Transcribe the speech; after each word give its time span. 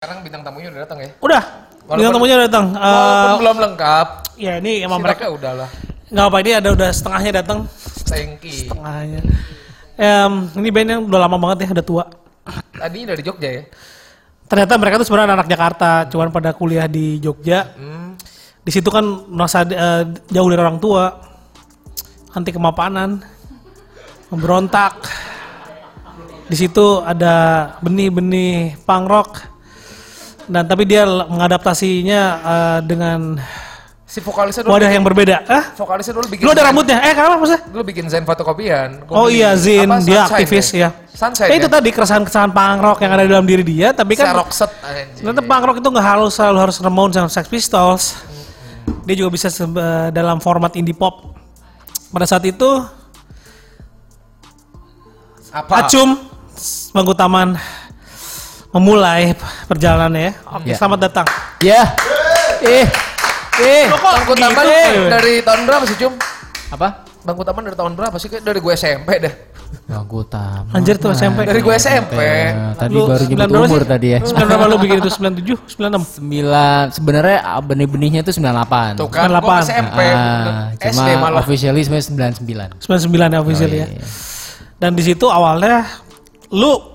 Sekarang 0.00 0.24
bintang 0.24 0.40
tamunya 0.40 0.72
udah 0.72 0.80
datang 0.88 0.98
ya. 1.04 1.10
Udah. 1.20 1.42
Walaupun- 1.84 1.96
Bintang 2.00 2.14
tamunya 2.16 2.34
udah 2.40 2.46
datang. 2.48 2.66
Walaupun 2.72 3.36
belum 3.44 3.56
lengkap, 3.68 4.08
ya 4.40 4.52
ini 4.56 4.72
emang 4.80 5.04
mereka 5.04 5.28
udahlah. 5.28 5.68
nggak 6.08 6.24
apa 6.24 6.36
ini 6.40 6.50
ada 6.56 6.68
udah 6.72 6.88
setengahnya 6.88 7.32
datang. 7.44 7.58
Thanky. 8.08 8.64
Setengahnya. 8.64 9.20
Em, 10.00 10.32
ini 10.56 10.68
band 10.72 10.88
yang 10.88 11.02
udah 11.04 11.20
lama 11.20 11.36
banget 11.36 11.68
ya, 11.68 11.76
udah 11.76 11.84
tua. 11.84 12.04
Tadinya 12.72 13.12
dari 13.12 13.20
Jogja 13.20 13.48
ya. 13.52 13.62
Ternyata 14.48 14.72
mereka 14.80 14.94
tuh 14.96 15.06
sebenarnya 15.12 15.36
anak 15.36 15.48
Jakarta, 15.52 16.08
cuman 16.08 16.32
pada 16.32 16.56
kuliah 16.56 16.88
di 16.88 17.20
Jogja. 17.20 17.68
Hmm. 17.76 18.16
Di 18.64 18.72
situ 18.72 18.88
kan 18.88 19.04
merasa 19.28 19.68
eh, 19.68 20.08
jauh 20.32 20.48
dari 20.48 20.64
orang 20.64 20.80
tua, 20.80 21.12
anti 22.32 22.56
kemapanan, 22.56 23.20
memberontak. 24.32 24.96
Di 26.48 26.56
situ 26.56 27.04
ada 27.04 27.68
benih-benih 27.84 28.80
punk 28.88 29.04
rock. 29.04 29.49
Dan 30.50 30.66
tapi 30.66 30.82
dia 30.82 31.06
mengadaptasinya 31.06 32.22
eh, 32.42 32.78
dengan 32.82 33.38
Si 34.10 34.18
vokalisnya 34.18 34.66
dulu 34.66 34.74
wadah 34.74 34.90
bikin, 34.90 34.96
yang 34.98 35.04
berbeda. 35.06 35.36
Ah, 35.46 35.64
vokalisnya 35.78 36.18
dulu 36.18 36.26
bikin 36.26 36.42
lu 36.42 36.50
ada 36.50 36.58
Zen- 36.58 36.66
rambutnya? 36.66 36.98
Eh, 36.98 37.14
kenapa 37.14 37.38
maksudnya? 37.38 37.62
Dulu 37.70 37.82
bikin 37.86 38.04
Zen 38.10 38.26
fotokopian. 38.26 39.06
Gua 39.06 39.14
Oh 39.14 39.26
iya 39.30 39.54
apa, 39.54 40.02
dia 40.02 40.26
aktivis 40.26 40.74
ya. 40.74 40.90
Sunshine 41.14 41.46
Ya, 41.46 41.62
itu 41.62 41.70
ya? 41.70 41.74
tadi 41.78 41.88
keresahan-keresahan 41.94 42.50
punk 42.50 42.78
rock 42.82 42.98
yang 43.06 43.12
ada 43.14 43.22
di 43.22 43.30
dalam 43.30 43.46
diri 43.46 43.62
dia, 43.62 43.94
tapi 43.94 44.18
kan 44.18 44.34
ternyata 45.14 45.46
punk 45.46 45.62
rock 45.62 45.76
itu 45.78 45.88
nggak 45.94 46.06
harus 46.10 46.34
selalu 46.34 46.58
harus 46.58 46.76
Ramones 46.82 47.14
sama 47.14 47.30
Sex 47.30 47.46
Pistols. 47.46 48.02
Dia 49.06 49.14
juga 49.14 49.30
bisa 49.30 49.46
eh, 49.46 50.08
dalam 50.10 50.42
format 50.42 50.74
indie 50.74 50.90
pop. 50.90 51.38
Pada 52.10 52.26
saat 52.26 52.42
itu 52.42 52.66
Apa? 55.54 55.86
Acum 55.86 56.18
Bangku 56.90 57.14
Taman 57.14 57.54
memulai 58.70 59.34
perjalanannya 59.66 60.22
ya. 60.22 60.32
Oke, 60.48 60.68
Ya. 60.70 60.76
selamat 60.78 60.98
datang. 61.02 61.26
Ya. 61.60 61.82
Eh. 62.62 62.86
Eh. 63.60 63.84
Bangku 63.90 64.34
Taman 64.34 64.64
gitu? 64.64 65.00
dari 65.10 65.34
tahun 65.42 65.60
berapa 65.66 65.84
sih, 65.84 65.96
Cum? 65.98 66.12
Apa? 66.70 66.88
Bangku 67.20 67.42
Taman 67.42 67.62
dari 67.66 67.76
tahun 67.76 67.92
berapa 67.98 68.16
sih? 68.16 68.30
Dari 68.30 68.58
gue 68.58 68.72
SMP 68.72 69.10
deh. 69.20 69.34
Bangku 69.86 70.26
taman. 70.26 70.70
Anjir 70.74 70.98
tuh 70.98 71.14
SMP. 71.14 71.46
Dari 71.46 71.62
gue 71.62 71.74
SMP. 71.78 72.18
Ya, 72.18 72.74
tadi 72.74 72.90
Lu 72.90 73.06
baru 73.06 73.22
sembilan 73.22 73.46
nyebut 73.46 73.66
umur 73.70 73.82
sih? 73.82 73.90
tadi 73.90 74.06
ya. 74.10 74.18
Sembilan 74.22 74.46
berapa 74.50 74.64
lu 74.66 74.76
bikin 74.82 74.96
itu? 74.98 75.10
97, 75.10 75.78
96. 75.78 76.18
Sembilan 76.18 76.82
sebenarnya 76.90 77.38
ah, 77.38 77.62
benih-benihnya 77.62 78.20
itu 78.22 78.32
98. 78.34 78.98
Tuh 78.98 79.06
kan, 79.06 79.30
gue 79.30 79.38
98. 79.38 79.70
SMP. 79.70 80.00
Ah, 80.10 80.74
SD 80.74 80.90
cuma 80.90 81.22
malah. 81.22 81.42
officially 81.42 81.82
sebenarnya 81.86 82.34
99. 82.42 82.82
99 82.82 83.30
ya 83.30 83.38
official 83.38 83.70
ya. 83.70 83.86
iya. 83.86 84.02
Dan 84.74 84.90
di 84.98 85.02
situ 85.06 85.26
awalnya 85.30 85.86
lu 86.50 86.89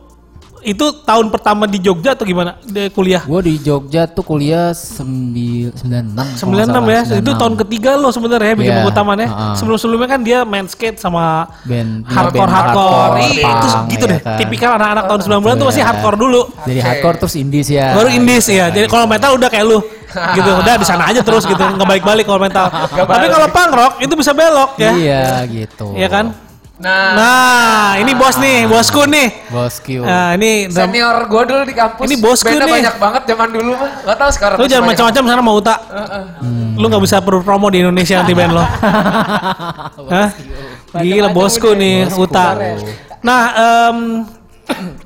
itu 0.66 0.86
tahun 1.00 1.30
pertama 1.30 1.64
di 1.64 1.78
Jogja 1.78 2.12
atau 2.12 2.24
gimana? 2.24 2.58
Di 2.60 2.90
kuliah? 2.90 3.22
Gue 3.22 3.40
di 3.40 3.56
Jogja 3.58 4.04
tuh 4.06 4.22
kuliah 4.22 4.74
sembil, 4.74 5.70
96. 5.72 6.42
96 6.42 6.82
ya. 6.88 7.02
Itu 7.16 7.32
tahun 7.32 7.54
ketiga 7.56 7.94
lo 7.94 8.10
sebenarnya 8.10 8.50
ya 8.50 8.56
bikin 8.56 8.72
Iya, 8.72 8.82
buku 8.82 8.92
taman 8.92 9.16
ya. 9.16 9.28
heeh. 9.28 9.54
Sebelum-sebelumnya 9.56 10.08
kan 10.08 10.20
dia 10.20 10.40
main 10.42 10.66
skate 10.66 10.98
sama 10.98 11.46
Band- 11.62 12.02
hardcore 12.04 12.42
band 12.42 12.50
hardcore. 12.50 12.90
hardcore, 12.90 13.16
Iya, 13.22 13.46
itu 13.48 13.68
gitu 13.88 14.04
ya 14.04 14.12
deh. 14.12 14.20
kan. 14.20 14.38
Tipikal 14.38 14.72
anak-anak 14.76 15.04
tahun 15.06 15.22
90-an 15.24 15.56
tuh 15.56 15.68
masih 15.68 15.80
Iya. 15.80 15.88
hardcore 15.88 16.18
dulu. 16.18 16.42
Oke. 16.50 16.74
hardcore 16.76 17.18
terus 17.20 17.36
indies 17.36 17.68
ya. 17.70 17.88
Baru 17.94 18.10
indies 18.10 18.46
ya. 18.46 18.66
Jadi 18.68 18.86
kalau 18.86 19.06
metal 19.06 19.32
udah 19.34 19.48
kayak 19.48 19.66
lu. 19.66 19.80
gitu. 20.38 20.52
Udah 20.56 20.74
di 20.76 20.86
sana 20.86 21.04
aja 21.06 21.20
terus 21.20 21.44
gitu. 21.44 21.60
Nggak 21.60 21.86
balik-balik 21.86 22.24
kalau 22.24 22.40
metal. 22.40 22.66
Tapi 22.90 23.26
kalau 23.28 23.48
punk 23.52 23.72
rock 23.72 23.94
itu 24.00 24.14
bisa 24.16 24.32
belok 24.32 24.74
ya. 24.78 24.92
Iya 24.92 25.24
gitu. 25.46 25.92
Iya 25.94 26.08
kan? 26.08 26.26
Nah, 26.76 27.16
Nah, 27.16 27.88
ini 28.04 28.12
bos 28.12 28.36
nih, 28.36 28.68
bosku 28.68 29.08
nih. 29.08 29.32
Bosku. 29.48 30.04
Nah, 30.04 30.36
ini 30.36 30.68
senior 30.68 31.24
gue 31.24 31.44
dulu 31.48 31.62
di 31.64 31.72
kampus. 31.72 32.04
Ini 32.04 32.16
bosku 32.20 32.52
Beda 32.52 32.68
nih. 32.68 32.74
banyak 32.84 32.96
banget 33.00 33.22
zaman 33.32 33.48
dulu 33.48 33.72
mah. 33.80 33.92
Gak 34.04 34.18
tau 34.20 34.32
sekarang. 34.36 34.58
Lu 34.60 34.66
jangan 34.68 34.86
macam-macam 34.92 35.24
sana 35.24 35.42
mau 35.42 35.56
Uta. 35.56 35.76
Lu 36.76 36.86
nggak 36.92 37.04
bisa 37.08 37.18
perlu 37.24 37.40
promo 37.40 37.72
di 37.72 37.80
Indonesia 37.80 38.20
nanti 38.20 38.36
band 38.36 38.52
lo. 38.52 38.66
Hah? 40.14 40.30
Gila 41.00 41.32
bosku 41.32 41.72
nih 41.72 42.12
Uta. 42.12 42.60
Nah, 43.24 43.42
em, 43.56 43.98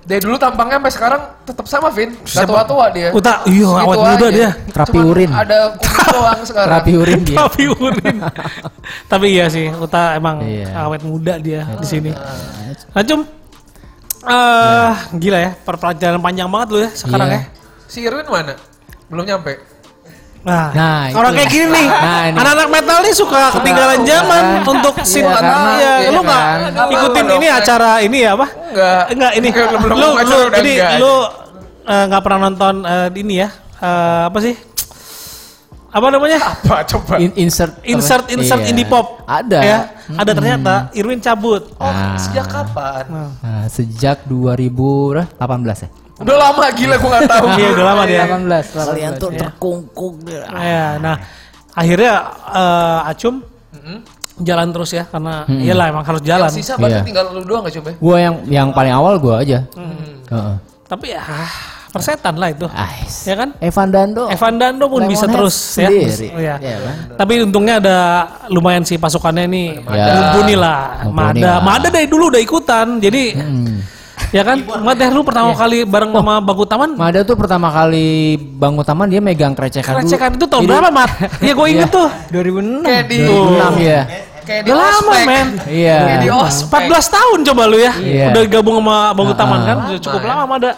Dari 0.02 0.20
dulu 0.20 0.36
tampangnya 0.36 0.80
sampai 0.80 0.94
sekarang 0.94 1.22
tetap 1.44 1.66
sama, 1.68 1.90
Vin. 1.90 2.16
Gak 2.22 2.48
tua-tua 2.48 2.90
dia. 2.90 3.12
Uta, 3.12 3.44
iya 3.46 3.68
Segitu 3.68 3.84
awet 3.84 3.98
muda 4.00 4.14
aja. 4.16 4.28
dia. 4.32 4.50
Terapi 4.70 4.92
Cuman 4.94 5.10
urin. 5.10 5.30
Ada 5.30 5.58
doang 6.10 6.40
sekarang. 6.42 6.72
Rapi 6.72 6.92
urin 6.96 7.20
dia. 7.22 7.38
Tapi 7.38 7.64
urin. 7.70 8.16
Tapi 9.12 9.28
iya 9.30 9.46
sih, 9.48 9.68
Uta 9.70 10.16
emang 10.16 10.42
Iya. 10.42 10.72
awet 10.80 11.04
muda 11.04 11.36
dia 11.38 11.68
di 11.76 11.86
sini. 11.86 12.12
Nah, 12.90 13.04
Cum, 13.04 13.22
eh 14.22 14.92
gila 15.16 15.40
ya, 15.40 15.52
perpelajaran 15.58 16.20
panjang 16.20 16.48
banget 16.48 16.68
lu 16.70 16.80
ya 16.80 16.90
sekarang 16.92 17.28
Iya. 17.28 17.38
ya. 17.38 17.42
Si 17.86 18.00
Irwin 18.02 18.28
mana? 18.28 18.54
Belum 19.08 19.24
nyampe. 19.24 19.58
Nah, 20.40 20.72
Nah, 20.72 21.12
orang 21.12 21.36
kayak 21.36 21.50
gini 21.50 21.68
nih, 21.68 21.88
Nah, 21.88 22.32
anak-anak 22.32 22.68
metal 22.72 22.98
nih 23.04 23.12
suka 23.12 23.52
ketinggalan 23.52 24.00
zaman 24.02 24.44
untuk 24.64 24.96
scene 25.04 25.24
Iya, 25.24 25.36
karena- 25.36 25.76
ya, 25.76 25.94
iya 26.00 26.10
lu 26.10 26.22
nggak 26.22 26.44
kan. 26.72 26.90
ikutin 26.90 27.26
ini 27.36 27.48
acara 27.50 27.92
ini 28.00 28.18
ya 28.24 28.32
apa? 28.34 28.48
Enggak. 28.48 29.04
Enggak 29.12 29.32
ini. 29.36 29.48
Belum 29.52 29.98
lu 30.00 30.08
lu 30.16 30.36
udah 30.48 30.50
jadi 30.56 30.74
lu 30.96 31.14
nggak 31.86 32.22
pernah 32.22 32.40
nonton 32.46 32.76
eh, 32.84 33.08
ini 33.14 33.36
ya? 33.38 33.50
Eh, 33.80 34.24
apa 34.26 34.40
sih? 34.40 34.56
Apa 35.90 36.08
namanya? 36.08 36.38
Apa 36.40 36.86
coba? 36.88 37.18
In- 37.18 37.34
insert 37.36 37.74
apa? 37.76 37.84
Insert 37.84 38.26
insert 38.30 38.62
Iya. 38.62 38.70
indie 38.70 38.86
pop. 38.86 39.26
Ada. 39.26 39.60
Ya, 39.60 39.80
ada 40.14 40.32
ternyata 40.32 40.74
Irwin 40.94 41.18
cabut. 41.18 41.66
Oh, 41.76 41.84
Nah. 41.84 42.14
sejak 42.16 42.46
kapan? 42.46 43.04
Nah, 43.10 43.66
sejak 43.68 44.24
2018 44.24 45.84
ya. 45.84 45.90
Udah 46.20 46.36
lama 46.38 46.64
gila 46.70 46.96
gue 46.96 47.10
gak 47.10 47.24
tahu. 47.28 47.46
Iya, 47.56 47.68
udah 47.72 47.86
lama 47.86 48.04
dia. 48.04 48.22
18. 48.28 48.88
Kalian 48.90 49.12
tuh 49.16 49.30
ya. 49.32 49.40
terkungkung. 49.40 50.16
Ya, 50.56 50.86
nah 50.98 51.16
akhirnya 51.72 52.12
eh, 52.52 53.10
Acum 53.10 53.36
jalan 54.40 54.72
terus 54.72 54.92
ya 54.92 55.04
karena 55.04 55.44
iyalah 55.48 55.86
emang 55.90 56.04
harus 56.04 56.22
jalan. 56.22 56.48
Yang 56.48 56.64
sisa 56.64 56.74
berarti 56.76 56.96
Iya. 56.96 57.06
tinggal 57.06 57.26
lu 57.30 57.44
doang 57.44 57.64
gak 57.64 57.76
coba? 57.76 57.90
Gua 57.98 58.18
yang 58.18 58.36
yang 58.48 58.68
paling 58.72 58.94
awal 58.94 59.20
gua 59.20 59.40
aja. 59.40 59.64
Hmm. 59.74 60.24
Heeh. 60.28 60.56
Tapi 60.88 61.06
ya 61.12 61.22
persetan 61.90 62.36
lah 62.36 62.50
itu. 62.50 62.66
Ais. 62.70 63.26
Ya 63.26 63.36
kan? 63.36 63.50
Evan 63.58 63.90
Dando. 63.90 64.30
Evan 64.30 64.56
Dando 64.56 64.86
pun 64.88 65.04
bisa 65.06 65.26
Lemonhead 65.26 65.36
terus 65.36 65.56
ya. 65.76 65.90
sendiri. 65.90 66.28
Iya. 66.34 66.56
Iya 66.56 66.78
kan? 66.80 66.96
Tapi 67.18 67.34
untungnya 67.42 67.76
ada 67.80 67.98
lumayan 68.48 68.84
sih 68.84 68.96
pasukannya 68.96 69.46
nih 69.46 69.68
Ya. 69.84 70.06
mumpuni 70.16 70.56
lah. 70.56 70.82
Mumpuni 71.04 71.42
Mada, 71.42 71.50
lah. 71.50 71.60
Mada 71.62 71.88
dari 71.90 72.06
dulu 72.06 72.30
udah 72.30 72.40
ikutan. 72.40 72.88
Jadi 72.98 73.24
Hmm. 73.36 73.76
Ya 74.30 74.42
kan, 74.42 74.58
Mada 74.80 75.06
lu 75.08 75.22
pertama 75.22 75.52
kali 75.52 75.84
bareng 75.84 76.12
sama 76.12 76.34
Bagu 76.40 76.64
Taman. 76.64 76.94
Mada 76.94 77.20
tuh 77.22 77.34
pertama 77.34 77.68
kali 77.68 78.36
Bang 78.36 78.76
Utaman 78.76 79.08
dia 79.08 79.20
megang 79.20 79.54
krecekan 79.54 79.98
dulu. 79.98 80.06
Recekan 80.06 80.30
itu 80.38 80.46
tahun 80.46 80.64
Jadi- 80.64 80.72
berapa, 80.72 80.90
Mat? 80.90 81.10
Iya, 81.46 81.54
gue 81.54 81.68
inget 81.68 81.90
Iya. 81.90 81.98
tuh. 81.98 82.10
2006. 82.30 82.84
Kayak 82.84 83.04
di- 83.06 83.20
2006 83.22 83.74
ya. 83.80 84.02
Kayak 84.40 84.64
di 84.66 84.72
lama, 84.74 85.14
men. 85.24 85.48
Iya. 85.70 85.98
Kayak 86.02 86.20
di 86.20 86.30
ospek. 86.34 86.82
14 86.90 87.06
tahun 87.08 87.40
coba 87.46 87.64
lu 87.70 87.78
ya. 87.78 87.94
Iya. 88.02 88.26
Udah 88.34 88.44
gabung 88.50 88.76
sama 88.82 88.98
Bagu 89.14 89.34
Ah, 89.34 89.38
Taman 89.38 89.60
ah. 89.60 89.66
kan. 89.66 89.78
Udah 89.94 90.02
cukup 90.02 90.22
Lama 90.22 90.26
ya. 90.26 90.34
lama 90.34 90.46
Mada. 90.50 90.72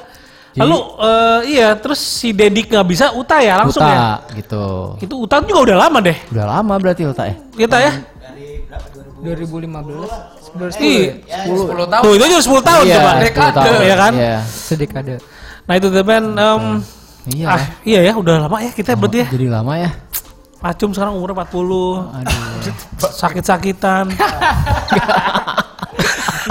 Lalu 0.51 0.77
eh, 0.99 1.39
iya, 1.55 1.67
terus 1.79 1.99
si 2.03 2.35
Dedik 2.35 2.67
nggak 2.67 2.83
bisa, 2.83 3.15
Uta 3.15 3.39
ya 3.39 3.55
langsung 3.55 3.79
Uta 3.79 3.95
ya. 3.95 4.35
gitu. 4.35 4.99
Itu 4.99 5.15
Uta 5.23 5.39
juga 5.39 5.63
udah 5.63 5.77
lama 5.87 6.03
deh. 6.03 6.17
Udah 6.27 6.45
lama 6.45 6.73
berarti 6.75 7.07
Uta 7.07 7.23
ya. 7.23 7.35
Kita 7.55 7.77
ya. 7.79 7.91
2015 9.23 10.40
Iya. 10.77 11.13
10 11.47 11.87
tahun. 11.87 12.03
Tuh 12.03 12.11
itu 12.15 12.23
aja 12.23 12.37
10 12.39 12.61
tahun 12.61 12.83
iya, 12.83 12.95
coba. 12.97 13.11
10 13.11 13.23
Dekade. 13.23 13.55
tahun. 13.55 13.81
Iya 13.81 13.95
kan? 13.95 14.13
Iya. 14.15 14.37
sedekade 14.43 15.13
Nah 15.61 15.73
itu 15.77 15.87
em, 16.35 16.63
Iya. 17.21 17.45
ah 17.53 17.61
iya 17.85 17.99
ya 18.01 18.13
udah 18.17 18.49
lama 18.49 18.57
ya 18.59 18.71
kita 18.73 18.97
berarti 18.97 19.21
ya. 19.21 19.27
Jadi 19.29 19.45
lama 19.47 19.73
ya. 19.77 19.89
Acum 20.61 20.93
sekarang 20.93 21.17
umur 21.17 21.33
40, 21.33 22.05
Aduh. 22.21 22.73
sakit-sakitan, 23.09 24.13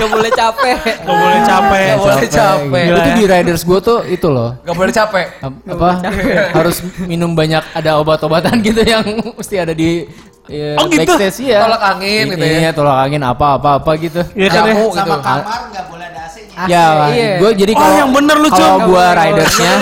nggak 0.01 0.11
boleh 0.11 0.33
capek 0.33 0.77
gak 0.81 1.05
boleh 1.15 1.41
capek. 1.43 1.85
Gak 1.87 2.01
boleh 2.01 2.29
capek. 2.31 2.85
Gila 2.87 2.97
Itu 2.97 3.01
ya. 3.03 3.15
di 3.15 3.25
riders 3.27 3.63
gua 3.63 3.79
tuh 3.79 3.99
itu 4.05 4.27
loh. 4.27 4.51
Gak 4.61 4.75
boleh 4.75 4.91
capek. 4.91 5.27
Ap- 5.39 5.63
apa 5.69 5.91
harus 6.53 6.77
minum 7.03 7.31
banyak 7.31 7.61
ada 7.71 7.91
obat-obatan 7.97 8.55
gitu 8.67 8.81
yang 8.81 9.05
mesti 9.31 9.57
ada 9.57 9.73
di 9.73 10.09
ya, 10.47 10.75
Oh, 10.75 10.89
gitu? 10.89 11.05
backstage 11.05 11.47
ya. 11.47 11.61
Tolak 11.61 11.83
angin 11.87 12.25
gitu 12.29 12.43
ya. 12.43 12.59
Iya, 12.59 12.71
tolak 12.73 12.97
angin 13.01 13.23
apa 13.23 13.47
apa 13.55 13.71
apa 13.79 13.91
gitu. 13.97 14.21
Iya 14.33 14.49
kan 14.49 14.63
ya. 14.63 14.73
Jamu 14.73 14.87
gitu. 14.87 14.97
sama 14.97 15.17
kamar 15.19 15.61
nggak 15.71 15.85
boleh 15.87 16.07
ada 16.07 16.21
AC-nya. 16.25 16.65
Ya, 16.67 16.85
iya. 17.09 17.29
gue 17.39 17.51
jadi 17.57 17.73
Oh, 17.73 17.79
kalau 17.79 17.95
yang 17.97 18.11
bener 18.11 18.37
lu, 18.37 18.49
kalau 18.49 18.77
gua 18.85 19.05
ridersnya, 19.15 19.73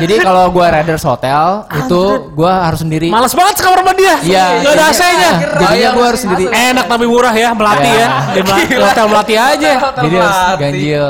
jadi 0.00 0.14
kalau 0.20 0.50
gua 0.50 0.66
riders 0.70 1.04
hotel 1.04 1.64
itu 1.78 2.02
gua 2.32 2.66
harus 2.70 2.80
sendiri. 2.82 3.08
Males 3.08 3.32
banget 3.32 3.54
sekamar 3.60 3.80
sama 3.82 3.92
dia. 3.94 4.14
Iya. 4.22 4.46
Gak 4.62 4.72
ada 4.74 4.84
AC-nya. 4.90 5.32
Jadinya 5.60 5.88
gua 5.94 6.04
harus 6.10 6.20
sendiri. 6.22 6.44
Enak 6.50 6.86
tapi 6.86 7.04
murah 7.06 7.34
ya, 7.34 7.50
melati 7.54 7.88
Iya. 7.88 8.08
ya. 8.34 8.42
Di 8.68 8.76
hotel 8.78 9.04
melati 9.10 9.34
aja. 9.38 9.70
Jadi 10.00 10.16
harus 10.18 10.38
ganjil. 10.58 11.04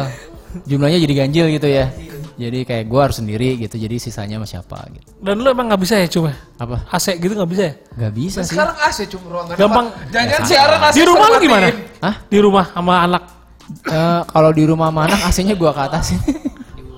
Jumlahnya 0.64 0.98
jadi 1.02 1.14
ganjil 1.14 1.46
gitu 1.50 1.68
ya. 1.68 1.86
Jadi 2.34 2.66
kayak 2.66 2.84
gua 2.90 3.00
harus 3.10 3.22
sendiri 3.22 3.54
gitu. 3.58 3.78
Jadi 3.78 3.96
sisanya 4.02 4.42
sama 4.42 4.46
siapa 4.46 4.78
gitu. 4.90 5.06
Dan 5.22 5.38
lu 5.38 5.48
emang 5.48 5.70
gak 5.70 5.80
bisa 5.80 5.94
ya 6.02 6.10
cuma 6.10 6.34
Apa? 6.58 6.82
AC 6.90 7.14
gitu 7.16 7.30
gak 7.38 7.46
bisa 7.46 7.62
ya? 7.70 7.74
Gak 7.94 8.12
bisa 8.12 8.38
sih. 8.42 8.58
Sekarang 8.58 8.74
AC 8.74 8.98
cuma 9.06 9.26
ruangan. 9.30 9.54
Gampang. 9.54 9.86
Jangan 10.10 10.42
siaran 10.42 10.80
AC 10.82 10.94
Di 10.98 11.02
rumah 11.06 11.26
lu 11.30 11.38
gimana? 11.38 11.66
Hah? 12.02 12.14
Di 12.26 12.38
rumah 12.42 12.64
sama 12.74 12.94
anak. 13.06 13.22
Eh, 13.86 14.20
kalau 14.28 14.50
di 14.52 14.64
rumah 14.68 14.92
mana 14.92 15.16
AC-nya 15.24 15.56
gua 15.56 15.72
ke 15.72 15.82
atasin. 15.88 16.20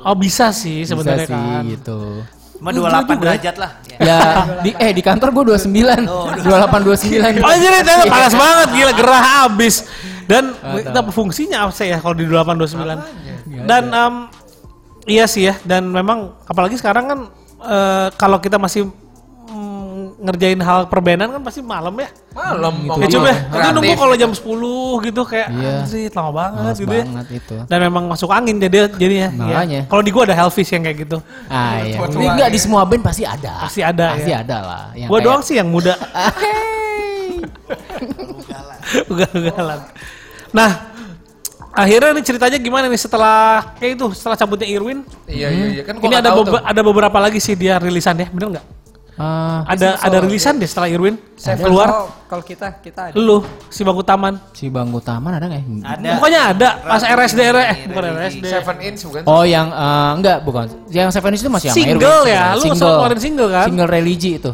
Oh 0.06 0.14
bisa 0.14 0.54
sih 0.54 0.86
Bisa 0.86 0.94
sebenarnya 0.94 1.26
sih 1.26 1.34
kan. 1.34 1.62
gitu. 1.66 2.22
Cuma 2.56 2.70
28 2.72 3.20
derajat 3.20 3.54
lah. 3.58 3.70
Ya. 3.98 4.18
Di 4.64 4.70
eh 4.78 4.90
di 4.94 5.02
kantor 5.02 5.28
gue 5.34 5.44
29. 5.58 6.06
28 6.46 6.46
29. 6.46 7.42
Oh 7.42 7.54
jadi 7.58 7.78
itu 7.82 7.94
panas 8.06 8.34
banget 8.38 8.68
gila 8.72 8.92
gerah 8.94 9.22
habis. 9.42 9.74
Dan 10.26 10.54
apa 10.86 11.10
fungsinya 11.10 11.66
apa 11.66 11.72
sih 11.74 11.90
ya 11.90 11.98
kalau 11.98 12.14
di 12.14 12.24
2829? 12.24 13.66
Dan 13.66 13.82
em, 13.90 14.14
iya 15.10 15.26
sih 15.26 15.46
ya 15.50 15.54
dan 15.62 15.86
memang 15.90 16.34
apalagi 16.46 16.78
sekarang 16.78 17.04
kan 17.06 17.18
eh, 17.66 18.08
kalau 18.14 18.38
kita 18.38 18.58
masih 18.58 18.86
mm, 19.50 20.22
ngerjain 20.22 20.58
hal 20.62 20.86
perbenan 20.86 21.30
kan 21.34 21.42
pasti 21.42 21.60
malam 21.62 21.94
ya. 21.98 22.10
Malam 22.36 22.74
Gitu. 22.76 23.00
Ya 23.00 23.06
coba 23.10 23.26
ya, 23.26 23.36
itu 23.40 23.68
nunggu 23.72 23.94
kalau 23.96 24.14
jam 24.14 24.30
10 24.30 24.44
gitu 25.02 25.22
kayak 25.24 25.48
Iya. 25.48 25.72
anjir 25.80 26.12
lama 26.12 26.30
banget 26.30 26.60
Males 26.60 26.76
gitu 26.76 26.92
ya. 26.92 27.04
banget 27.04 27.26
itu. 27.32 27.56
Dan 27.64 27.78
memang 27.80 28.04
masuk 28.06 28.28
angin 28.28 28.56
jadi 28.58 28.78
jadinya. 28.92 29.28
ya. 29.28 29.40
Makanya. 29.40 29.80
Kalau 29.88 30.02
di 30.02 30.10
gua 30.10 30.22
ada 30.24 30.36
Helvis 30.36 30.68
yang 30.68 30.82
kayak 30.82 30.96
gitu. 31.00 31.16
Ah 31.48 31.80
iya. 31.80 31.96
Tua-tua 31.96 32.20
Ini 32.20 32.26
enggak 32.30 32.48
ya. 32.48 32.52
di 32.52 32.60
semua 32.60 32.84
band 32.84 33.02
pasti 33.02 33.24
ada. 33.24 33.52
Pasti 33.58 33.80
ada, 33.80 34.06
Pasti 34.12 34.30
ya. 34.30 34.38
ada 34.42 34.56
lah. 34.60 34.84
Yang 34.92 35.08
Gua 35.08 35.16
kayak- 35.16 35.26
doang 35.26 35.42
sih 35.42 35.54
yang 35.56 35.68
muda. 35.68 35.94
Ugal-ugalan. 39.06 39.80
Nah, 40.52 40.70
akhirnya 41.72 42.10
nih 42.12 42.24
ceritanya 42.24 42.58
gimana 42.58 42.86
nih 42.86 42.96
setelah 42.96 43.72
kayak 43.76 43.96
itu 43.96 44.06
setelah 44.14 44.36
cabutnya 44.36 44.68
Irwin? 44.68 45.02
Iya 45.26 45.48
iya 45.50 45.66
iya 45.72 45.82
kan 45.82 45.96
gua 45.96 46.06
ini 46.06 46.14
ada 46.14 46.30
tuh. 46.32 46.56
ada 46.56 46.80
beberapa 46.82 47.18
lagi 47.18 47.38
sih 47.38 47.52
dia 47.52 47.76
rilisan 47.76 48.14
ya, 48.14 48.28
bener 48.30 48.48
nggak? 48.56 48.66
Ah, 49.16 49.64
Ada 49.64 49.96
ada 49.98 50.16
rilisan 50.20 50.60
deh 50.60 50.68
setelah 50.68 50.86
Irwin 50.86 51.16
Seven 51.34 51.64
keluar. 51.64 51.88
Kalau 52.22 52.44
kita 52.44 52.68
kita 52.78 53.00
ada. 53.08 53.14
Lu 53.16 53.40
si 53.66 53.80
bangku 53.80 54.04
taman. 54.04 54.36
si 54.52 54.68
Bangku 54.68 55.00
Taman 55.00 55.32
ada 55.32 55.48
nggak 55.48 55.56
ya? 55.56 55.66
Ada. 55.88 56.10
Pokoknya 56.14 56.40
ada 56.52 56.68
pas 56.84 57.00
RSD 57.00 57.40
eh 57.40 57.78
bukan 57.88 58.02
RSD. 58.12 58.44
Seven 58.44 58.76
inch 58.84 59.00
bukan? 59.08 59.22
Oh 59.24 59.40
yang 59.42 59.72
eh, 59.72 60.10
enggak 60.14 60.44
bukan. 60.44 60.68
Yang 60.88 61.08
Seven 61.10 61.32
Inch 61.32 61.40
itu 61.40 61.48
masih 61.48 61.68
sama 61.70 61.76
Single 61.78 61.96
Irwin 62.22 62.28
ya? 62.28 62.44
Lu 62.52 62.62
Single. 62.62 62.92
keluarin 62.92 63.20
single 63.20 63.48
kan? 63.48 63.66
Single 63.66 63.88
religi 63.88 64.30
itu. 64.36 64.52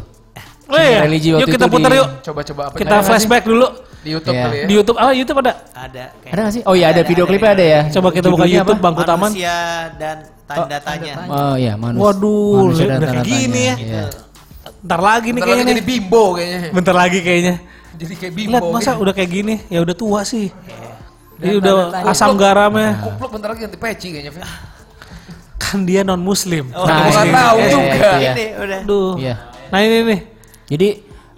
Oh 0.63 0.79
iya. 0.79 0.99
religi 1.03 1.27
Yuk 1.27 1.37
waktu 1.37 1.51
kita 1.51 1.65
itu 1.65 1.73
putar 1.75 1.91
di- 1.91 1.99
yuk. 1.99 2.07
Coba-coba 2.23 2.61
apa? 2.63 2.75
Kita 2.79 2.95
flashback 3.03 3.43
dulu 3.43 3.67
di 3.99 4.09
YouTube 4.09 4.31
Iya. 4.31 4.43
kali 4.43 4.55
ya. 4.55 4.65
di 4.65 4.73
YouTube. 4.73 4.97
Ah, 4.97 5.11
YouTube 5.11 5.37
ada. 5.39 5.53
Ada. 5.75 6.03
kayak 6.17 6.31
Ada 6.31 6.39
nggak 6.39 6.53
sih? 6.55 6.61
Oh 6.63 6.73
iya 6.73 6.87
ada 6.89 7.01
video 7.03 7.27
klipnya 7.27 7.51
ada 7.51 7.65
ya. 7.65 7.81
Coba 7.91 8.07
kita 8.09 8.27
buka 8.27 8.47
YouTube 8.47 8.79
apa? 8.79 8.85
bangku 8.85 9.03
taman. 9.03 9.27
Manusia 9.27 9.57
dan 9.99 10.17
tanda 10.43 10.77
tanya. 10.79 11.13
Oh 11.27 11.55
iya 11.59 11.73
manusia. 11.75 11.99
Waduh, 11.99 12.55
manusia 12.63 12.85
dan 12.87 12.99
tanda 13.01 13.21
gini 13.21 13.63
tanya. 13.67 13.75
ya. 13.75 14.05
Iya. 14.83 14.85
Ntar 14.85 14.99
lagi 14.99 15.27
nih 15.29 15.33
Bentar 15.33 15.47
lagi 15.47 15.55
kayaknya. 15.55 15.71
jadi 15.71 15.83
bimbo 15.85 16.23
kayaknya. 16.35 16.59
Bentar 16.69 16.91
lagi 16.93 17.19
kayaknya. 17.19 17.55
Jadi 17.93 18.13
kayak 18.19 18.33
bimbo. 18.33 18.51
Lihat 18.51 18.63
masa 18.69 18.91
gitu. 18.91 19.01
udah 19.01 19.13
kayak 19.13 19.31
gini, 19.31 19.55
ya 19.67 19.79
udah 19.79 19.95
tua 19.95 20.21
sih. 20.23 20.47
Jadi 21.33 21.49
Dan 21.49 21.59
udah 21.59 21.73
tanya. 21.89 22.11
asam 22.11 22.31
garamnya. 22.35 22.89
Kupluk 23.01 23.29
bentar 23.31 23.49
lagi 23.49 23.61
ganti 23.63 23.77
peci 23.77 24.07
kayaknya. 24.11 24.43
Kan 25.55 25.77
dia 25.83 26.03
non 26.03 26.19
muslim. 26.19 26.67
Oh, 26.71 26.83
Nah, 26.83 27.07
ini- 27.07 27.31
tahu 27.31 27.57
iya, 27.57 27.69
juga. 27.69 27.87
itu 27.87 28.03
ya. 28.03 28.33
Ini 28.33 28.45
udah. 28.53 28.79
Aduh. 28.83 29.11
Iya. 29.17 29.35
Nah 29.65 29.79
ini 29.79 29.97
nih, 30.03 30.19
Jadi 30.65 30.87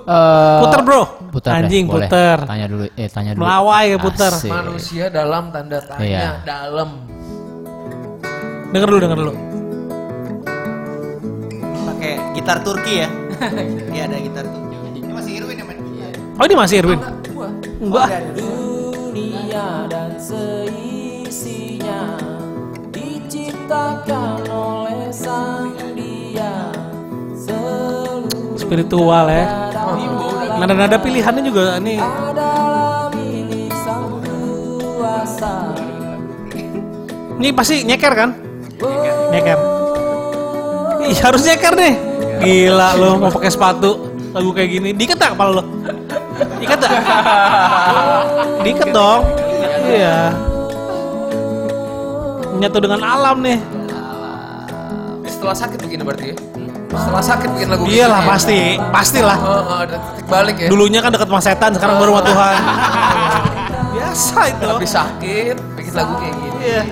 eh 0.02 0.60
Puter, 0.62 0.82
bro. 0.82 1.02
Puter 1.30 1.50
deh, 1.50 1.60
Anjing, 1.62 1.86
boleh. 1.86 2.08
puter. 2.08 2.38
Tanya 2.46 2.66
dulu 2.66 2.84
eh 2.90 3.08
tanya 3.08 3.32
dulu. 3.32 3.42
Melawai 3.42 3.86
ya, 3.86 3.98
puter. 3.98 4.32
Asik. 4.32 4.50
Manusia 4.50 5.06
dalam 5.10 5.44
tanda 5.50 5.80
tanya 5.82 6.02
Iya. 6.02 6.30
dalam. 6.42 6.90
denger 8.70 8.88
dulu, 8.88 9.00
denger 9.00 9.18
dulu. 9.18 9.34
Pakai 11.86 12.14
gitar 12.34 12.58
Turki 12.60 12.94
ya. 12.98 13.10
Iya 13.92 14.04
ada 14.08 14.18
gitar 14.20 14.46
Turki. 14.48 14.78
Ini 15.04 15.12
masih 15.12 15.32
Irwin 15.42 15.56
yang 15.60 15.68
main. 15.68 15.80
Oh 16.40 16.44
ini 16.48 16.56
masih 16.56 16.76
Irwin? 16.84 17.00
Enggak. 17.84 18.10
Dunia 18.36 19.88
dan 19.92 20.16
seisinya 20.20 22.16
diciptakan 22.92 24.48
oleh 24.48 25.12
sang 25.12 25.76
dia 25.96 26.72
Spiritual 28.56 29.30
ya. 29.30 29.46
Nada-nada 30.56 30.98
pilihannya 30.98 31.44
juga 31.44 31.78
nih. 31.84 32.00
Ini 37.36 37.52
pasti 37.52 37.84
nyeker 37.84 38.14
kan? 38.16 38.30
Nyeker. 39.30 39.60
Ih, 41.06 41.20
harus 41.20 41.44
nyeker 41.46 41.76
nih. 41.76 42.15
Gila 42.42 42.90
lo 43.00 43.10
mau 43.22 43.32
pakai 43.32 43.52
sepatu 43.52 43.92
lagu 44.36 44.50
kayak 44.52 44.70
gini. 44.70 44.90
Diikat 44.92 45.18
tak 45.18 45.30
kepala 45.38 45.62
lo? 45.62 45.64
Diikat 46.60 46.80
tak? 46.84 46.92
Diikat 48.64 48.90
dong. 48.92 49.22
Iya. 49.86 50.34
Nyatu 52.56 52.78
dengan 52.80 53.02
alam 53.04 53.40
nih. 53.44 53.60
Setelah 55.28 55.56
sakit 55.56 55.80
begini 55.84 56.02
berarti 56.04 56.26
ya? 56.32 56.36
Setelah 56.96 57.24
sakit 57.28 57.50
bikin 57.60 57.68
lagu 57.68 57.84
Iyalah 57.92 58.20
gini 58.24 58.28
ya? 58.28 58.32
pasti, 58.32 58.60
pastilah. 58.80 59.38
Oh, 59.44 59.52
oh, 59.52 59.78
ada 59.84 59.98
titik 60.00 60.26
balik 60.32 60.56
ya. 60.64 60.68
Dulunya 60.72 61.00
kan 61.04 61.12
dekat 61.12 61.28
sama 61.28 61.42
setan, 61.44 61.72
sekarang 61.76 62.00
baru 62.00 62.12
sama 62.16 62.24
Tuhan. 62.24 62.62
Biasa 63.96 64.38
itu. 64.48 64.68
Habis 64.72 64.92
sakit 64.96 65.56
bikin 65.76 65.94
lagu 65.94 66.14
kayak 66.16 66.36
gini. 66.40 66.60
Iya. 66.64 66.84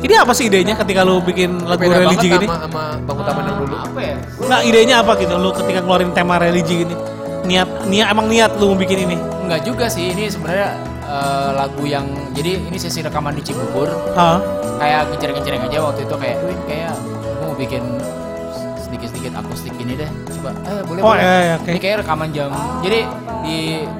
Ini 0.00 0.14
apa 0.16 0.32
sih 0.32 0.48
idenya 0.48 0.74
ketika 0.80 1.04
lu 1.04 1.20
bikin 1.20 1.60
lagu 1.68 1.84
Beda 1.84 2.00
religi 2.00 2.32
gini? 2.32 2.48
sama, 2.48 2.56
sama 2.64 2.82
Bangku 3.04 3.22
Taman 3.28 3.44
yang 3.44 3.58
dulu. 3.60 3.76
Apa 3.76 4.00
ya? 4.00 4.16
Nggak 4.40 4.62
idenya 4.64 4.96
apa 5.04 5.12
gitu 5.20 5.34
lu 5.36 5.50
ketika 5.52 5.78
ngeluarin 5.84 6.10
tema 6.16 6.34
religi 6.40 6.74
gini? 6.84 6.94
Niat, 7.44 7.68
niat 7.84 8.08
emang 8.08 8.26
niat 8.32 8.56
lu 8.56 8.72
mau 8.72 8.78
bikin 8.80 8.98
ini? 9.04 9.16
Enggak 9.44 9.60
juga 9.68 9.86
sih. 9.92 10.16
Ini 10.16 10.32
sebenarnya 10.32 10.68
eh, 11.04 11.50
lagu 11.52 11.82
yang 11.84 12.08
jadi 12.32 12.64
ini 12.64 12.78
sesi 12.80 13.04
rekaman 13.04 13.36
di 13.36 13.42
Cibubur. 13.44 13.92
Hah? 14.16 14.40
Kayak 14.80 15.12
gencereng-gencereng 15.12 15.62
aja 15.68 15.78
waktu 15.84 16.00
itu 16.08 16.14
kayak, 16.16 16.36
"Win, 16.48 16.58
kayak 16.64 16.96
aku 16.96 17.42
mau 17.44 17.56
bikin 17.60 17.84
sedikit-sedikit 18.80 19.32
akustik 19.36 19.76
ini 19.76 20.00
deh." 20.00 20.10
Coba, 20.40 20.50
"Eh, 20.56 20.80
boleh 20.82 21.00
Oh, 21.00 21.06
boleh." 21.06 21.20
iya, 21.20 21.36
iya, 21.38 21.54
oke. 21.54 21.68
Ini 21.68 21.78
kayak 21.78 21.96
rekaman 22.00 22.28
jam. 22.30 22.48
Jadi 22.80 23.00
di 23.40 23.56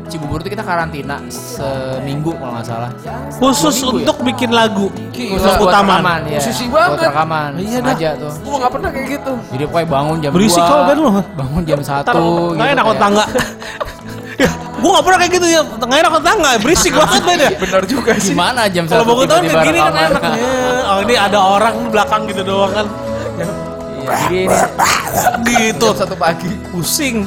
Cibubur 0.06 0.40
tuh 0.40 0.48
kita 0.48 0.60
karantina 0.60 1.16
seminggu 1.28 2.32
kalau 2.34 2.52
nggak 2.54 2.66
salah. 2.66 2.90
Khusus 3.34 3.76
minggu 3.78 3.96
untuk 4.00 4.16
bikin 4.22 4.50
lagu. 4.50 4.88
Gila. 5.10 5.36
Khusus 5.36 5.52
Buat 5.54 5.68
utama. 5.68 5.92
rekaman, 5.94 6.20
ya. 6.26 6.40
Buat 6.40 6.72
banget. 6.72 7.06
rekaman. 7.06 7.50
Iya, 7.54 7.76
sengaja 7.78 8.08
tuh. 8.16 8.32
Gua 8.40 8.54
nggak 8.58 8.72
pernah 8.72 8.90
kayak 8.90 9.06
gitu. 9.10 9.32
Jadi 9.50 9.62
pokoknya 9.66 9.88
bangun 9.90 10.16
jam 10.18 10.30
Berisik 10.32 10.58
2, 10.58 10.66
kalau 10.66 10.82
band 10.82 10.98
lu. 10.98 11.10
Bangun 11.34 11.62
jam 11.64 11.78
1 11.78 12.02
Ntar 12.02 12.14
nggak 12.56 12.68
enak 12.70 12.84
kayak- 12.84 12.98
tangga. 12.98 13.24
ya, 14.42 14.48
gua 14.80 14.90
gak 14.96 15.04
pernah 15.04 15.18
kayak 15.20 15.32
gitu 15.36 15.46
ya. 15.46 15.60
Nggak 15.62 15.98
enak 16.00 16.12
tangga, 16.22 16.50
berisik 16.58 16.92
banget 16.94 17.22
beda. 17.22 17.46
Benar 17.64 17.82
juga 17.84 18.12
sih. 18.16 18.32
Gimana 18.32 18.60
jam 18.68 18.84
Kalau 18.86 19.04
1 19.04 19.08
bangun 19.08 19.26
tahun 19.26 19.42
kayak 19.42 19.60
gini 19.62 19.78
kan 19.78 19.92
rekaman? 19.92 20.08
enak. 20.08 20.22
Ya, 20.40 20.52
Oh 20.90 20.98
ini 21.00 21.14
ada 21.14 21.38
orang 21.38 21.74
di 21.76 21.88
belakang 21.88 22.22
gitu 22.26 22.42
doang 22.42 22.72
kan. 22.72 22.86
Iya, 24.10 24.18
jadi 24.26 24.38
ini- 24.40 25.70
Gitu. 25.70 25.86
Jam 25.86 25.98
satu 25.98 26.14
pagi. 26.14 26.50
Pusing. 26.70 27.24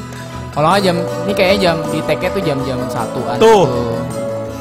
Kalau 0.49 0.69
nggak 0.69 0.81
jam, 0.81 0.95
ini 1.25 1.33
kayaknya 1.33 1.57
jam 1.59 1.75
di 1.87 1.99
tag 2.03 2.21
tuh 2.21 2.39
jam-jam 2.39 2.77
satuan 2.87 3.37
Tuh. 3.37 3.65
gitu. 3.65 3.83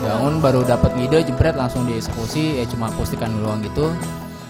Bangun 0.03 0.35
baru 0.41 0.61
dapat 0.63 0.91
ide 0.97 1.23
jebret 1.23 1.53
langsung 1.53 1.85
dieksekusi 1.85 2.59
ya 2.59 2.65
cuma 2.67 2.89
akustikan 2.89 3.31
doang 3.39 3.61
gitu. 3.61 3.93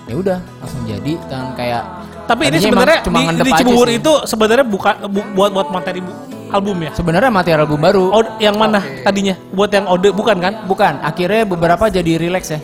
Ya 0.07 0.15
udah 0.15 0.39
langsung 0.59 0.83
jadi 0.83 1.13
dan 1.27 1.53
kayak 1.53 1.83
Tapi 2.23 2.49
ini 2.49 2.59
sebenarnya 2.59 2.99
cuma 3.03 3.19
di, 3.27 3.43
di 3.43 3.53
Cibubur 3.53 3.89
itu 3.91 4.13
sebenarnya 4.25 4.63
bukan 4.63 4.95
bu- 5.07 5.31
buat 5.35 5.51
buat 5.51 5.69
materi 5.69 5.99
bu- 5.99 6.15
album 6.49 6.77
ya. 6.81 6.91
sebenarnya 6.93 7.29
materi 7.29 7.59
album 7.59 7.79
baru. 7.79 8.05
Oh, 8.09 8.23
yang 8.39 8.55
mana 8.55 8.79
Oke. 8.79 9.03
tadinya? 9.03 9.35
Buat 9.51 9.71
yang 9.73 9.87
ode 9.87 10.09
bukan 10.09 10.37
kan? 10.39 10.53
Bukan, 10.65 11.03
akhirnya 11.03 11.43
beberapa 11.45 11.85
jadi 11.87 12.13
relax 12.17 12.49
ya. 12.49 12.61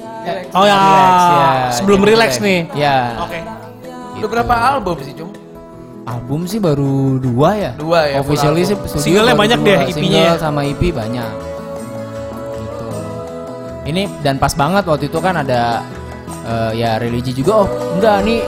Oh 0.53 0.62
ya, 0.62 0.77
Relax, 0.77 1.19
ya. 1.19 1.49
sebelum 1.75 2.00
Jadi 2.00 2.09
relax 2.09 2.31
nih. 2.38 2.61
Ya. 2.73 2.97
Oke. 3.19 3.38
Udah 4.19 4.29
berapa 4.29 4.55
album 4.55 4.97
sih, 5.01 5.13
Cung? 5.13 5.31
Album 6.05 6.41
sih 6.45 6.59
baru 6.59 7.19
dua 7.19 7.51
ya. 7.55 7.71
Dua 7.75 8.01
ya, 8.05 8.19
Officially 8.19 8.65
sih 8.65 8.75
Single-nya 8.97 9.33
baru 9.33 9.43
banyak 9.45 9.59
dua. 9.59 9.69
deh, 9.69 9.79
EP-nya 9.85 9.95
Single 9.95 10.25
ya. 10.27 10.35
sama 10.37 10.61
EP 10.65 10.83
banyak. 10.89 11.31
Gitu. 12.55 12.87
Ini 13.87 14.03
dan 14.21 14.37
pas 14.37 14.53
banget 14.53 14.85
waktu 14.85 15.07
itu 15.07 15.19
kan 15.19 15.37
ada 15.37 15.85
eh, 16.43 16.73
ya 16.75 16.97
religi 16.97 17.33
juga. 17.33 17.63
Oh 17.63 17.69
enggak 17.95 18.25
nih 18.25 18.41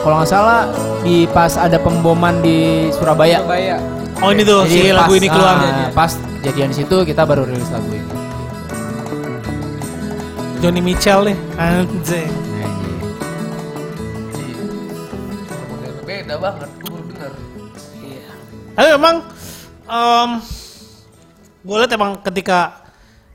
kalau 0.00 0.18
nggak 0.18 0.28
salah 0.28 0.66
di 1.00 1.24
pas 1.26 1.54
ada 1.54 1.78
pemboman 1.78 2.38
di 2.38 2.90
Surabaya. 2.90 3.40
Surabaya. 3.40 3.76
Oh 4.18 4.30
ini 4.30 4.42
tuh 4.42 4.62
si 4.64 4.78
Jadi 4.80 4.90
lagu 4.92 5.06
pas- 5.06 5.18
ini 5.18 5.28
keluar. 5.28 5.54
ah, 5.56 5.88
pas 5.90 6.10
jadian 6.40 6.68
di 6.68 6.76
situ 6.76 6.96
kita 7.04 7.22
baru 7.22 7.42
rilis 7.44 7.70
lagu 7.70 7.88
ini. 7.88 8.12
Johnny 10.58 10.80
Mitchell 10.80 11.20
nih. 11.24 11.36
Anjing. 11.56 12.30
Beda 16.34 16.50
banget. 16.50 16.70
Gue 16.82 16.90
baru 16.90 17.04
dengar. 17.06 17.32
Tapi 18.74 18.88
memang 18.98 19.14
em 19.86 20.30
gue 21.62 21.76
lihat 21.78 21.92
emang 21.94 22.10
ketika 22.26 22.58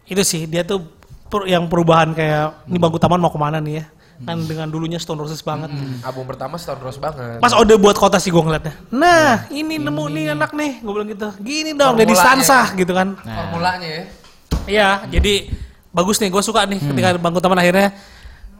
itu 0.04 0.20
sih 0.28 0.44
dia 0.44 0.68
tuh 0.68 0.84
per- 1.32 1.48
yang 1.48 1.64
perubahan 1.72 2.12
kayak 2.12 2.68
ini 2.68 2.76
bangku 2.76 3.00
taman 3.00 3.24
mau 3.24 3.32
ke 3.32 3.40
mana 3.40 3.64
nih 3.64 3.80
ya 3.80 3.86
kan 4.20 4.36
dengan 4.44 4.68
dulunya 4.68 5.00
Stone 5.00 5.16
Roses 5.16 5.40
banget. 5.40 5.72
Album 6.04 6.28
pertama 6.28 6.60
Stone 6.60 6.84
Rose 6.84 7.00
banget. 7.00 7.40
Pas 7.40 7.56
Ode 7.56 7.80
buat 7.80 7.96
kota 7.96 8.20
sih 8.20 8.36
gue 8.36 8.44
ngeliatnya. 8.44 8.76
Nah 8.92 9.48
ini 9.48 9.80
nemu 9.80 10.04
nih 10.12 10.36
anak 10.36 10.52
nih 10.52 10.84
gue 10.84 10.92
bilang 10.92 11.08
gitu. 11.08 11.32
Gini 11.40 11.72
dong 11.72 11.96
jadi. 11.96 12.12
Stansa 12.12 12.76
gitu 12.76 12.92
kan. 12.92 13.16
Nah. 13.16 13.48
Formulanya 13.48 13.88
ya. 13.88 14.04
Iya 14.68 14.90
jadi 15.08 15.48
bagus 15.96 16.20
nih 16.20 16.28
gue 16.36 16.44
suka 16.44 16.68
nih 16.68 16.84
ketika 16.84 17.16
bangku 17.16 17.40
taman 17.40 17.64
akhirnya 17.64 17.96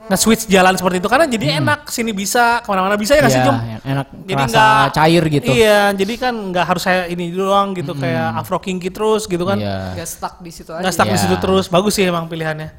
nge-switch 0.10 0.50
jalan 0.50 0.74
seperti 0.74 0.98
itu 0.98 1.06
karena 1.06 1.30
jadi 1.30 1.62
enak 1.62 1.86
sini 1.88 2.10
bisa 2.12 2.66
ke 2.66 2.68
mana-mana 2.68 2.98
bisa 2.98 3.14
ya 3.14 3.22
nggak 3.22 3.30
sih 3.30 3.38
Iya, 3.38 3.46
Jum? 3.46 3.58
yang 3.62 3.84
enak 3.86 4.08
Jadi 4.10 4.34
rasa 4.34 4.50
nggak 4.50 4.90
cair 4.92 5.24
gitu. 5.30 5.50
Iya, 5.54 5.80
jadi 5.94 6.14
kan 6.18 6.34
nggak 6.50 6.66
harus 6.66 6.82
saya 6.82 7.02
ini 7.06 7.26
doang 7.30 7.78
gitu 7.78 7.94
kayak 7.94 8.28
afro 8.36 8.58
kinky 8.58 8.90
terus 8.90 9.30
gitu 9.30 9.46
kan. 9.46 9.62
Iya. 9.62 9.94
Gak 9.94 10.10
stuck 10.10 10.36
di 10.42 10.50
situ 10.50 10.74
aja. 10.74 10.82
Nggak 10.82 10.94
stuck 10.98 11.08
di 11.08 11.14
Iya. 11.14 11.24
situ 11.24 11.36
terus. 11.38 11.66
Bagus 11.70 11.94
sih 11.94 12.04
emang 12.04 12.26
pilihannya. 12.26 12.74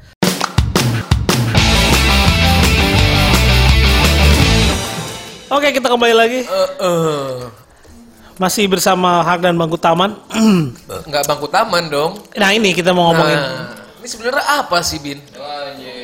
Oke, 5.47 5.67
kita 5.71 5.87
kembali 5.87 6.15
lagi. 6.15 6.39
Eh, 6.47 6.69
eh. 6.79 7.31
Masih 8.39 8.65
bersama 8.65 9.19
Hak 9.21 9.43
dan 9.43 9.53
Bangku 9.53 9.75
Taman. 9.75 10.15
Nggak 11.05 11.23
bangku 11.27 11.45
taman 11.45 11.91
dong. 11.91 12.11
nah, 12.33 12.49
ini 12.49 12.71
kita 12.73 12.89
mau 12.89 13.11
ngomongin. 13.11 13.37
Nah, 13.37 13.75
ini 14.01 14.07
sebenarnya 14.07 14.43
apa 14.63 14.81
sih 14.81 14.97
Bin? 14.97 15.19
Ini 15.21 16.00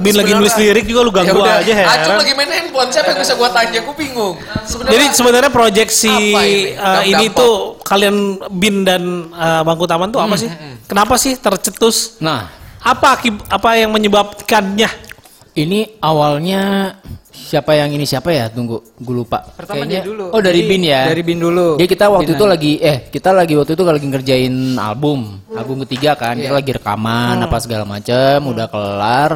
Bin 0.00 0.14
lagi 0.14 0.32
nulis 0.32 0.54
lirik 0.54 0.84
juga 0.84 1.00
lu 1.00 1.10
ganggu 1.10 1.40
Ya 1.40 1.60
aja 1.60 1.72
Acung 1.76 1.76
heran. 1.76 2.18
lagi 2.18 2.32
main 2.32 2.50
handphone, 2.50 2.88
siapa 2.88 3.08
yang 3.10 3.20
bisa 3.20 3.34
gua 3.34 3.48
tanya? 3.48 3.78
Gua 3.80 3.94
bingung. 3.94 4.34
Sebenarnya 4.62 4.92
Jadi 4.92 5.04
sebenarnya 5.12 5.50
proyek 5.50 5.88
si 5.88 6.08
Apa 6.08 6.40
ini? 6.42 6.60
uh, 6.74 7.02
ini 7.06 7.24
tuh 7.30 7.52
kalian 7.80 8.16
Bin 8.50 8.82
dan 8.82 9.02
uh, 9.30 9.60
Bangku 9.62 9.84
Taman 9.84 10.08
tuh 10.08 10.18
apa 10.18 10.34
sih? 10.34 10.48
Kenapa 10.84 11.14
sih 11.14 11.36
tercetus? 11.36 12.16
Nah, 12.18 12.48
Apa 12.80 13.12
akib- 13.14 13.44
apa 13.46 13.76
yang 13.76 13.92
menyebabkannya? 13.92 15.12
ini 15.52 15.84
awalnya 16.00 16.94
siapa 17.28 17.74
yang 17.74 17.90
ini 17.90 18.02
siapa 18.02 18.30
ya? 18.30 18.48
Tunggu, 18.48 18.80
gue 18.94 19.14
lupa. 19.16 19.42
Pertama 19.44 19.82
Kayaknya- 19.82 20.04
dulu. 20.06 20.24
Oh 20.30 20.40
dari 20.40 20.62
Jadi, 20.62 20.70
Bin 20.70 20.82
ya. 20.82 21.02
dari 21.04 21.20
Bin 21.20 21.38
dulu. 21.38 21.76
Jadi 21.76 21.88
kita 21.90 22.06
waktu 22.06 22.24
Binan. 22.24 22.38
itu 22.38 22.44
lagi 22.46 22.72
eh 22.78 22.98
kita 23.06 23.30
lagi 23.30 23.54
waktu 23.54 23.72
itu 23.74 23.82
lagi 23.82 24.06
ngerjain 24.06 24.54
album, 24.76 25.18
album 25.50 25.76
ketiga 25.84 26.14
kan. 26.14 26.34
Kita 26.34 26.54
lagi 26.54 26.70
rekaman 26.72 27.36
apa 27.36 27.56
segala 27.58 27.84
macam, 27.84 28.38
udah 28.46 28.66
kelar, 28.66 29.30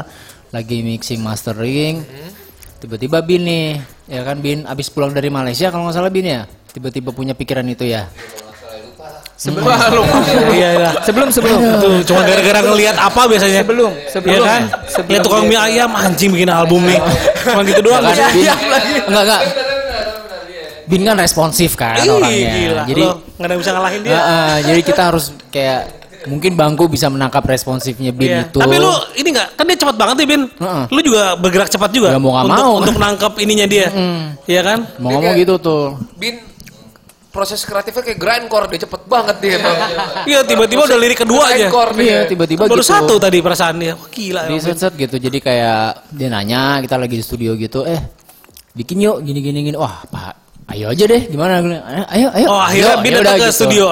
lagi 0.54 0.86
mixing 0.86 1.18
mastering. 1.18 2.06
Tiba-tiba 2.78 3.18
Bin 3.24 3.42
nih, 3.42 3.80
ya 4.06 4.22
kan 4.22 4.38
Bin 4.38 4.62
abis 4.64 4.86
pulang 4.86 5.10
dari 5.10 5.26
Malaysia 5.26 5.72
kalau 5.74 5.88
nggak 5.88 5.96
salah 5.98 6.12
Bin 6.14 6.30
ya. 6.30 6.46
Tiba-tiba 6.70 7.10
punya 7.10 7.34
pikiran 7.34 7.66
itu 7.66 7.82
ya. 7.82 8.06
sebelum 9.34 9.66
lu 9.66 10.02
Iya, 10.54 10.68
iya. 10.78 10.90
Sebelum 11.02 11.28
sebelum. 11.28 11.58
Itu 11.58 12.14
cuma 12.14 12.22
gara-gara 12.22 12.60
ngelihat 12.62 12.96
apa 12.96 13.26
biasanya? 13.26 13.66
Sebelum, 13.66 13.90
Iya 13.92 14.10
sebelum. 14.14 14.44
kan? 14.46 14.62
Sebelum 14.86 15.10
Lihat 15.10 15.22
tukang 15.26 15.44
mie 15.50 15.58
ayam 15.58 15.90
anjing 15.90 16.30
bikin 16.30 16.48
album 16.54 16.86
nih. 16.86 17.02
Cuma 17.42 17.60
gitu 17.66 17.82
doang. 17.82 18.02
Ya 18.06 18.14
kan, 18.14 18.30
kan? 18.30 18.30
Bin, 18.30 18.46
enggak 19.10 19.24
enggak. 19.26 19.42
Bin 20.84 21.00
kan 21.02 21.16
responsif 21.18 21.74
kan 21.74 21.98
Ih, 21.98 22.14
orangnya. 22.14 22.48
gila. 22.54 22.82
Jadi 22.86 23.02
nggak 23.34 23.48
ada 23.50 23.56
bisa 23.58 23.70
ngalahin 23.74 24.00
dia. 24.06 24.18
Jadi 24.62 24.80
kita 24.86 25.02
harus 25.10 25.24
kayak 25.50 25.80
mungkin 26.26 26.52
bangku 26.54 26.86
bisa 26.86 27.06
menangkap 27.06 27.42
responsifnya 27.42 28.10
Bin 28.10 28.28
Iya. 28.28 28.40
itu. 28.46 28.58
Tapi 28.58 28.76
lu 28.76 28.90
ini 29.14 29.28
nggak? 29.30 29.48
Kan 29.54 29.64
dia 29.64 29.78
cepat 29.78 29.96
banget 29.96 30.16
nih 30.20 30.28
Bin. 30.28 30.42
Heeh. 30.50 30.84
Lu 30.88 31.00
juga 31.00 31.22
bergerak 31.34 31.68
cepat 31.68 31.90
juga. 31.90 32.08
Ya, 32.10 32.18
mau 32.18 32.32
nggak 32.32 32.44
untuk, 32.46 32.58
mau. 32.58 32.72
Untuk 32.78 32.96
nangkep 32.96 33.32
ininya 33.38 33.66
dia. 33.66 33.86
Iya 34.44 34.60
kan? 34.62 34.78
mau 34.96 35.10
ngomong 35.12 35.34
gitu 35.36 35.54
tuh. 35.58 35.84
Bin 36.14 36.40
proses 37.28 37.66
kreatifnya 37.66 38.02
kayak 38.04 38.14
grindcore 38.16 38.66
dia 38.68 38.86
cepet 38.86 39.00
banget 39.04 39.36
dia. 39.42 39.58
Iya 40.24 40.40
tiba-tiba 40.42 40.86
udah 40.86 40.94
lirik 40.96 41.18
kedua 41.18 41.50
aja. 41.50 41.66
Iya, 41.98 42.24
tiba-tiba 42.24 42.64
Baru 42.64 42.78
gitu. 42.78 42.94
satu 42.94 43.18
tadi 43.18 43.42
perasaan 43.42 43.74
dia. 43.76 43.92
Wah, 43.92 44.06
gila. 44.06 44.46
Di 44.46 44.56
set, 44.58 44.78
set 44.78 44.94
gitu. 44.94 45.18
Jadi 45.18 45.38
kayak 45.38 46.08
dia 46.08 46.28
nanya, 46.28 46.78
kita 46.78 46.94
lagi 46.94 47.18
di 47.18 47.24
studio 47.26 47.52
gitu, 47.54 47.82
eh 47.82 47.98
bikin 48.70 49.02
yuk 49.02 49.18
gini 49.20 49.42
gini 49.42 49.58
gini. 49.64 49.74
Wah, 49.74 50.06
Pak, 50.06 50.34
ayo 50.70 50.88
aja 50.88 51.04
deh. 51.04 51.26
Gimana? 51.26 51.58
"Eh, 51.58 52.06
Ayo, 52.14 52.28
ayo. 52.32 52.46
Oh 52.48 52.62
akhirnya 52.62 52.92
Ayo, 52.92 53.02
Bin 53.02 53.12
datang 53.12 53.34
ke 53.36 53.42
gitu. 53.44 53.58
studio. 53.58 53.86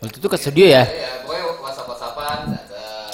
Waktu 0.00 0.16
itu 0.16 0.26
ke 0.26 0.38
studio 0.40 0.64
ya. 0.66 0.84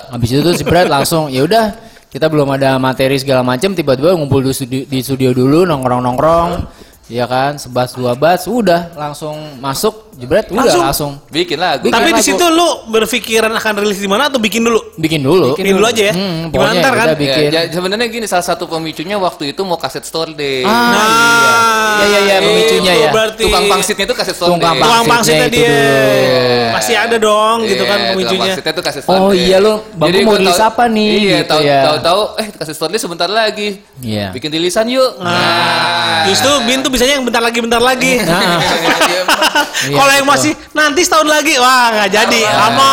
Habis 0.09 0.29
itu 0.31 0.41
tuh 0.41 0.53
si 0.53 0.62
Brad 0.62 0.87
langsung 0.87 1.29
ya 1.29 1.41
udah 1.41 1.77
kita 2.09 2.27
belum 2.27 2.49
ada 2.50 2.77
materi 2.77 3.15
segala 3.15 3.41
macam 3.43 3.71
tiba-tiba 3.71 4.12
ngumpul 4.12 4.41
di 4.41 4.50
studio, 4.50 4.83
di 4.83 4.99
studio 4.99 5.31
dulu 5.31 5.65
nongkrong-nongkrong 5.65 6.50
ya 7.07 7.25
kan 7.25 7.57
sebas 7.57 7.93
dua 7.93 8.12
bas 8.12 8.45
udah 8.45 8.93
langsung 8.95 9.33
masuk 9.57 10.12
jebret 10.15 10.45
udah 10.47 10.61
Langsung? 10.61 10.83
langsung 10.83 11.12
Bikin 11.27 11.57
lagu. 11.57 11.85
Bikin 11.85 11.95
Tapi 11.95 12.11
di 12.11 12.21
situ 12.23 12.45
lu 12.45 12.69
berpikiran 12.87 13.49
akan 13.50 13.73
rilis 13.79 13.97
di 13.97 14.05
mana 14.05 14.29
atau 14.29 14.37
bikin 14.37 14.61
dulu? 14.61 14.77
bikin 14.95 15.21
dulu 15.21 15.55
Bikin 15.55 15.73
dulu 15.73 15.85
aja 15.87 16.03
ya. 16.05 16.12
Hmm, 16.12 16.49
Gimana 16.49 16.53
pokoknya 16.53 16.73
ntar 16.79 16.93
kan? 16.93 17.07
udah 17.07 17.17
bikin 17.17 17.45
Ya, 17.47 17.61
ya, 17.61 17.71
sebenarnya 17.71 18.07
gini 18.09 18.27
salah 18.27 18.45
satu 18.45 18.65
pemicunya 18.67 19.17
waktu 19.17 19.53
itu 19.53 19.62
mau 19.62 19.77
kaset 19.77 20.05
store 20.05 20.33
day. 20.33 20.65
Ah, 20.65 20.69
Nah, 20.69 21.09
iya 22.03 22.19
iya 22.19 22.21
iya 22.21 22.37
pemicunya 22.43 22.93
itu 22.93 23.00
ya 23.00 23.11
Berarti 23.11 23.43
Tukang 23.43 23.65
pangsitnya 23.67 24.05
itu 24.05 24.15
kaset 24.15 24.35
store 24.35 24.49
Tukang 24.50 24.75
day. 24.75 24.83
tukang 24.83 25.05
pangsitnya 25.07 25.47
itu 25.47 25.55
dia. 25.55 25.65
dulu. 25.65 26.58
Masih 26.79 26.97
ada 26.97 27.17
dong 27.17 27.57
gitu 27.65 27.83
kan 27.83 27.99
Iya, 27.99 28.11
pemicunya. 28.13 28.53
itu 28.55 28.81
kaset 28.81 29.03
store 29.03 29.19
Oh 29.21 29.31
iya, 29.31 29.59
lu, 29.59 29.83
Bang, 29.93 30.09
mau 30.23 30.35
rilis 30.35 30.55
tahu- 30.55 30.69
apa 30.69 30.85
nih, 30.87 31.11
Iya, 31.13 31.37
gitu 31.37 31.51
tahu 31.51 31.61
ya. 31.63 31.81
tahu-tahu 31.85 32.21
eh 32.37 32.47
kaset 32.53 32.73
store 32.73 32.91
day 32.91 32.99
sebentar 32.99 33.27
lagi. 33.29 33.69
Iya. 33.99 34.31
Bikin 34.31 34.49
rilisan 34.49 34.87
yuk. 34.87 35.19
Nah, 35.19 36.25
justru 36.25 36.49
Bin 36.63 36.81
tuh 36.81 36.89
bisanya 36.89 37.17
yang 37.17 37.25
bentar 37.25 37.41
lagi 37.41 37.59
bentar 37.59 37.81
lagi. 37.81 38.19
Nah, 38.21 38.63
Iya, 39.01 39.21
Kalau 39.99 40.13
yang 40.13 40.27
masih 40.27 40.53
nanti 40.73 41.03
setahun 41.03 41.27
lagi, 41.27 41.55
wah 41.57 41.91
nggak 41.93 42.11
jadi, 42.11 42.43
lama. 42.45 42.93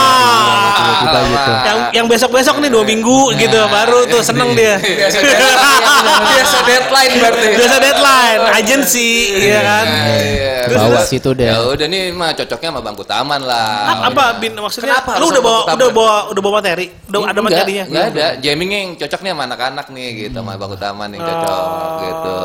tiba-tiba 0.71 1.19
gitu 1.25 1.51
Yang 1.63 1.77
yang 1.93 2.05
besok 2.07 2.29
besok 2.31 2.55
nih 2.57 2.69
dua 2.69 2.83
minggu 2.83 3.19
gitu, 3.35 3.59
baru 3.67 4.05
tuh 4.05 4.21
seneng 4.21 4.53
dia. 4.53 4.77
Biasa 4.81 5.17
deadline, 5.19 5.93
biasa 6.25 6.57
deadline 6.63 7.13
berarti. 7.15 7.47
Biasa 7.53 7.75
deadline, 7.79 8.41
agency, 8.55 9.09
ya 9.39 9.59
kan. 9.61 9.85
Iya. 9.85 10.53
bawa 10.67 11.01
situ 11.03 11.29
deh 11.31 11.45
Ya 11.45 11.61
udah 11.61 11.85
nih 11.85 12.09
mah 12.09 12.33
cocoknya 12.33 12.69
sama 12.69 12.81
bangku 12.81 13.03
taman 13.03 13.37
lah. 13.39 13.74
A- 13.77 14.01
Apa 14.07 14.23
Bin 14.37 14.53
maksudnya? 14.53 14.95
Kenapa 14.95 15.11
Lu 15.17 15.27
udah 15.27 15.41
bawa 15.41 15.59
udah 15.69 15.89
bawa 15.89 16.15
udah 16.27 16.41
bawa 16.41 16.53
materi, 16.57 16.85
udah 17.05 17.19
ada 17.21 17.31
Enggak, 17.31 17.43
materinya. 17.45 17.83
Enggak 17.85 18.05
ada. 18.09 18.27
Jammingnya 18.37 18.79
yang 18.79 18.91
cocok 18.95 19.19
nih 19.19 19.31
sama 19.31 19.43
anak-anak 19.45 19.85
nih 19.89 20.07
gitu 20.21 20.37
sama 20.37 20.51
bangku 20.53 20.77
taman 20.77 21.09
yang 21.09 21.21
cocok 21.21 21.59
Oh. 21.59 21.97
gitu. 21.99 22.35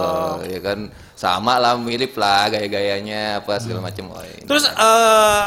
Ya 0.48 0.60
kan 0.60 0.78
sama 1.20 1.60
lah 1.60 1.76
mirip 1.76 2.16
lah 2.16 2.48
gaya-gayanya 2.48 3.44
apa 3.44 3.60
segala 3.60 3.84
macam. 3.84 4.08
Oh, 4.08 4.24
ini. 4.24 4.48
Terus 4.48 4.64
eh 4.64 5.40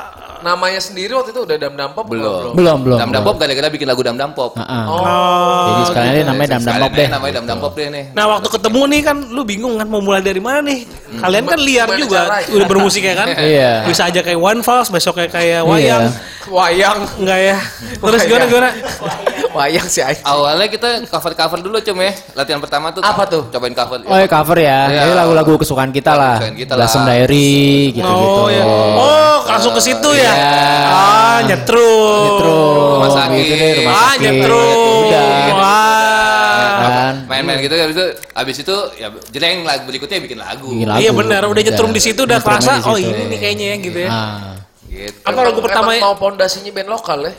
Namanya 0.44 0.75
sendiri 0.77 1.15
waktu 1.15 1.32
itu 1.32 1.39
udah 1.48 1.56
dam 1.56 1.74
dam 1.74 1.96
pop 1.96 2.03
belum. 2.03 2.51
belum 2.51 2.77
belum 2.84 2.98
Dam 3.00 3.10
Dam 3.15 3.24
Pop 3.24 3.39
gara-gara 3.39 3.72
bikin 3.72 3.88
lagu 3.88 4.03
Dam 4.03 4.20
Dam 4.20 4.36
Pop. 4.36 4.60
Heeh. 4.60 4.84
oh, 4.92 5.65
jadi 5.72 5.84
sekalian 5.88 6.13
dia 6.13 6.25
namanya 6.27 6.50
dam 6.51 6.62
dam 6.62 6.75
pop 6.84 6.92
deh 6.92 7.08
Namanya 7.08 7.34
Dam 7.39 7.46
Dam 7.48 7.58
Pop 7.63 7.74
deh 7.74 7.88
nih. 7.88 8.06
Nah 8.12 8.25
waktu 8.27 8.48
ketemu 8.51 8.82
nih 8.92 9.01
kan 9.01 9.18
lu 9.24 9.42
bingung 9.48 9.80
kan 9.80 9.88
mau 9.88 10.03
mulai 10.03 10.20
dari 10.20 10.44
mana 10.44 10.60
nih? 10.60 10.84
Kalian 11.15 11.48
kan 11.48 11.60
liar 11.63 11.88
juga 11.96 12.22
udah 12.44 12.68
bermusik 12.68 13.01
ya 13.01 13.15
kan? 13.15 13.27
Iya. 13.39 13.88
Bisa 13.88 14.12
aja 14.12 14.20
kayak 14.20 14.36
One 14.36 14.60
Falls, 14.62 14.92
besok 14.92 15.15
kayak 15.15 15.32
kayak 15.32 15.62
Wayang. 15.63 16.12
Wayang. 16.51 17.00
Enggak 17.24 17.39
ya? 17.39 17.58
Terus 18.03 18.22
gimana 18.27 18.46
gimana? 18.46 18.70
Wayang 19.56 19.88
sih. 19.88 20.03
Awalnya 20.03 20.68
kita 20.68 20.89
cover-cover 21.08 21.62
dulu 21.62 21.77
cum 21.80 21.98
ya. 22.01 22.12
Latihan 22.36 22.60
pertama 22.60 22.92
tuh. 22.92 23.00
Apa 23.00 23.24
tuh? 23.24 23.48
Cobain 23.48 23.72
cover. 23.72 24.03
Oh 24.03 24.18
ya 24.18 24.27
cover 24.27 24.58
ya, 24.60 24.80
Iya. 24.89 25.00
jadi 25.06 25.12
lagu-lagu 25.15 25.53
kesukaan 25.63 25.89
kita 25.89 26.12
lah, 26.13 26.36
Kesukaan 26.38 26.58
kita 26.60 26.74
lah. 26.75 26.86
Diary 26.86 27.63
gitu-gitu. 27.91 28.38
Oh 28.38 28.48
ya. 28.48 28.63
Oh, 28.93 29.38
langsung 29.48 29.72
ke 29.72 29.82
situ 29.82 30.10
ya. 30.13 30.29
Iya. 30.29 30.53
Ah, 30.86 31.38
nyetrum. 31.48 32.29
Terus 32.38 32.93
Rumah 32.93 33.10
sakit. 33.10 33.39
gitu 33.39 33.53
deh, 33.55 33.72
rumah 33.79 33.93
Ah, 33.93 34.03
sakit. 34.05 34.22
nyetrum. 34.22 35.01
Udah. 35.08 35.25
Wah. 35.55 36.77
Kan. 36.84 37.15
Main-main 37.25 37.58
gitu 37.60 37.74
habis 37.74 37.96
itu 37.96 38.05
habis 38.36 38.55
itu 38.60 38.75
ya 39.00 39.08
jeleng 39.32 39.63
lagu 39.63 39.84
berikutnya 39.88 40.20
bikin 40.20 40.39
lagu. 40.39 40.67
Bikin 40.70 40.88
lagu. 40.88 41.00
Iya 41.00 41.12
benar, 41.12 41.41
udah 41.48 41.62
nyetrum 41.63 41.91
di 41.91 42.01
situ 42.03 42.27
udah 42.27 42.39
kerasa. 42.39 42.84
Oh 42.86 43.00
ini 43.00 43.32
nih 43.32 43.39
kayaknya 43.39 43.65
ya 43.65 43.75
gitu 43.79 44.00
ya. 44.03 44.10
Ah. 44.12 44.53
Gitu. 44.86 45.17
Apa 45.25 45.39
lagu 45.41 45.60
pertama? 45.63 45.89
mau 45.98 46.13
pondasinya 46.13 46.70
band 46.70 46.89
lokal 46.91 47.20
ya? 47.25 47.34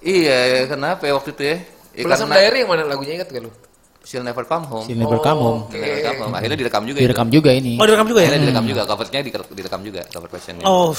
Iya, 0.00 0.38
ya, 0.48 0.60
kenapa 0.64 1.04
ya 1.04 1.12
waktu 1.16 1.30
itu 1.32 1.42
ya? 1.44 1.56
Ya, 1.92 2.02
karena 2.08 2.36
Diary 2.40 2.58
yang 2.64 2.70
mana 2.72 2.82
lagunya 2.88 3.20
ingat 3.20 3.28
gak 3.28 3.42
lu? 3.44 3.52
She'll 4.10 4.26
Never 4.26 4.42
Come 4.42 4.66
Home. 4.66 4.82
She'll 4.82 4.98
Never 4.98 5.22
Come 5.22 5.38
Home. 5.38 5.60
She'll 5.70 5.78
Never 5.78 6.02
Come 6.02 6.18
Home. 6.20 6.34
Akhirnya 6.34 6.58
direkam 6.58 6.82
juga. 6.82 6.98
Direkam 6.98 7.28
juga 7.30 7.50
ini. 7.54 7.78
Oh 7.78 7.86
direkam 7.86 8.06
juga 8.10 8.20
ya? 8.20 8.26
Akhirnya 8.26 8.42
direkam 8.42 8.66
juga, 8.66 8.82
covernya 8.82 9.20
di- 9.22 9.32
direkam 9.54 9.80
juga, 9.86 10.00
cover 10.10 10.28
versionnya. 10.28 10.64
Oh, 10.66 10.90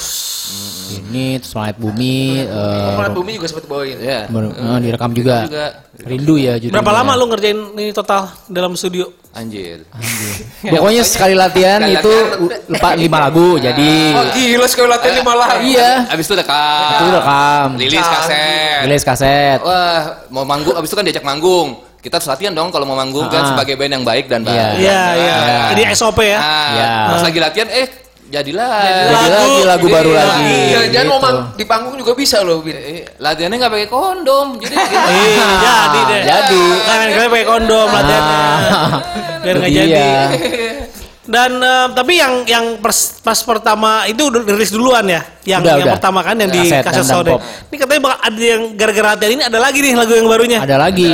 Ini 1.03 1.37
terus 1.37 1.53
Langit 1.53 1.75
Bumi. 1.77 2.39
eh, 2.41 2.95
Planet 2.95 3.13
Bumi 3.13 3.31
juga 3.35 3.47
sempat 3.47 3.67
bawain. 3.67 3.99
Iya. 3.99 4.19
ber- 4.25 4.55
eh, 4.55 4.79
direkam 4.81 5.11
juga. 5.11 5.37
juga. 5.43 5.65
Rindu 6.01 6.33
ya 6.35 6.55
judulnya. 6.55 6.73
berapa 6.73 6.91
lama 6.93 7.11
lu 7.13 7.25
ngerjain 7.27 7.59
ini 7.75 7.91
total 7.91 8.31
dalam 8.47 8.73
studio? 8.73 9.11
Anjir. 9.31 9.83
Pokoknya 10.71 11.03
sekali 11.03 11.35
latihan 11.35 11.79
Sekali 11.79 11.93
itu 11.93 12.11
latihan. 12.11 12.39
u- 12.41 12.51
lupa 12.69 12.89
lima 12.95 13.17
lagu. 13.21 13.47
Jadi 13.67 13.91
Oh 14.13 14.25
gila 14.29 14.65
sekali 14.65 14.87
latihan 14.87 15.13
lima 15.19 15.33
lagu. 15.35 15.61
iya. 15.61 15.91
Abis 16.07 16.25
itu 16.25 16.35
rekam. 16.35 16.89
Itu 16.89 17.05
rekam. 17.11 17.67
Rilis 17.75 18.07
kaset. 18.07 18.81
Rilis 18.81 19.03
kaset. 19.03 19.59
Wah, 19.61 19.99
mau 20.27 20.43
manggung, 20.43 20.73
abis 20.73 20.87
itu 20.87 20.95
kan 20.95 21.03
diajak 21.03 21.23
manggung. 21.23 21.90
Kita 22.01 22.17
harus 22.17 22.27
latihan 22.27 22.49
dong 22.51 22.69
kalau 22.69 22.83
mau 22.83 22.95
manggung 22.95 23.29
kan 23.29 23.41
Ah. 23.41 23.47
sebagai 23.47 23.73
band 23.75 23.93
yang 23.93 24.03
baik 24.03 24.25
dan 24.25 24.41
baik. 24.41 24.57
Iya. 24.57 24.67
Iya, 24.75 25.01
iya. 25.15 25.35
Ini 25.71 25.81
SOP 25.93 26.19
ya. 26.19 26.35
Nah, 26.35 26.67
Iya. 26.67 26.89
pas 27.07 27.21
lagi 27.21 27.39
latihan, 27.39 27.67
eh 27.69 27.87
jadilah. 28.27 28.73
Jadi 28.73 29.11
Lagu. 29.11 29.29
lagi 29.29 29.61
lagu 29.67 29.87
baru 29.87 30.09
Iya. 30.09 30.19
lagi. 30.19 30.55
Mau 31.03 31.19
Gitu. 31.19 31.21
mang- 31.21 31.43
di 31.53 31.63
panggung 31.63 31.95
juga 31.95 32.11
bisa 32.13 32.41
loh. 32.41 32.63
Eh, 32.63 33.05
latihannya 33.15 33.55
nggak 33.55 33.71
pakai 33.71 33.87
kondom, 33.87 34.47
jadi 34.57 34.73
gitu. 34.81 34.97
Iya, 34.97 35.45
jadi 35.61 35.99
deh. 36.01 36.21
Jadi. 36.25 36.61
Kan 36.81 36.97
pakai 37.27 37.45
kondom 37.45 37.87
latihannya. 37.87 38.39
Ah, 38.41 38.89
Biar 39.39 39.55
nggak 39.57 39.69
itu 39.69 39.79
jadi. 39.79 40.05
Dan 41.31 41.63
eh, 41.63 41.87
tapi 41.95 42.19
yang 42.19 42.43
yang 42.43 42.65
pers- 42.83 43.23
pas 43.23 43.39
pertama 43.39 44.03
itu 44.03 44.19
udah 44.19 44.43
rilis 44.43 44.75
duluan 44.75 45.07
ya, 45.07 45.23
yang 45.47 45.63
Udah, 45.63 45.79
yang 45.79 45.87
udah. 45.87 45.95
pertama 45.95 46.19
kan 46.27 46.35
yang 46.35 46.51
di 46.51 46.59
Kaset 46.67 46.83
kaset 46.83 47.07
Gundam 47.07 47.15
sore. 47.15 47.31
Pop. 47.31 47.41
Ini 47.71 47.75
katanya 47.79 48.01
bakal 48.03 48.19
ada 48.19 48.41
yang 48.43 48.61
gara-gara 48.75 49.07
hati 49.15 49.25
ini 49.31 49.43
ada 49.47 49.59
lagi 49.63 49.79
nih 49.79 49.93
lagu 49.95 50.11
yang 50.11 50.27
barunya. 50.27 50.59
Ada 50.59 50.75
lagi. 50.75 51.11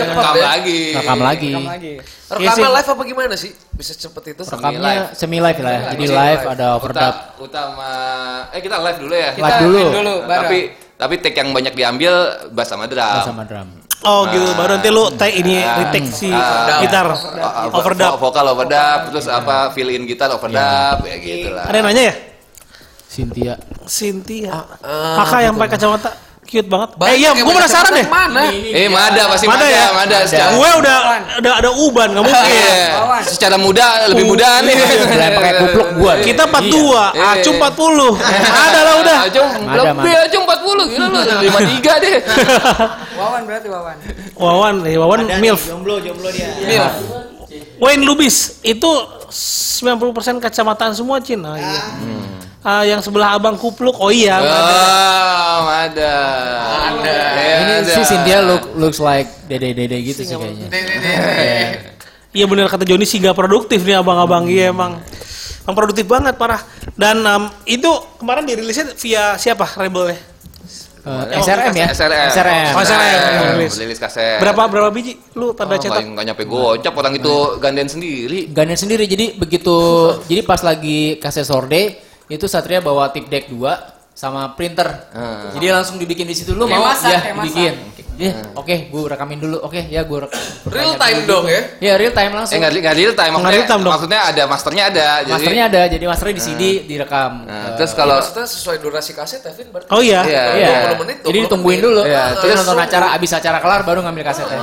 Rekam 0.00 0.32
deh. 0.32 0.44
lagi. 0.48 0.80
Rekam 0.96 1.18
lagi. 1.20 1.50
Iya 1.52 1.60
sih. 1.76 2.40
Rekaman 2.56 2.70
live 2.72 2.88
apa 2.88 3.02
gimana 3.04 3.34
sih? 3.36 3.50
Bisa 3.76 3.92
cepet 3.92 4.22
itu? 4.32 4.42
Rekamnya 4.48 5.12
semi 5.12 5.38
live 5.44 5.60
lah 5.60 5.72
ya. 5.76 5.80
Jadi 5.92 6.04
Semi 6.06 6.16
live 6.16 6.40
live. 6.40 6.42
ada 6.48 6.66
overdub. 6.80 7.02
Uta- 7.04 7.20
utama 7.36 7.90
eh 8.54 8.60
kita 8.64 8.76
live 8.80 8.98
dulu 9.02 9.12
ya. 9.12 9.30
Live 9.36 9.60
dulu. 9.60 9.82
dulu 9.92 10.14
bareng. 10.24 10.40
tapi 10.40 10.58
tapi 10.96 11.14
take 11.18 11.36
yang 11.36 11.50
banyak 11.52 11.74
diambil 11.76 12.12
bass 12.48 12.72
sama 12.72 12.88
drum. 12.88 13.24
sama 13.24 13.44
drum. 13.44 13.79
Oh 14.00 14.24
gitu, 14.26 14.48
baru 14.54 14.74
nanti 14.74 14.88
lu 14.88 15.12
take 15.12 15.36
ini 15.36 15.60
Ah. 15.60 15.76
retake 15.78 16.08
si 16.08 16.28
Ah. 16.28 16.80
gitar 16.80 17.04
overdub. 17.70 18.16
vo- 18.16 18.18
Vokal 18.22 18.46
overdub, 18.48 19.00
terus 19.10 19.26
apa 19.26 19.68
fill 19.70 19.90
in 19.90 20.04
gitar 20.04 20.30
overdub, 20.30 20.56
ya 21.02 21.16
gitu 21.16 21.48
lah. 21.50 21.64
Ada 21.64 21.76
yang 21.76 21.86
nanya 21.86 22.02
ya? 22.02 22.14
Cynthia. 23.06 23.54
Cynthia. 23.84 24.56
Ah, 24.80 25.20
Kakak 25.20 25.40
yang 25.42 25.54
pakai 25.54 25.72
kacamata 25.74 26.10
cute 26.50 26.66
banget. 26.66 26.98
Banyak 26.98 27.14
eh 27.14 27.16
iya, 27.22 27.30
gue 27.30 27.54
penasaran 27.54 27.90
deh. 27.94 28.06
Mana? 28.10 28.42
Eh, 28.50 28.90
Mada 28.90 29.22
pasti 29.30 29.46
Mada 29.46 29.62
Mada, 29.62 29.70
ya? 29.70 29.86
Mada, 29.94 30.18
secara, 30.26 30.50
Gue 30.58 30.70
udah 30.82 30.96
udah 31.38 31.52
ada 31.62 31.70
uban, 31.70 32.08
nggak 32.10 32.24
mungkin. 32.26 32.50
Iya, 32.50 32.82
secara 33.22 33.54
muda 33.54 33.86
lebih 34.10 34.26
muda 34.26 34.58
nih. 34.66 34.74
Udah 34.74 35.28
pakai 35.38 35.52
kupluk 35.62 35.88
gua. 36.02 36.12
Kita 36.18 36.42
42, 36.50 37.14
Iya. 37.14 37.38
Acu 37.38 37.50
40. 37.54 38.18
Ada 38.50 38.80
lah 38.82 38.94
udah. 38.98 39.18
Acung, 39.30 39.48
Mada, 39.62 39.82
lebih 39.94 40.10
Mada. 40.10 40.26
Acung 40.26 40.44
40 40.44 40.90
gila 40.90 41.06
lu, 41.06 41.18
53 41.46 42.02
deh. 42.02 42.14
Wawan 43.20 43.40
berarti 43.46 43.68
Wawan. 43.70 43.96
Wawan, 44.34 44.74
eh, 44.90 44.96
Wawan 44.98 45.18
MILF. 45.38 45.62
Jomblo, 45.70 46.02
jomblo 46.02 46.28
dia. 46.34 46.50
Mil. 46.66 46.84
Wayne 47.80 48.04
Lubis 48.04 48.60
itu 48.60 48.90
90% 49.30 50.42
kacamataan 50.42 50.92
semua 50.92 51.22
Cin. 51.22 51.40
Oh, 51.40 51.54
iya. 51.56 51.80
Ah, 52.60 52.84
yang 52.84 53.00
sebelah 53.00 53.34
abang 53.34 53.56
kupluk. 53.56 53.96
Oh 53.96 54.12
iya. 54.12 54.36
Oh, 54.36 55.58
Mada. 55.64 56.16
Ada. 56.92 57.18
Ini 57.56 57.74
si 57.88 58.00
Cynthia 58.04 58.44
look 58.44 58.76
looks 58.76 59.00
like 59.00 59.28
dede-dede 59.48 59.96
gitu 59.98 60.20
sih 60.20 60.36
kayaknya. 60.36 60.68
Iya 62.30 62.44
bener 62.46 62.68
kata 62.68 62.84
Joni 62.84 63.02
sih 63.02 63.18
gak 63.18 63.34
produktif 63.34 63.80
nih 63.80 63.96
abang-abang. 63.96 64.44
Iya 64.44 64.70
emang. 64.70 65.00
Emang 65.64 65.76
produktif 65.76 66.04
banget 66.04 66.36
parah. 66.36 66.60
Dan 66.94 67.20
em, 67.20 67.48
itu 67.64 67.88
kemarin 68.16 68.44
dirilisnya 68.44 68.92
via 68.94 69.34
siapa 69.34 69.64
Rebel 69.74 70.12
ya? 70.12 70.18
Eh, 71.00 71.40
SRM 71.40 71.72
ya? 71.74 71.86
SRM. 71.90 72.28
SRM. 72.28 72.72
Oh, 72.76 72.82
SRM. 72.84 73.18
Rilis. 73.56 73.72
Rilis 73.74 73.96
kaset. 73.96 74.36
Berapa 74.36 74.68
berapa 74.68 74.92
biji? 74.92 75.16
Lu 75.32 75.56
tanda 75.56 75.74
Oh, 75.74 75.80
cetak? 75.80 75.96
nggak- 75.96 76.12
nggak 76.12 76.24
nyampe 76.28 76.44
gocap 76.44 76.92
orang 76.92 77.16
itu 77.16 77.34
ganden 77.56 77.88
sendiri. 77.88 78.52
Ganden 78.52 78.76
sendiri 78.76 79.08
jadi 79.08 79.32
begitu 79.32 79.76
jadi 80.28 80.44
pas 80.44 80.60
lagi 80.60 81.16
kaset 81.16 81.42
sorde 81.42 82.09
itu 82.30 82.46
Satria 82.46 82.78
bawa 82.78 83.10
tip 83.10 83.26
deck 83.26 83.50
2 83.50 83.58
sama 84.12 84.52
printer. 84.52 84.86
Hmm. 85.10 85.48
Jadi 85.50 85.66
langsung 85.66 85.96
dibikin 85.96 86.24
di 86.24 86.32
situ 86.32 86.52
lu 86.52 86.64
Kayak 86.64 86.76
mau 86.76 86.86
masak, 86.86 87.08
ya 87.08 87.18
kayak 87.20 87.36
masak. 87.36 87.46
bikin. 87.48 87.74
Ya, 88.20 88.36
oke, 88.52 88.92
gue 88.92 89.00
rekamin 89.08 89.40
dulu. 89.40 89.64
Oke, 89.64 89.80
ya 89.88 90.04
gue 90.04 90.18
Real 90.68 90.92
time 90.94 91.24
dong 91.24 91.48
ya? 91.48 91.60
Ya, 91.80 91.92
real 91.96 92.12
time 92.12 92.28
Eh 92.28 92.36
langsung. 92.36 92.60
nggak 92.60 92.72
nggak 92.76 92.94
real 92.94 93.14
time 93.14 93.32
maksudnya, 93.32 93.56
real 93.56 93.64
time 93.64 93.80
dong. 93.80 93.92
maksudnya 93.96 94.20
ada 94.20 94.42
masternya 94.44 94.84
ada. 94.84 95.06
Jadi, 95.24 95.32
Masternya 95.32 95.64
ada, 95.64 95.80
jadi 95.88 96.04
masternya 96.04 96.34
di 96.36 96.42
CD 96.42 96.62
direkam. 96.84 97.32
Nah, 97.42 97.56
Eh, 97.64 97.70
terus 97.80 97.96
kalau 97.96 98.20
Maksudnya 98.20 98.44
sesuai 98.44 98.76
durasi 98.76 99.16
kaset 99.16 99.40
ya, 99.40 99.48
Vin? 99.50 99.72
Berarti 99.72 99.88
Oh 99.88 100.04
iya. 100.04 100.20
Iya. 100.20 100.42
Iya. 100.52 100.68
20 100.92 101.00
menit, 101.00 101.16
Jadi 101.16 101.32
20 101.32 101.44
ditungguin 101.48 101.72
menit. 101.72 101.88
dulu. 101.88 102.00
Iya, 102.04 102.22
terus 102.28 102.40
terus- 102.44 102.58
nonton 102.60 102.76
acara 102.78 103.06
abis 103.10 103.30
acara 103.32 103.58
kelar 103.58 103.80
baru 103.82 103.98
ngambil 104.04 104.24
kasetnya. 104.26 104.60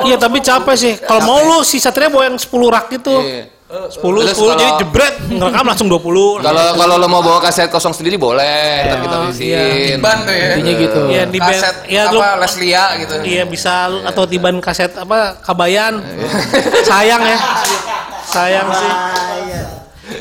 Iya 0.00 0.16
tapi 0.16 0.38
capek 0.38 0.76
sih. 0.78 0.94
Kalau 0.96 1.22
mau 1.22 1.38
lu 1.42 1.58
si 1.60 1.76
Satria 1.76 2.06
bawa 2.06 2.30
yang 2.30 2.38
10 2.38 2.46
rak 2.70 2.86
itu. 2.94 3.14
Iya. 3.18 3.44
10 3.70 4.02
Terus 4.02 4.34
10 4.34 4.50
jadi 4.52 4.72
jebret 4.78 5.14
ngerekam 5.30 5.62
langsung 5.64 5.86
20. 5.86 6.42
kalau 6.42 6.74
kalau 6.74 6.94
lo 6.98 7.06
mau 7.06 7.22
bawa 7.22 7.38
kaset 7.38 7.70
kosong 7.70 7.94
sendiri 7.94 8.18
boleh, 8.18 8.82
ntar 8.82 8.98
kita 8.98 9.16
isiin. 9.30 9.96
Ban 9.96 10.26
tuh 10.26 10.34
ya. 10.34 10.48
Intinya 10.52 10.72
gitu. 10.76 11.00
Iya 11.06 11.22
di 11.24 11.38
band. 11.38 11.54
Kaset 11.54 11.76
Ya 11.86 12.02
apa 12.04 12.10
lu 12.10 12.42
Leslia 12.42 12.84
gitu. 12.98 13.14
Iya 13.22 13.42
bisa 13.46 13.86
lu- 13.86 14.02
atau 14.02 14.26
tiban 14.26 14.58
kaset 14.58 14.90
apa 14.92 15.38
kabayan. 15.38 16.02
Sayang 16.82 17.22
ya. 17.22 17.38
Sayang 18.26 18.68
sih. 18.68 18.92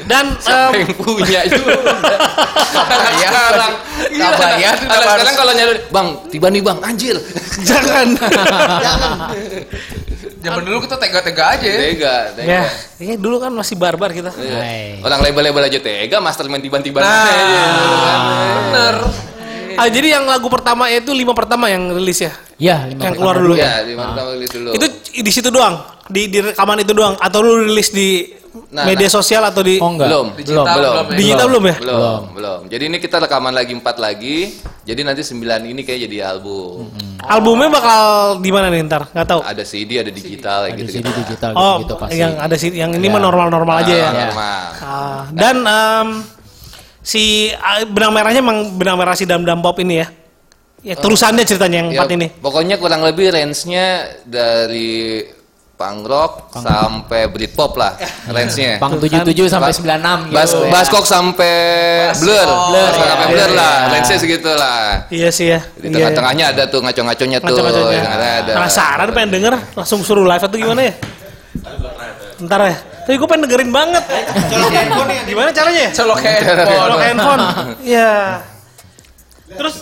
Dan 0.06 0.26
Siapa 0.38 0.70
em, 0.70 0.86
yang 0.86 0.94
punya 0.96 1.42
juga. 1.46 1.74
Anak 2.70 3.12
Iya, 3.12 3.28
sekarang. 3.28 3.74
Gila, 4.10 4.28
Kabayan, 4.32 4.78
anak 4.80 5.02
sekarang 5.04 5.36
kalau 5.36 5.54
nyari, 5.54 5.74
bang, 5.88 6.08
tiba 6.30 6.48
nih 6.50 6.62
bang, 6.62 6.78
anjir. 6.82 7.18
jangan. 7.62 8.08
Zaman 10.40 10.62
dulu 10.64 10.78
kita 10.88 10.96
tega-tega 10.96 11.44
aja 11.52 11.68
ya. 11.68 11.80
Tega, 11.84 12.16
tega. 12.32 12.48
ya, 12.48 12.64
ini 12.98 13.20
dulu 13.20 13.44
kan 13.44 13.52
masih 13.52 13.76
barbar 13.76 14.16
kita. 14.16 14.32
Iya. 14.32 14.56
Hai. 14.56 14.84
Orang 15.04 15.20
label-label 15.20 15.68
aja 15.68 15.80
tega, 15.80 16.24
mastermind 16.24 16.64
tiba-tiba 16.64 17.04
Nah, 17.04 17.28
aja. 17.28 17.64
bener. 18.56 18.96
Ah, 19.76 19.88
jadi 19.88 20.16
yang 20.16 20.28
lagu 20.28 20.48
pertama 20.48 20.88
itu 20.88 21.12
lima 21.12 21.32
pertama 21.32 21.68
yang 21.68 21.92
rilis 21.92 22.20
ya. 22.20 22.32
Ya, 22.56 22.84
lima 22.84 23.00
Yang 23.00 23.16
pertama 23.16 23.16
keluar 23.16 23.36
dulu. 23.38 23.54
Ya, 23.56 23.74
di 23.84 23.94
mana 23.96 24.20
rilis 24.32 24.52
dulu. 24.52 24.70
Itu 24.76 24.86
di 25.20 25.32
situ 25.32 25.50
doang. 25.52 25.76
Di 26.08 26.28
di 26.28 26.40
rekaman 26.42 26.78
itu 26.80 26.92
doang 26.92 27.16
atau 27.16 27.40
lu 27.40 27.64
rilis 27.64 27.92
di 27.92 28.10
Nah, 28.70 28.82
media 28.82 29.06
nah. 29.06 29.14
sosial 29.14 29.46
atau 29.46 29.62
di 29.62 29.78
Oh 29.78 29.94
enggak. 29.94 30.10
Belum, 30.10 30.28
Digital 30.34 30.66
belum, 30.66 30.74
belum 30.74 31.06
ya? 31.06 31.18
digital 31.18 31.46
belum 31.48 31.64
ya? 31.64 31.76
belum, 31.80 32.22
belum. 32.34 32.60
Jadi 32.66 32.84
ini 32.86 32.98
kita 32.98 33.18
rekaman 33.22 33.54
lagi 33.54 33.74
empat 33.74 33.96
lagi. 33.98 34.58
Jadi 34.90 35.02
nanti 35.06 35.22
sembilan 35.22 35.62
ini 35.64 35.82
kayak 35.86 36.00
jadi 36.10 36.18
album. 36.26 36.90
Albumnya 37.22 37.70
bakal 37.70 38.02
di 38.42 38.50
mana 38.50 38.74
nih 38.74 38.82
ntar? 38.84 39.06
Nggak 39.14 39.28
tahu. 39.28 39.42
Ada 39.46 39.62
CD, 39.62 40.02
ada 40.02 40.10
digital, 40.10 40.66
kayak 40.66 40.74
Ada 40.74 40.82
gitu. 40.82 40.92
CD 40.98 41.08
digital 41.14 41.52
Oh, 41.54 41.76
gitu, 41.80 41.94
pasti. 41.94 42.18
yang 42.18 42.34
ada 42.36 42.56
sih, 42.58 42.74
yang 42.74 42.90
ini 42.92 43.06
Ya. 43.06 43.14
mah 43.14 43.22
normal-normal 43.22 43.76
aja 43.86 43.94
ya. 43.94 44.10
Normal. 44.10 44.66
Ah, 44.82 45.22
dan 45.30 45.56
em, 45.62 46.08
si 47.00 47.24
ah, 47.54 47.86
benang 47.86 48.12
merahnya 48.12 48.42
emang 48.42 48.74
benang 48.74 48.98
merah 48.98 49.14
si 49.14 49.24
dam 49.24 49.46
dam 49.46 49.62
pop 49.62 49.78
ini 49.78 50.02
ya. 50.02 50.08
Ya 50.80 50.96
terusannya 50.96 51.44
ceritanya 51.44 51.78
yang 51.80 51.90
Ya, 51.92 52.02
empat 52.02 52.10
ini. 52.16 52.28
Pokoknya 52.40 52.80
kurang 52.80 53.04
lebih 53.04 53.30
range-nya 53.30 53.86
dari 54.24 55.22
punk 55.80 56.12
rock 56.12 56.52
sampai 56.60 57.32
Britpop 57.32 57.80
lah 57.80 57.96
range-nya. 58.28 58.84
Pang 58.84 59.00
77 59.00 59.48
sampai 59.48 59.72
96 59.72 60.28
gitu. 60.28 60.36
Bas, 60.36 60.52
ya. 60.52 60.68
Baskok 60.68 61.06
sampai 61.08 61.56
Blur, 62.20 62.44
Blur, 62.44 62.84
Baskok 62.84 63.00
ya. 63.00 63.12
sampai 63.16 63.28
Blur 63.32 63.52
lah, 63.56 63.72
Iya. 63.80 63.92
range-nya 63.96 64.18
segitu 64.20 64.52
lah. 64.52 64.80
Iya 65.08 65.30
sih 65.32 65.48
ya. 65.56 65.64
Di 65.80 65.88
tengah-tengahnya 65.88 66.46
ada 66.52 66.64
tuh 66.68 66.84
ngaco-ngaconya 66.84 67.40
tuh. 67.40 67.56
Ngaco-ngaconya. 67.56 68.02
ada, 68.12 68.28
ada. 68.44 68.52
Penasaran 68.60 69.08
pengen 69.16 69.30
denger 69.40 69.54
langsung 69.72 70.04
suruh 70.04 70.28
live 70.28 70.44
atau 70.44 70.58
gimana 70.60 70.82
ya? 70.84 70.94
Ntar 72.44 72.60
ya. 72.68 72.76
Tapi 73.08 73.16
gue 73.16 73.28
pengen 73.32 73.44
dengerin 73.48 73.72
banget. 73.72 74.04
Gimana 75.32 75.50
caranya 75.56 75.82
ya? 75.88 75.92
Colok 75.96 76.20
Kalau 76.20 77.00
handphone. 77.00 77.00
handphone. 77.08 77.44
Iya. 77.88 78.12
Terus 79.56 79.76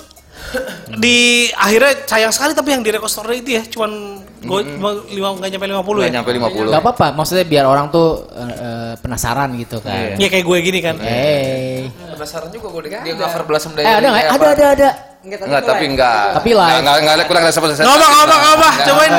di 0.93 1.49
akhirnya 1.51 2.05
sayang 2.05 2.31
sekali 2.31 2.53
tapi 2.53 2.69
yang 2.71 2.85
di 2.85 2.93
record 2.93 3.09
store 3.09 3.35
itu 3.35 3.57
ya 3.57 3.65
cuman 3.67 4.23
go, 4.45 4.61
lima 5.09 5.27
nggak 5.33 5.49
nyampe 5.55 5.65
50 5.65 5.81
Nggak 5.81 6.05
ya. 6.05 6.13
nyampe 6.21 6.29
50. 6.35 6.69
Gak 6.69 6.81
apa-apa, 6.83 7.07
maksudnya 7.17 7.45
biar 7.47 7.65
orang 7.65 7.89
tuh 7.89 8.29
eh, 8.35 8.53
eh, 8.53 8.93
penasaran 9.01 9.49
gitu 9.57 9.81
kan. 9.81 10.13
Ya 10.19 10.27
kayak 10.29 10.45
gue 10.45 10.57
gini 10.61 10.79
kan. 10.83 10.95
Hey. 11.01 11.89
Penasaran 12.13 12.49
juga 12.53 12.67
gue 12.69 12.81
dia 12.91 13.13
cover 13.17 13.41
Blossom 13.49 13.73
Eh 13.77 13.85
ada 13.85 14.07
nggak? 14.07 14.25
Ada 14.37 14.47
ada 14.53 14.65
ada. 14.77 14.89
Enggak, 15.27 15.63
tapi 15.67 15.83
enggak. 15.91 16.39
Tapi 16.39 16.49
live. 16.55 16.79
Enggak, 16.79 16.95
enggak, 17.03 17.13
enggak, 17.17 17.27
kurang 17.27 17.43
representatif. 17.43 17.83
Nggak 17.83 18.07
apa, 18.07 18.23
nggak 18.23 18.39
apa. 18.39 18.53
Enggak. 18.55 18.73
Cobain. 18.87 19.11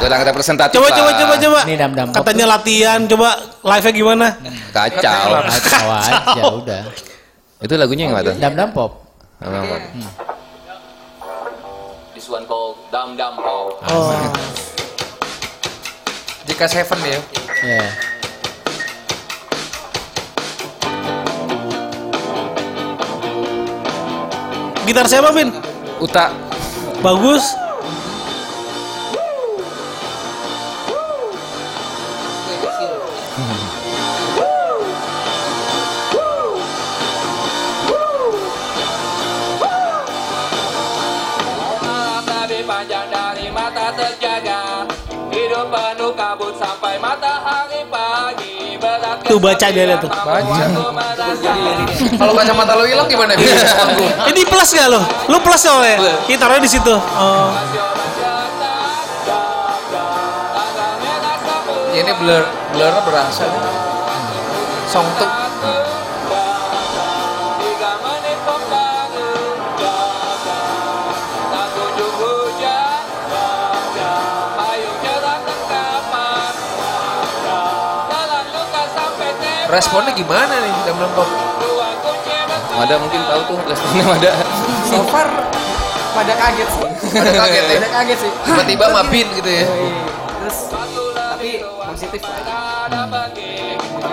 Kurang 0.00 0.20
representatif 0.24 0.76
Coba 0.78 0.88
lah. 0.88 0.96
coba 0.96 1.10
coba 1.12 1.34
coba. 1.36 1.60
Ini 1.68 1.74
dam-dam 1.76 2.06
pop. 2.08 2.16
Katanya 2.22 2.44
latihan, 2.48 3.00
coba 3.04 3.28
live-nya 3.60 3.92
gimana? 3.92 4.26
Kacau. 4.72 5.26
Kacau 5.44 5.86
aja 5.92 6.42
udah. 6.56 6.82
Itu 7.60 7.74
lagunya 7.76 8.08
yang 8.08 8.14
mana? 8.16 8.32
Dam 8.40 8.52
dam 8.56 8.68
pop. 8.72 9.04
This 12.16 12.28
one 12.28 12.44
called 12.44 12.59
Dam 12.90 13.14
Dam 13.14 13.38
Pop. 13.38 13.78
Oh. 13.86 14.10
Jika 16.42 16.66
Seven 16.66 16.98
ya. 17.06 17.22
Ya. 17.62 17.86
Gitar 24.82 25.06
siapa, 25.06 25.30
Bin? 25.30 25.54
Uta. 26.02 26.34
Bagus. 26.98 27.54
Tapi 33.40 33.79
Tuh 49.30 49.38
baca 49.38 49.66
dia 49.70 49.86
lihat 49.86 50.02
tuh. 50.02 50.10
Baca. 50.10 50.64
Kalau 52.18 52.34
kacamata 52.34 52.74
lo 52.74 52.82
hilang 52.82 53.06
gimana? 53.06 53.38
Ini 54.34 54.42
plus 54.42 54.74
gak 54.74 54.90
lo? 54.90 54.98
Lu 55.30 55.38
plus 55.38 55.62
ya? 55.62 56.02
Kita 56.26 56.50
taruhnya 56.50 56.66
di 56.66 56.70
situ. 56.70 56.94
Oh. 56.98 57.54
Ini 61.94 62.10
blur 62.18 62.42
blurnya 62.74 63.02
berasa. 63.06 63.46
Songtuk. 64.90 65.39
Responnya 79.70 80.12
gimana 80.18 80.50
nih 80.50 80.70
kunci 80.74 80.90
betul 80.90 81.28
Ada 82.80 82.94
mungkin 82.98 83.20
tahu 83.22 83.40
tuh 83.46 83.56
responnya 83.70 84.02
ada. 84.18 84.30
So 84.88 84.98
far 85.06 85.28
pada 86.10 86.32
kaget 86.34 86.68
sih. 86.74 86.82
Pada 87.14 87.32
kaget 87.46 87.64
ya? 87.64 87.78
Pada 87.78 87.90
kaget 88.02 88.18
sih. 88.18 88.30
Tiba-tiba 88.50 88.84
mabin 88.90 89.26
gitu 89.38 89.50
ya. 89.50 89.64
Terus 90.42 90.58
tapi 91.14 91.50
positif 91.62 92.20
lah. 92.26 92.90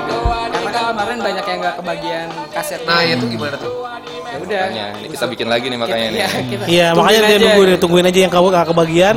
Dua 0.08 0.40
Karena 0.52 0.70
kan 0.70 0.84
kemarin 0.94 1.18
banyak 1.26 1.46
yang 1.50 1.60
nggak 1.64 1.76
kebagian 1.82 2.28
kaset. 2.54 2.82
Nah 2.86 3.02
itu 3.02 3.26
gimana 3.26 3.56
tuh? 3.58 3.88
ya 4.28 4.38
udah. 4.44 4.64
Makanya, 4.68 4.86
ini 5.00 5.08
kita 5.16 5.26
bikin 5.32 5.48
lagi 5.48 5.66
nih 5.72 5.80
makanya 5.80 6.08
nih. 6.12 6.20
Iya, 6.20 6.30
kita 6.44 6.64
Iya, 6.68 6.88
makanya 6.94 7.22
dia 7.24 7.30
aja 7.32 7.38
nunggu 7.42 7.62
gitu. 7.64 7.72
deh, 7.72 7.78
tungguin 7.80 8.06
aja 8.06 8.20
yang 8.28 8.34
kamu 8.34 8.46
gak 8.54 8.68
kebagian. 8.70 9.16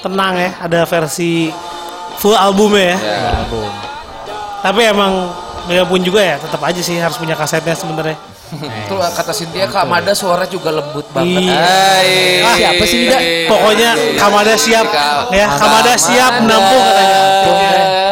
Tenang 0.00 0.34
ya, 0.38 0.50
ada 0.62 0.80
versi 0.86 1.50
full 2.22 2.36
albumnya 2.38 2.94
ya. 2.94 2.98
Ya. 3.02 3.20
Tapi 4.62 4.82
emang 4.86 5.12
pun 5.66 6.00
juga 6.02 6.20
ya, 6.22 6.36
tetap 6.38 6.62
aja 6.62 6.80
sih 6.80 6.96
harus 6.96 7.18
punya 7.18 7.34
kasetnya 7.34 7.74
sebenarnya. 7.74 8.16
Itu 8.86 8.94
kata 8.94 9.34
Cynthia 9.34 9.66
Kak 9.66 9.90
Mada 9.90 10.14
suara 10.14 10.46
juga 10.46 10.70
lembut 10.70 11.02
banget. 11.10 11.50
Iya. 11.50 11.58
Hai. 11.58 12.10
Ah, 12.46 12.54
siapa 12.54 12.84
sih, 12.86 12.98
Nida? 13.02 13.18
Pokoknya 13.50 13.90
Kamada 14.14 14.54
siap, 14.54 14.86
ya 15.34 15.46
Kamada 15.50 15.94
siap 15.98 16.32
menampung 16.46 16.82
katanya. 16.86 17.18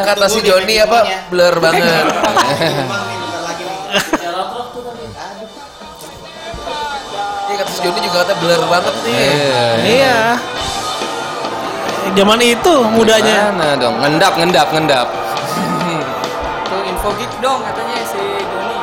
Kata 0.03 0.27
si 0.27 0.41
Joni 0.43 0.75
apa 0.83 0.99
blur 1.31 1.55
banget. 1.63 1.87
Iya 7.45 7.63
kata 7.63 7.71
si 7.71 7.81
Joni 7.87 7.99
juga 8.03 8.27
kata 8.27 8.35
blur 8.43 8.63
banget 8.67 8.95
nih. 9.07 9.19
Iya. 9.87 10.19
Zaman 12.19 12.41
itu 12.43 12.75
mudanya. 12.91 13.55
Mana 13.55 13.79
dong? 13.79 13.95
Ngendap, 14.03 14.35
ngendap, 14.35 14.69
ngendap. 14.75 15.09
Tuh 17.05 17.13
info 17.13 17.21
geek 17.21 17.33
dong 17.39 17.61
katanya 17.61 18.01
si 18.09 18.17
Doni. 18.49 18.77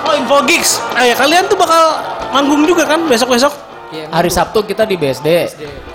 Oh 0.00 0.12
Info 0.12 0.36
Gigs. 0.44 0.70
Eh 0.92 1.16
kalian 1.16 1.48
tuh 1.48 1.56
bakal 1.56 1.96
manggung 2.30 2.68
juga 2.68 2.84
kan 2.84 3.00
besok-besok? 3.08 3.48
Iya, 3.90 4.06
Hari 4.06 4.28
Sabtu 4.28 4.60
kita 4.62 4.84
di 4.84 4.94
BSD. 4.94 5.28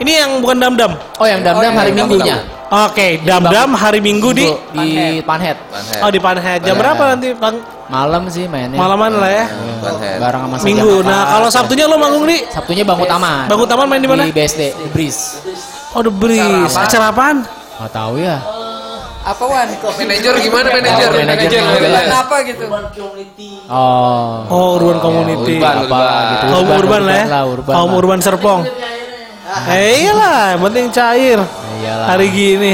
Ini 0.01 0.11
yang 0.19 0.41
bukan 0.41 0.57
Dam-Dam. 0.57 0.97
Oh 1.15 1.23
yang 1.23 1.39
dam-dam 1.39 1.69
Oh, 1.69 1.77
hari 1.77 1.93
yang 1.93 2.09
Minggunya. 2.09 2.35
Oke, 2.67 3.21
Dam-Dam 3.21 3.71
hari 3.71 4.01
Minggu 4.01 4.33
di 4.33 4.49
di 4.73 4.87
Panhead. 5.21 5.55
Panhead. 5.69 6.01
Oh 6.01 6.09
di 6.09 6.17
Panhead. 6.17 6.59
Jam 6.59 6.75
Iya. 6.75 6.81
berapa 6.81 7.03
nanti? 7.13 7.27
Bang? 7.37 7.55
Malam 7.85 8.25
sih 8.27 8.49
mainnya. 8.49 8.75
Malaman 8.75 9.21
lah 9.21 9.29
ya. 9.31 9.45
Panhead. 9.79 10.17
Bareng 10.17 10.41
sama 10.49 10.57
Minggu. 10.59 10.93
Nah, 11.05 11.21
kalau 11.29 11.47
Sabtunya 11.53 11.85
lo 11.85 11.95
manggung 11.95 12.25
di 12.25 12.41
Sabtunya 12.49 12.81
Bangku 12.81 13.05
Taman. 13.05 13.45
Bangku 13.47 13.65
Taman 13.69 13.85
main 13.85 14.01
di 14.01 14.09
mana? 14.09 14.25
Di 14.25 14.33
BSD, 14.33 14.61
di 14.73 14.87
Breeze. 14.89 15.21
Oh, 15.93 16.01
The 16.01 16.09
Breeze. 16.09 16.73
Acara 16.73 17.13
apaan? 17.13 17.45
Nggak 17.77 17.91
tahu 17.93 18.17
ya. 18.17 18.41
Apa 19.25 19.43
Wan? 19.49 19.67
Manajer 19.97 20.33
gimana 20.37 20.67
manajer? 20.69 21.09
Oh, 21.09 22.13
apa 22.13 22.35
gitu? 22.45 22.63
Oh. 23.65 24.45
Oh, 24.53 24.67
Urban 24.77 25.01
Community. 25.01 25.57
Urban, 25.57 25.75
Apa 25.89 26.01
gitu. 26.29 26.45
Kaum 26.53 26.67
urban, 26.69 27.01
lah 27.01 27.15
ya. 27.17 27.25
urban 27.41 27.73
Kaum 27.73 27.91
urban 27.97 28.19
Serpong. 28.21 28.61
Eh 29.65 30.05
iyalah, 30.05 30.53
yang 30.53 30.61
penting 30.61 30.85
cair. 30.93 31.39
Iyalah. 31.41 32.05
Hari 32.13 32.27
gini. 32.29 32.73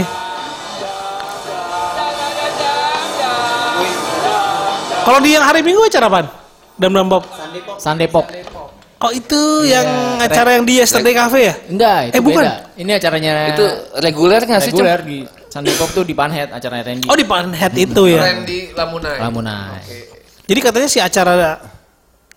Kalau 5.02 5.20
di 5.20 5.30
yang 5.34 5.44
hari 5.44 5.64
Minggu 5.64 5.82
acara 5.82 6.08
apaan? 6.08 6.28
Dam 6.76 6.92
Dam 6.92 7.08
Pop. 7.08 7.24
Sunday 7.80 8.08
Pop. 8.08 8.28
Oh 9.02 9.10
itu 9.10 9.66
yang 9.66 9.88
acara 10.22 10.60
yang 10.60 10.64
di 10.68 10.78
Yesterday 10.78 11.16
Cafe 11.16 11.40
ya? 11.50 11.54
Enggak, 11.66 12.14
itu 12.14 12.18
Eh, 12.18 12.22
bukan. 12.22 12.44
beda. 12.46 12.54
Ini 12.78 12.92
acaranya 13.02 13.32
Itu 13.50 13.66
reguler 13.98 14.42
nggak 14.46 14.62
sih? 14.62 14.70
Reguler 14.70 15.00
di 15.02 15.18
Sunday 15.52 15.76
Pop 15.76 15.92
tuh 15.92 16.08
di 16.08 16.16
Panhead 16.16 16.48
acaranya 16.56 16.84
Randy. 16.88 17.06
Oh 17.12 17.18
di 17.20 17.28
Panhead 17.28 17.76
itu 17.76 18.08
ya. 18.08 18.24
Randy 18.24 18.72
Lamunai. 18.72 19.20
Lamunai. 19.20 19.84
Jadi 20.48 20.60
katanya 20.64 20.88
si 20.88 21.00
acara 21.04 21.60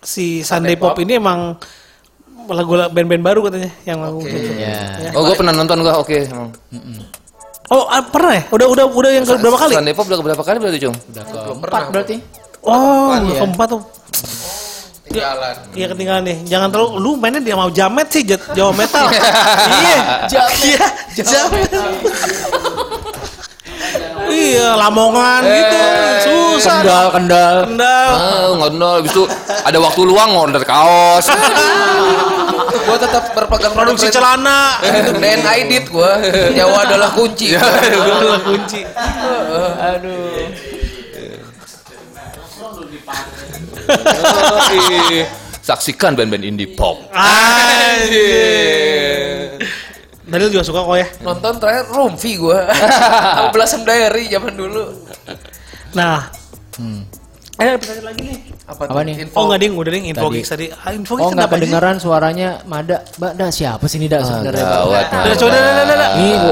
si 0.03 0.43
Sunday 0.43 0.75
Pop 0.75 0.99
ini 0.99 1.15
emang 1.15 1.55
lagu 2.51 2.75
band-band 2.91 3.23
baru 3.23 3.39
katanya 3.47 3.71
yang 3.87 4.03
lagu 4.03 4.19
gitu. 4.19 4.51
Ya. 4.59 5.15
Oh, 5.15 5.23
gue 5.23 5.35
pernah 5.39 5.55
nonton 5.55 5.79
gua. 5.79 5.95
Oke, 6.03 6.27
emang. 6.27 6.51
Oh 7.71 7.87
ah, 7.87 8.03
pernah 8.03 8.35
ya? 8.35 8.43
Udah 8.51 8.67
udah 8.67 8.85
udah 8.91 9.09
yang 9.15 9.25
ke 9.25 9.33
berapa 9.39 9.57
kali? 9.63 9.73
Sunday 9.79 9.95
Pop 9.95 10.05
udah 10.11 10.19
berapa 10.19 10.43
kali 10.43 10.57
berarti, 10.59 10.77
Cung? 10.83 10.97
Udah 11.15 11.23
keempat 11.23 11.83
berarti. 11.95 12.15
Oh, 12.67 13.15
udah 13.15 13.35
keempat 13.41 13.67
tuh. 13.71 13.81
Tinggalan. 15.07 15.55
Iya 15.71 15.85
ketinggalan 15.95 16.23
nih. 16.27 16.37
Jangan 16.51 16.67
terlalu 16.67 16.91
lu 16.99 17.11
mainnya 17.15 17.39
dia 17.39 17.55
mau 17.55 17.71
jamet 17.71 18.11
sih, 18.11 18.27
Jawa 18.27 18.75
metal. 18.75 19.07
iya. 19.07 19.99
Iya, 20.67 20.85
jamet. 21.15 21.69
Iya, 24.35 24.75
Lamongan 24.75 25.41
gitu. 25.47 25.79
Susah. 26.27 26.83
Kendal, 26.83 27.05
kendal. 27.15 27.55
Kendal. 27.71 28.09
Ah. 28.59 28.99
Habis 28.99 29.11
itu 29.15 29.23
ada 29.63 29.77
waktu 29.79 30.01
luang 30.03 30.31
order 30.35 30.63
kaos. 30.67 31.31
Gua 32.85 33.01
tetap 33.01 33.33
berpegang 33.33 33.73
Produksi 33.73 34.13
celana. 34.13 34.77
DNA 35.17 35.65
edit 35.65 35.89
gua. 35.89 36.21
Nyawa 36.53 36.85
adalah 36.85 37.09
kunci. 37.17 37.57
Adalah 37.57 38.39
kunci. 38.45 38.85
Aduh. 39.81 40.45
Saksikan 45.65 46.13
band-band 46.13 46.45
indie 46.45 46.69
pop. 46.77 47.09
Anjir. 47.09 48.45
Daniel 50.25 50.49
juga 50.49 50.63
suka 50.63 50.81
kok 50.81 50.95
ya. 50.95 51.07
Nonton 51.21 51.53
terakhir 51.57 51.85
Rumfi 51.87 52.31
gua. 52.35 52.65
Aku 53.37 53.47
Blossom 53.51 53.81
Diary 53.81 54.25
zaman 54.27 54.53
dulu. 54.53 55.05
Nah. 55.93 56.27
Eh, 57.55 57.63
ada 57.63 57.79
pertanyaan 57.79 58.05
lagi 58.05 58.21
nih. 58.25 58.37
Apa, 58.65 58.81
Apa 58.85 58.99
nih? 59.01 59.15
Info. 59.21 59.35
Oh 59.37 59.47
enggak 59.47 59.59
ding, 59.61 59.73
udah 59.73 59.87
ding 59.89 60.05
info 60.05 60.27
Tadi. 60.27 60.35
gigs 60.35 60.49
tadi. 60.49 60.65
Ah, 60.67 60.91
info 60.91 61.13
Oh 61.13 61.17
gigs 61.17 61.29
nggak 61.29 61.39
kenapa 61.39 61.47
sih? 61.47 61.61
kedengeran 61.61 61.95
suaranya 61.97 62.49
Mada. 62.65 62.97
Mbak, 63.15 63.31
dah 63.33 63.49
siapa 63.49 63.85
sih 63.85 63.95
ini 63.95 64.07
dah 64.07 64.19
sebenarnya? 64.19 64.65
Gawat. 64.65 65.05
Udah 65.07 65.35
coba 65.37 65.49
dah 65.53 65.61
dah 65.63 65.95
dah. 65.95 66.09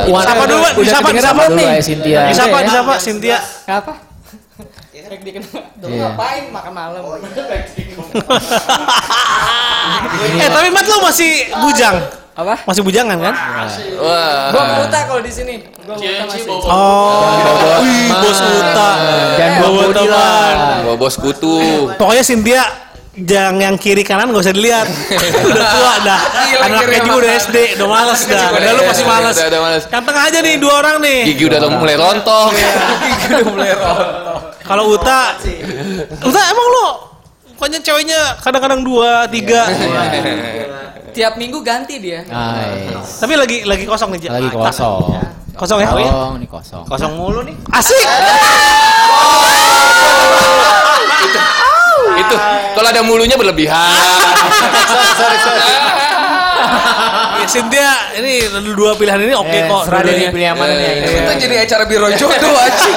Wan- 0.07 0.23
Siapa 0.23 0.43
dulu, 0.45 0.63
kedengeran 0.63 1.12
disapa 1.12 1.41
dulu 1.43 1.57
nih. 1.57 1.67
ya, 1.67 1.81
Cynthia. 1.81 2.19
Disapa, 2.25 2.55
Ya. 2.55 2.63
disapa 2.63 2.93
Cynthia. 2.97 3.38
Apa? 3.67 3.93
Rek 5.03 5.21
dikenal. 5.21 5.59
Dulu 5.75 5.91
Iya. 5.91 6.07
ngapain 6.07 6.43
makan 6.47 6.71
malam? 6.71 7.01
Eh 10.33 10.47
tapi 10.47 10.67
Mat 10.71 10.86
lu 10.86 10.97
masih 11.01 11.31
bujang. 11.59 11.97
Apa? 12.34 12.65
Masih 12.65 12.82
bujangan 12.82 13.17
kan? 13.22 13.36
Wah. 14.02 14.50
Gua 14.50 14.89
Uta 14.89 15.00
kalau 15.06 15.22
di 15.22 15.30
sini. 15.30 15.62
Gua 15.86 15.93
Uta 15.93 16.24
masih. 16.26 16.50
Oh, 16.50 17.30
wih, 17.86 18.10
bos 18.10 18.39
Uta 18.41 18.89
Dan 19.38 19.50
bawa 19.62 19.69
bawa 19.69 19.86
teman. 19.93 20.56
Gua 20.82 20.96
bos 20.98 21.15
kutu. 21.22 21.58
Pokoknya 21.93 22.26
Cynthia 22.26 22.65
yang 23.13 23.62
yang 23.62 23.76
kiri 23.78 24.02
kanan 24.02 24.34
gak 24.34 24.50
usah 24.50 24.56
dilihat. 24.58 24.89
udah 25.54 25.65
tua 25.78 25.93
dah. 26.02 26.22
Gila, 26.50 26.63
Anaknya 26.65 27.00
juga 27.06 27.17
udah. 27.22 27.34
SD, 27.38 27.58
udah 27.78 27.88
males 27.93 28.22
dah. 28.26 28.48
Udah 28.50 28.72
lu 28.74 28.82
masih 28.89 29.06
males. 29.06 29.36
Udah, 29.38 29.48
udah 29.54 29.62
males. 29.62 29.84
Yang 29.93 30.04
tengah 30.10 30.24
aja 30.26 30.38
nih 30.41 30.56
dua 30.58 30.74
orang 30.82 30.98
nih. 31.06 31.19
Gigi 31.30 31.43
udah 31.46 31.60
mulai 31.78 31.96
rontok. 32.02 32.50
Kalau 34.65 34.89
Uta, 34.89 35.38
Uta 36.26 36.41
emang 36.50 36.67
lo 36.74 37.12
pokoknya 37.63 37.80
ceweknya 37.80 38.19
kadang-kadang 38.43 38.84
dua, 38.84 39.23
tiga. 39.32 39.63
Tiap 41.15 41.39
minggu 41.39 41.63
ganti 41.63 41.95
dia. 41.95 42.19
Nice. 42.28 43.23
Tapi 43.23 43.39
lagi 43.39 43.63
lagi 43.63 43.88
kosong 43.88 44.12
nih. 44.12 44.28
Lagi 44.28 44.52
kosong. 44.52 45.15
Kosong 45.56 45.80
ya? 45.80 45.88
Kosong, 45.88 46.36
ini 46.43 46.47
kosong. 46.52 46.84
Kosong 46.84 47.12
mulu 47.15 47.39
nih. 47.47 47.56
Asik. 47.71 48.04
Itu 52.19 52.36
kalau 52.76 52.88
ada 52.91 52.99
mulunya 52.99 53.39
berlebihan. 53.39 53.95
Ya, 57.39 57.47
Cynthia, 57.47 57.91
ini 58.19 58.43
dua 58.76 58.91
pilihan 58.99 59.19
ini 59.19 59.32
oke 59.32 59.47
Eh, 59.47 59.67
kok. 59.67 59.84
serah 59.88 59.99
deh 59.99 60.12
dua-duanya. 60.12 60.19
nih 60.19 60.36
pilih 60.36 60.47
yang 60.52 60.58
mana 60.60 60.73
nih. 60.76 60.88
Eh, 60.99 61.15
Kita 61.15 61.34
jadi 61.39 61.56
acara 61.63 61.84
biro 61.88 62.08
jodoh 62.12 62.56
aja. 62.60 62.91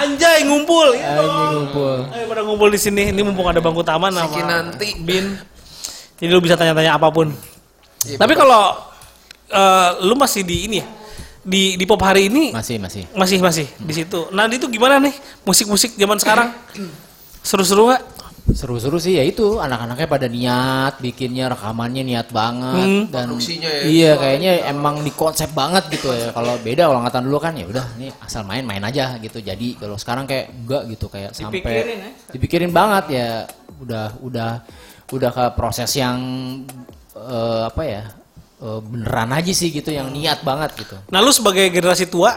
Anjay 0.00 0.48
ngumpul. 0.48 0.88
Ini 0.96 1.46
ngumpul. 1.52 1.96
Ayo 2.08 2.24
pada 2.24 2.42
ngumpul 2.44 2.68
di 2.72 2.80
sini. 2.80 3.12
Ini 3.12 3.20
mumpung 3.20 3.44
ada 3.44 3.60
bangku 3.60 3.84
taman 3.84 4.08
sama 4.08 4.28
Siki 4.28 4.42
nanti. 4.42 4.88
Bin. 5.04 5.36
Jadi 6.16 6.30
lu 6.32 6.40
bisa 6.40 6.56
tanya-tanya 6.56 6.96
apa 6.96 7.08
pun. 7.08 7.32
Iya, 8.08 8.16
Tapi 8.16 8.32
kalau 8.32 8.76
eh, 9.48 9.88
lu 10.04 10.16
masih 10.16 10.40
di 10.40 10.68
ini 10.68 10.76
ya, 10.80 10.86
di 11.40 11.76
di 11.76 11.84
pop 11.88 12.00
hari 12.00 12.28
ini 12.32 12.52
Masih, 12.52 12.76
masih. 12.80 13.04
masih 13.12 13.38
masih 13.40 13.66
di 13.76 13.92
situ. 13.92 14.28
Nah 14.32 14.48
itu 14.48 14.68
gimana 14.68 14.96
nih 15.00 15.12
musik-musik 15.44 15.96
zaman 15.96 16.16
sekarang? 16.16 16.48
Seru-seru 17.48 17.88
nggak? 17.92 18.02
Seru-seru 18.54 18.98
sih 18.98 19.16
ya 19.18 19.24
itu. 19.24 19.58
Anak-anaknya 19.58 20.08
pada 20.10 20.26
niat 20.26 20.98
bikinnya 20.98 21.50
rekamannya 21.50 22.02
niat 22.02 22.28
banget. 22.34 23.10
Dan 23.10 23.34
Produksinya 23.34 23.70
ya, 23.70 23.82
iya 23.86 24.12
kayaknya 24.18 24.50
emang 24.70 25.02
di 25.02 25.12
konsep 25.14 25.50
banget 25.54 25.86
gitu 25.90 26.10
ya. 26.12 26.30
Kalau 26.34 26.58
beda 26.60 26.90
kalau 26.90 26.98
angkatan 27.02 27.22
dulu 27.26 27.38
kan 27.38 27.52
ya 27.56 27.66
udah 27.66 27.86
ini 27.98 28.08
asal 28.22 28.42
main 28.44 28.62
main 28.66 28.82
aja 28.82 29.16
gitu. 29.18 29.38
Jadi 29.40 29.78
kalau 29.78 29.96
sekarang 29.96 30.24
kayak 30.26 30.50
enggak 30.54 30.82
gitu 30.92 31.06
kayak 31.08 31.30
sampai 31.32 31.62
Dipikirin 31.62 31.98
ya? 31.98 32.10
dipikirin 32.34 32.72
banget 32.74 33.04
ya. 33.14 33.28
Udah 33.80 34.06
udah 34.20 34.50
udah 35.10 35.30
ke 35.34 35.44
proses 35.58 35.90
yang 35.98 36.18
eh, 37.16 37.62
apa 37.66 37.82
ya 37.82 38.02
eh, 38.62 38.80
beneran 38.84 39.30
aja 39.34 39.52
sih 39.54 39.74
gitu 39.74 39.90
yang 39.90 40.10
niat 40.12 40.42
banget 40.46 40.74
gitu. 40.78 40.96
Nah 41.10 41.18
lu 41.18 41.32
sebagai 41.34 41.66
generasi 41.72 42.06
tua, 42.06 42.34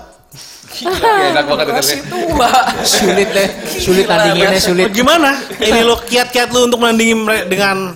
Gila, 0.65 0.98
enak 1.30 1.46
banget 1.46 1.65
tua. 2.04 2.50
sulit 2.84 3.30
deh 3.30 3.48
sulit 3.72 4.06
tandinginnya 4.06 4.58
sulit 4.58 4.89
gimana? 4.89 5.38
Ini 5.54 5.82
lu 5.82 5.93
kiat-kiat 6.00 6.50
lu 6.50 6.65
untuk 6.65 6.80
menandingi 6.80 7.13
dengan 7.46 7.93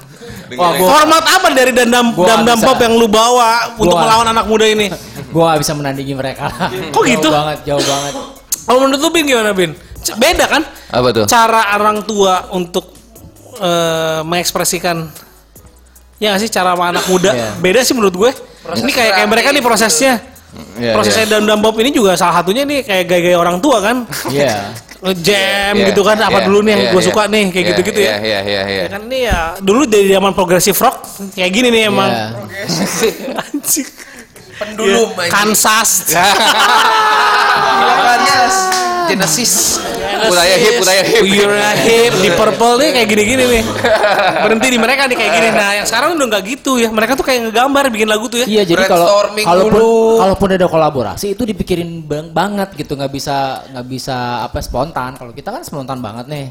Wah, 0.49 0.71
gua- 0.71 0.87
format 0.93 1.25
apa 1.27 1.47
dari 1.51 1.71
dandam 1.71 2.13
Gua 2.13 2.23
dam 2.23 2.39
dam 2.43 2.55
bisa. 2.55 2.67
pop 2.67 2.77
yang 2.77 2.93
lu 2.93 3.05
bawa 3.05 3.73
untuk 3.75 3.97
melawan 3.97 4.27
anak 4.27 4.45
muda 4.45 4.63
ini? 4.63 4.87
gua 5.27 5.51
gak 5.51 5.59
bisa 5.59 5.73
menandingi 5.73 6.13
mereka 6.13 6.47
Kok 6.87 7.03
gitu? 7.03 7.27
jauh 7.27 7.35
banget 7.35 7.57
jauh 7.65 7.83
banget 7.83 8.13
Kalau 8.61 8.79
menurut 8.79 8.99
lu 8.99 9.09
Bin 9.09 9.25
gimana 9.25 9.51
Bin? 9.51 9.71
C- 9.97 10.13
Beda 10.13 10.45
kan? 10.45 10.63
Apa 10.87 11.07
tuh? 11.11 11.25
Cara 11.25 11.73
orang 11.73 11.99
tua 12.01 12.47
untuk 12.51 12.93
eh, 13.57 14.21
mengekspresikan 14.21 15.09
ya 16.15 16.31
nggak 16.31 16.41
sih 16.41 16.49
cara 16.49 16.73
sama 16.73 16.89
anak 16.91 17.05
muda 17.05 17.29
Iya. 17.29 17.49
beda 17.57 17.79
sih 17.81 17.93
menurut 17.93 18.15
gue. 18.15 18.31
ini 18.77 18.89
kayak 18.89 19.13
kayak 19.15 19.27
mereka 19.27 19.47
nih 19.49 19.61
prosesnya. 19.61 20.13
Iya, 20.79 20.93
prosesnya 20.95 21.25
iya. 21.27 21.31
dam 21.37 21.43
dam 21.43 21.59
pop 21.59 21.75
ini 21.77 21.91
juga 21.91 22.15
salah 22.15 22.39
satunya 22.41 22.63
nih 22.63 22.81
kayak 22.87 23.03
gaya-gaya 23.05 23.37
orang 23.37 23.57
tua 23.59 23.77
kan. 23.83 24.07
Iya. 24.31 24.71
Jam 24.97 25.77
Iya, 25.77 25.93
gitu 25.93 26.01
kan 26.01 26.17
apa 26.17 26.41
iya, 26.41 26.45
dulu 26.49 26.65
nih 26.65 26.71
yang 26.73 26.83
iya, 26.89 26.93
gue 26.97 27.01
iya. 27.05 27.07
suka 27.13 27.21
nih 27.29 27.43
kayak 27.53 27.53
Iya, 27.53 27.69
gitu-gitu 27.69 27.99
iya, 28.01 28.09
ya. 28.09 28.17
Iya, 28.17 28.39
iya, 28.41 28.61
iya. 28.65 28.81
Ya 28.81 28.89
kan 28.89 29.01
ini 29.05 29.19
ya 29.29 29.39
dulu 29.61 29.85
dari 29.85 30.09
zaman 30.09 30.33
progressive 30.33 30.79
rock 30.81 30.95
kayak 31.37 31.51
gini 31.53 31.67
nih 31.69 31.81
emang. 31.85 32.09
Iya. 32.09 32.25
Anjing. 33.45 33.87
Pendulum 34.57 35.07
Iya. 35.13 35.21
anjing. 35.21 35.33
Kansas. 35.37 35.89
Gila 37.77 37.95
Kansas. 38.01 38.55
Genesis. 39.07 39.53
Budaya 40.19 40.55
hip, 40.55 40.73
budaya 40.77 41.03
hip. 41.03 41.23
Ura 41.23 41.71
hip 41.77 42.13
di 42.17 42.29
purple 42.31 42.73
nih 42.77 42.89
kayak 42.93 43.07
gini-gini 43.07 43.43
nih. 43.49 43.63
Berhenti 44.43 44.67
di 44.67 44.77
mereka 44.77 45.05
nih 45.05 45.15
kayak 45.15 45.31
gini. 45.33 45.47
Nah, 45.51 45.71
yang 45.73 45.85
sekarang 45.85 46.09
udah 46.13 46.27
nggak 46.27 46.43
gitu 46.47 46.71
ya. 46.77 46.89
Mereka 46.89 47.13
tuh 47.13 47.23
kayak 47.23 47.49
ngegambar 47.49 47.83
bikin 47.89 48.07
lagu 48.07 48.25
tuh 48.27 48.41
ya. 48.41 48.45
Iya 48.45 48.63
jadi 48.65 48.83
kalau 48.83 49.07
kalaupun 49.37 49.81
kalaupun 50.19 50.47
ada 50.51 50.67
kolaborasi 50.67 51.33
itu 51.33 51.43
dipikirin 51.43 52.01
bang- 52.01 52.31
banget 52.31 52.75
gitu 52.75 52.93
nggak 52.93 53.09
bisa 53.09 53.35
nggak 53.69 53.87
bisa 53.87 54.17
apa 54.43 54.59
spontan. 54.59 55.15
Kalau 55.15 55.31
kita 55.31 55.49
kan 55.49 55.61
spontan 55.61 55.99
banget 55.99 56.27
nih. 56.27 56.47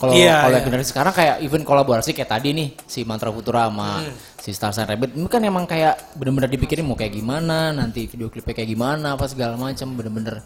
Kalau 0.00 0.16
Iya, 0.16 0.48
kalau 0.48 0.56
iya. 0.56 0.64
generasi 0.64 0.88
sekarang 0.88 1.12
kayak 1.12 1.44
even 1.44 1.60
kolaborasi 1.60 2.16
kayak 2.16 2.30
tadi 2.30 2.56
nih 2.56 2.72
si 2.82 3.04
Mantra 3.04 3.28
Futura 3.28 3.68
sama 3.68 4.00
Hmm. 4.00 4.08
Si 4.40 4.56
Star 4.56 4.72
Sign 4.72 4.88
Rabbit 4.88 5.12
ini 5.14 5.28
kan 5.28 5.44
emang 5.44 5.68
kayak 5.68 6.16
bener-bener 6.16 6.48
dipikirin 6.48 6.88
mau 6.88 6.96
kayak 6.96 7.12
gimana 7.12 7.76
nanti 7.76 8.08
video 8.08 8.32
klipnya 8.32 8.56
kayak 8.56 8.70
gimana 8.72 9.14
apa 9.14 9.28
segala 9.28 9.60
macam 9.60 9.92
bener-bener 9.92 10.40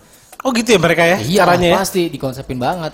Oh 0.45 0.53
gitu 0.53 0.77
ya 0.77 0.81
mereka 0.83 1.03
ya 1.09 1.17
iya 1.25 1.41
caranya 1.41 1.69
ya. 1.73 1.77
pasti 1.81 2.13
dikonsepin 2.13 2.61
banget. 2.61 2.93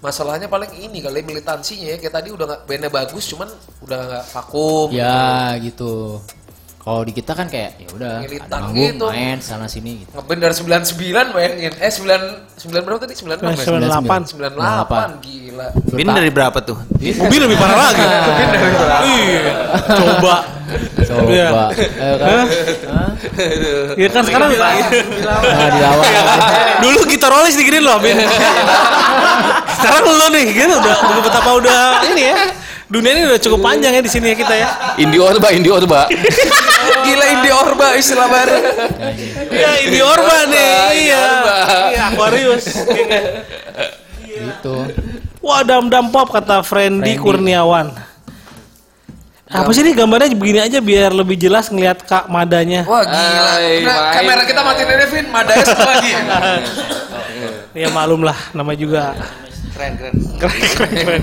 Masalahnya 0.00 0.48
paling 0.48 0.72
ini 0.80 1.04
kali 1.04 1.20
militansinya 1.20 1.92
ya. 1.92 1.96
Kayak 2.00 2.14
tadi 2.16 2.28
udah 2.32 2.44
nggak 2.48 2.60
bandnya 2.64 2.88
bagus, 2.88 3.28
cuman 3.28 3.52
udah 3.84 3.98
nggak 4.08 4.24
vakum. 4.32 4.88
Ya 4.88 5.52
gitu. 5.60 6.24
Kalau 6.80 7.04
di 7.04 7.12
kita 7.12 7.36
kan 7.36 7.44
kayak 7.44 7.76
ya 7.76 7.88
udah 7.92 8.24
ada 8.24 8.56
manggung 8.56 8.96
gitu. 8.96 9.06
main 9.12 9.36
sana 9.36 9.68
sini 9.68 10.00
gitu. 10.00 10.16
Ngeband 10.16 10.40
dari 10.40 10.54
99 10.56 11.36
bayangin. 11.36 11.72
Eh 11.76 11.92
9 11.92 12.56
9 12.56 12.72
berapa 12.88 12.98
tadi? 12.98 13.12
96 13.12 13.36
ya? 13.36 14.00
98. 14.00 14.32
98 14.32 15.20
gila. 15.20 15.66
Bin 15.92 16.08
dari 16.08 16.30
berapa 16.32 16.58
tuh? 16.64 16.80
Mobil 16.96 17.40
lebih 17.44 17.56
parah 17.60 17.76
lagi. 17.84 18.00
Iya. 19.04 19.52
Coba. 19.92 20.36
Coba. 21.04 21.28
Iya. 21.28 21.48
Ayo 21.76 22.14
kan? 22.16 22.46
Hah? 22.88 23.10
Ya 24.00 24.08
kan 24.08 24.22
sekarang 24.24 24.48
Nah, 24.56 25.68
di 25.68 25.80
awal. 25.84 26.04
dulu 26.80 26.96
gitarolis 27.04 27.60
diginin 27.60 27.84
loh, 27.84 28.00
Bin. 28.00 28.16
sekarang 29.80 30.02
lu 30.08 30.26
nih 30.32 30.44
gitu 30.48 30.74
udah 30.76 30.96
udah 30.96 31.22
betapa 31.24 31.50
udah 31.60 31.80
ini 32.08 32.24
ya. 32.32 32.36
Dunia 32.90 33.10
ini 33.14 33.22
udah 33.24 33.38
cukup 33.38 33.62
panjang 33.62 33.94
ya 33.94 34.02
di 34.02 34.10
sini 34.10 34.34
ya 34.34 34.36
kita 34.36 34.50
ya. 34.50 34.68
Indi 34.98 35.14
Orba, 35.16 35.54
Indi 35.54 35.70
Orba. 35.70 36.10
Gila 37.06 37.26
Indi 37.38 37.50
Orba 37.54 37.94
istilah 37.94 38.26
baru. 38.26 38.56
Iya, 39.46 39.70
ini 39.86 39.98
Orba 40.02 40.36
nih. 40.50 40.70
Iya. 41.06 41.22
Orba. 41.22 41.56
Iya, 41.86 42.02
Aquarius. 42.10 42.64
Gitu. 44.20 44.74
Wah, 45.38 45.62
dam-dam 45.62 46.10
pop 46.10 46.34
kata 46.34 46.66
Friendly 46.66 47.14
Friendly. 47.14 47.22
Kurniawan. 47.22 47.94
Apa 49.46 49.70
sih 49.70 49.82
nih 49.82 49.94
gambarnya 49.94 50.30
begini 50.30 50.58
aja 50.58 50.78
biar 50.78 51.10
lebih 51.10 51.34
jelas 51.34 51.70
ngelihat 51.70 52.02
Kak 52.02 52.26
Madanya. 52.26 52.86
Wah 52.86 53.02
gila. 53.02 53.50
Ay, 53.54 53.82
Nah, 53.82 53.94
main. 53.98 54.14
kamera 54.14 54.42
kita 54.46 54.60
matiin 54.62 54.88
aja 54.88 55.06
Vin, 55.06 55.26
madanya 55.30 55.64
satu 55.64 55.82
lagi. 55.86 56.10
Ya 57.70 57.86
maklum 57.86 58.26
lah, 58.26 58.34
nama 58.50 58.74
juga 58.74 59.14
Keren 59.78 59.94
keren. 59.94 60.14
keren 60.42 60.58
keren. 60.58 60.90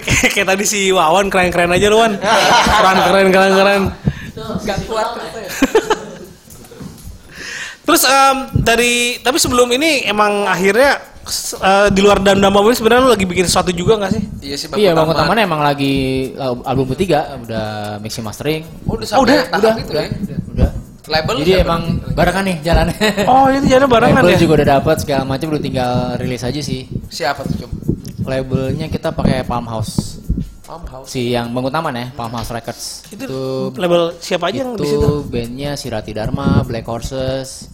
Kayak, 0.06 0.30
kayak 0.32 0.48
tadi 0.48 0.64
si 0.64 0.80
Wawan 0.88 1.26
keren-keren 1.26 1.70
aja 1.70 1.86
lu 1.86 1.98
Wan. 1.98 2.14
Keren 2.16 2.96
keren 3.02 3.28
keren 3.28 3.52
keren. 3.52 3.82
Gak 4.62 4.78
kuat. 4.84 5.08
Terus 7.82 8.02
em, 8.04 8.36
dari 8.54 8.94
tapi 9.18 9.40
sebelum 9.40 9.64
ini 9.72 10.04
emang 10.04 10.44
akhirnya 10.44 11.00
eh, 11.56 11.88
di 11.88 12.00
luar 12.00 12.20
dam 12.20 12.36
dam 12.36 12.52
ini 12.52 12.76
sebenarnya 12.76 13.00
lu 13.00 13.10
lagi 13.10 13.24
bikin 13.24 13.48
sesuatu 13.48 13.72
juga 13.72 13.96
nggak 13.96 14.12
sih? 14.12 14.22
Iya 14.44 14.56
sih 14.56 14.66
Iya, 14.70 14.92
Bang 14.92 15.08
Taman. 15.08 15.16
Taman 15.24 15.36
emang 15.40 15.60
lagi 15.64 15.94
al- 16.36 16.60
album 16.62 16.92
ketiga 16.92 17.40
udah 17.40 17.66
mixing 17.98 18.20
mastering. 18.20 18.68
Oh, 18.84 18.92
udah 18.94 19.08
Oh, 19.16 19.24
sampai 19.24 19.24
udah, 19.24 19.40
tahap 19.48 19.56
udah, 19.56 19.72
itu 19.74 19.90
udah, 19.90 20.04
ya. 20.04 20.38
udah. 20.52 20.70
Label 21.08 21.34
Jadi 21.40 21.52
siapa? 21.56 21.64
emang 21.64 21.82
barengan 22.12 22.44
nih 22.44 22.56
jalannya. 22.60 22.96
Oh 23.24 23.44
ini 23.48 23.64
jalan 23.64 23.88
barengan 23.88 24.20
Label 24.20 24.36
ya. 24.36 24.40
juga 24.44 24.52
udah 24.60 24.68
dapat 24.76 24.96
segala 25.00 25.22
macam 25.24 25.46
udah 25.48 25.62
tinggal 25.64 25.92
rilis 26.20 26.44
aja 26.44 26.60
sih. 26.60 26.84
Siapa 27.08 27.40
tuh 27.48 27.64
coba? 27.64 27.74
Labelnya 28.28 28.86
kita 28.92 29.08
pakai 29.16 29.40
Palm 29.48 29.64
House. 29.64 30.20
Palm 30.68 30.84
House. 30.84 31.08
Si 31.08 31.32
yang 31.32 31.48
bangun 31.56 31.72
taman 31.72 31.96
ya, 31.96 32.06
Palm 32.12 32.28
House 32.36 32.52
Records. 32.52 33.08
Itu 33.08 33.72
label 33.72 34.12
siapa 34.20 34.52
aja 34.52 34.68
yang 34.68 34.76
di 34.76 34.84
situ? 34.84 35.00
itu 35.00 35.12
bandnya 35.24 35.80
si 35.80 35.88
Rati 35.88 36.12
Dharma, 36.12 36.60
Black 36.60 36.84
Horses. 36.84 37.72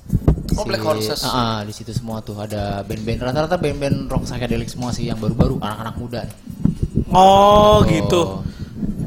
Oh, 0.55 0.62
Black 0.62 0.87
Horses. 0.87 1.27
Ah, 1.27 1.35
ah, 1.35 1.59
di 1.67 1.75
situ 1.75 1.90
semua 1.90 2.23
tuh 2.23 2.38
ada 2.38 2.87
band-band 2.87 3.19
rata-rata 3.27 3.59
band-band 3.59 4.07
rock 4.07 4.23
psychedelic 4.31 4.71
semua 4.71 4.95
sih 4.95 5.11
yang 5.11 5.19
baru-baru 5.19 5.59
anak-anak 5.59 5.95
muda 5.99 6.21
nih. 6.23 6.37
Oh 7.11 7.83
gitu. 7.90 8.47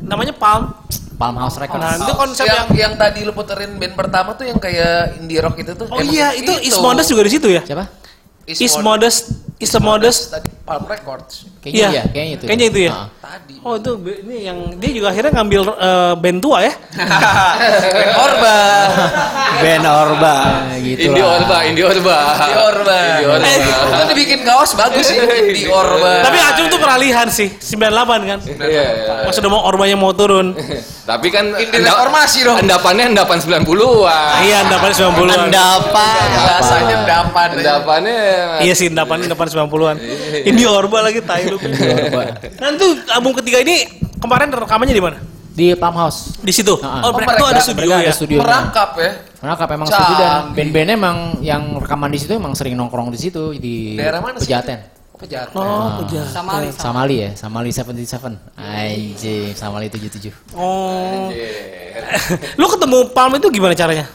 Namanya 0.03 0.36
Palm. 0.36 0.75
Palm 1.15 1.36
House 1.39 1.55
Records. 1.57 1.79
Nah 1.79 1.95
itu 1.95 2.13
konsep 2.13 2.43
yang, 2.43 2.67
yang 2.75 2.91
yang 2.91 2.93
tadi 2.99 3.23
lu 3.23 3.31
puterin 3.31 3.79
band 3.79 3.95
pertama 3.95 4.36
tuh 4.36 4.45
yang 4.51 4.60
kayak 4.60 5.15
indie 5.17 5.39
rock 5.39 5.55
itu 5.63 5.71
tuh. 5.73 5.88
Oh 5.88 6.03
Eh, 6.03 6.12
iya 6.12 6.36
itu 6.36 6.51
Is 6.60 6.75
Modest 6.77 7.07
juga 7.07 7.23
di 7.23 7.31
situ 7.31 7.47
ya? 7.47 7.63
Siapa? 7.63 7.88
Is 8.45 8.75
Modest, 8.83 9.31
Is 9.57 9.71
Modest. 9.79 10.36
Tadi 10.36 10.56
Palm 10.67 10.84
Records. 10.84 11.47
Kayaknya 11.63 11.80
Iya, 11.80 11.88
iya, 11.88 12.03
kayaknya 12.12 12.34
itu. 12.36 12.43
kayaknya 12.43 12.67
itu 12.67 12.80
ya. 12.84 12.91
Ah. 12.91 13.08
Tadi. 13.17 13.56
Oh 13.63 13.75
itu 13.75 13.91
ini 14.21 14.36
yang 14.43 14.58
dia 14.75 14.91
juga 14.91 15.08
akhirnya 15.10 15.32
ngambil 15.32 15.62
eh, 15.63 16.13
band 16.19 16.39
tua 16.39 16.58
ya? 16.60 16.73
band 17.95 18.13
Orba. 18.19 18.58
Ben 19.58 19.84
Orba. 19.84 20.36
Gitu 20.77 21.01
Indi 21.08 21.21
lah. 21.23 21.39
Orba, 21.39 21.58
Indi 21.63 21.82
Orba. 21.82 22.17
Indi 22.19 22.56
Orba. 22.60 22.97
Indi 22.99 23.25
Orba. 23.25 23.47
Eh, 23.47 23.58
itu 23.63 24.03
dibikin 24.12 24.39
kaos 24.43 24.75
bagus 24.75 25.08
sih 25.08 25.15
Indi 25.17 25.63
Orba. 25.67 26.27
Tapi 26.27 26.38
Acung 26.38 26.67
tuh 26.67 26.80
peralihan 26.80 27.27
sih, 27.27 27.47
98 27.47 28.27
kan? 28.27 28.39
Iya, 28.43 28.67
iya. 28.67 29.13
Pas 29.23 29.36
udah 29.36 29.49
mau 29.49 29.63
orbanya 29.63 29.95
mau 29.95 30.12
turun. 30.12 30.51
Tapi 31.03 31.27
kan 31.32 31.56
Indi 31.56 31.77
reformasi 31.80 32.43
dong. 32.43 32.60
Endapannya 32.60 33.15
endapan 33.15 33.38
90-an. 33.39 34.43
iya, 34.43 34.67
endapan 34.67 34.91
90-an. 34.91 35.39
Endapan. 35.47 36.27
Bahasanya 36.38 36.95
endapan. 37.01 37.47
Endapannya 37.56 38.17
Iya 38.60 38.73
sih, 38.75 38.88
endapan 38.88 39.23
endapan 39.23 39.47
90-an. 39.47 39.95
Ini 40.57 40.65
Orba 40.65 40.99
lagi 40.99 41.21
tai 41.21 41.45
lu. 41.45 41.57
Nah 42.57 42.67
itu 42.73 42.87
album 43.07 43.31
ketiga 43.37 43.61
ini 43.61 43.85
kemarin 44.17 44.49
rekamannya 44.49 44.91
di 44.91 44.99
mana? 44.99 45.17
Di 45.53 45.73
Palm 45.73 45.93
House. 45.95 46.37
Di 46.37 46.49
situ. 46.49 46.73
Ah. 46.81 47.01
Oh, 47.01 47.09
Oh, 47.09 47.11
mereka 47.13 47.33
tuh 47.35 47.47
ada 47.47 47.61
studio 47.61 47.85
ya. 47.87 47.97
ada 47.99 48.13
studio. 48.13 48.37
Merangkap 48.41 48.89
ya. 48.95 49.11
Merangkap 49.37 49.69
emang 49.71 49.87
Canggih. 49.87 50.01
studio 50.03 50.17
dan 50.17 50.41
band-bandnya 50.53 50.95
emang 50.95 51.17
yang 51.39 51.63
rekaman 51.77 52.09
di 52.09 52.17
situ 52.17 52.33
emang 52.33 52.53
sering 52.53 52.73
nongkrong 52.73 53.09
di 53.09 53.19
situ 53.19 53.53
di 53.53 53.93
Daerah 53.93 54.17
mana 54.17 54.37
sih? 54.37 54.49
Pejaten. 54.49 54.79
Oh, 55.09 55.17
Pejaten. 55.17 55.53
Oh, 55.55 55.89
Pejaten. 55.99 56.29
Samali. 56.29 56.67
Samali 56.71 57.15
ya, 57.19 57.29
Samali 57.33 57.69
77. 57.69 58.37
Anjing, 58.53 59.53
Samali 59.53 59.87
77. 59.89 60.29
Oh. 60.53 61.29
Lu 62.53 62.65
ketemu 62.67 62.97
Palm 63.09 63.33
itu 63.33 63.49
gimana 63.49 63.73
caranya? 63.73 64.05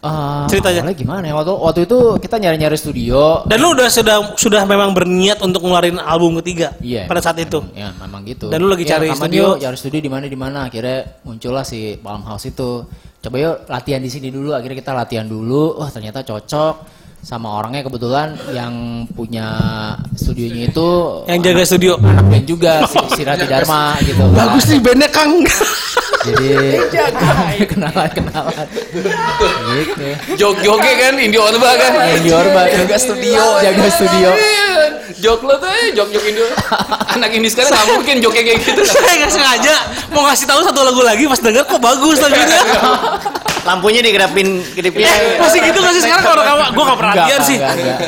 Ah, 0.00 0.48
Ceritanya. 0.48 0.80
awalnya 0.80 0.96
gimana 0.96 1.24
ya? 1.28 1.36
Waktu 1.36 1.52
waktu 1.52 1.80
itu 1.84 1.98
kita 2.16 2.40
nyari-nyari 2.40 2.72
studio. 2.72 3.44
Dan 3.44 3.60
lu 3.60 3.76
udah 3.76 3.84
sudah 3.86 4.16
sudah 4.32 4.64
memang 4.64 4.96
berniat 4.96 5.44
untuk 5.44 5.60
ngeluarin 5.60 6.00
album 6.00 6.40
ketiga 6.40 6.72
Iya. 6.80 7.04
pada 7.04 7.20
saat 7.20 7.36
itu. 7.36 7.60
Ya, 7.76 7.92
memang 7.94 8.24
gitu. 8.24 8.48
Dan 8.48 8.64
lu 8.64 8.72
lagi 8.72 8.88
Ya, 8.88 8.96
cari 8.96 9.12
studio? 9.12 9.60
cari 9.60 9.76
studio 9.76 10.00
di 10.00 10.08
mana 10.08 10.24
di 10.24 10.38
mana. 10.40 10.72
Akhirnya 10.72 11.20
muncullah 11.20 11.62
si 11.62 12.00
Palm 12.00 12.24
House 12.24 12.48
itu. 12.48 12.80
Coba 13.20 13.36
yuk 13.36 13.68
latihan 13.68 14.00
di 14.00 14.08
sini 14.08 14.32
dulu. 14.32 14.56
Akhirnya 14.56 14.80
kita 14.80 14.96
latihan 14.96 15.28
dulu. 15.28 15.76
Wah, 15.76 15.92
ternyata 15.92 16.24
cocok. 16.24 16.99
Sama 17.20 17.60
orangnya 17.60 17.84
kebetulan 17.84 18.32
yang 18.50 19.04
punya 19.12 19.48
studionya 20.16 20.72
itu 20.72 20.88
Yang 21.28 21.40
jaga 21.46 21.62
studio. 21.62 21.92
anak 22.00 22.26
band 22.26 22.46
juga 22.48 22.72
si, 22.88 22.96
si 23.12 23.20
Rati 23.22 23.44
Dharma 23.44 23.94
gitu. 24.00 24.24
Bagus 24.32 24.64
nih 24.66 24.80
bandnya 24.80 25.08
Kang. 25.12 25.32
Jadi 26.20 26.48
kenalan 27.70 28.10
kenalan. 28.10 28.66
gitu. 28.92 30.04
Jog-jognya 30.36 30.94
kan 30.96 31.14
Indi 31.16 31.36
Orba 31.36 31.70
kan. 31.76 31.92
Yang 32.08 32.22
di 32.24 32.30
Orba 32.32 32.60
Jaga 32.66 32.96
studio. 32.96 33.42
Jaga 33.60 33.86
studio. 33.92 34.30
Jog 35.20 35.44
lo 35.44 35.54
tuh 35.60 35.68
eh, 35.68 35.92
jog-jog 35.92 36.24
Indo. 36.24 36.44
Anak 37.12 37.30
ini 37.36 37.52
sekarang 37.52 37.76
nggak 37.76 37.88
mungkin 37.92 38.16
jognya 38.24 38.42
kayak 38.42 38.58
gitu. 38.64 38.80
Saya 38.88 39.14
nggak 39.20 39.32
sengaja 39.32 39.74
mau 40.10 40.24
ngasih 40.24 40.48
tahu 40.48 40.60
satu 40.64 40.80
lagu 40.80 41.02
lagi 41.04 41.28
pas 41.28 41.36
denger 41.36 41.68
kok 41.68 41.76
bagus 41.76 42.16
lagunya. 42.18 42.60
Lampunya 43.64 44.00
digerapin 44.00 44.48
kedipin. 44.72 45.04
Masih 45.36 45.58
gitu 45.62 45.78
nggak 45.78 45.94
sih 45.94 46.02
sekarang 46.02 46.24
kalau 46.24 46.42
kamu 46.42 46.60
gue 46.70 46.84
nggak 46.84 46.98
perhatian 46.98 47.26
Enggak, 47.26 47.48
sih. 47.48 47.56
enggak, 47.58 47.74
enggak. 47.76 47.98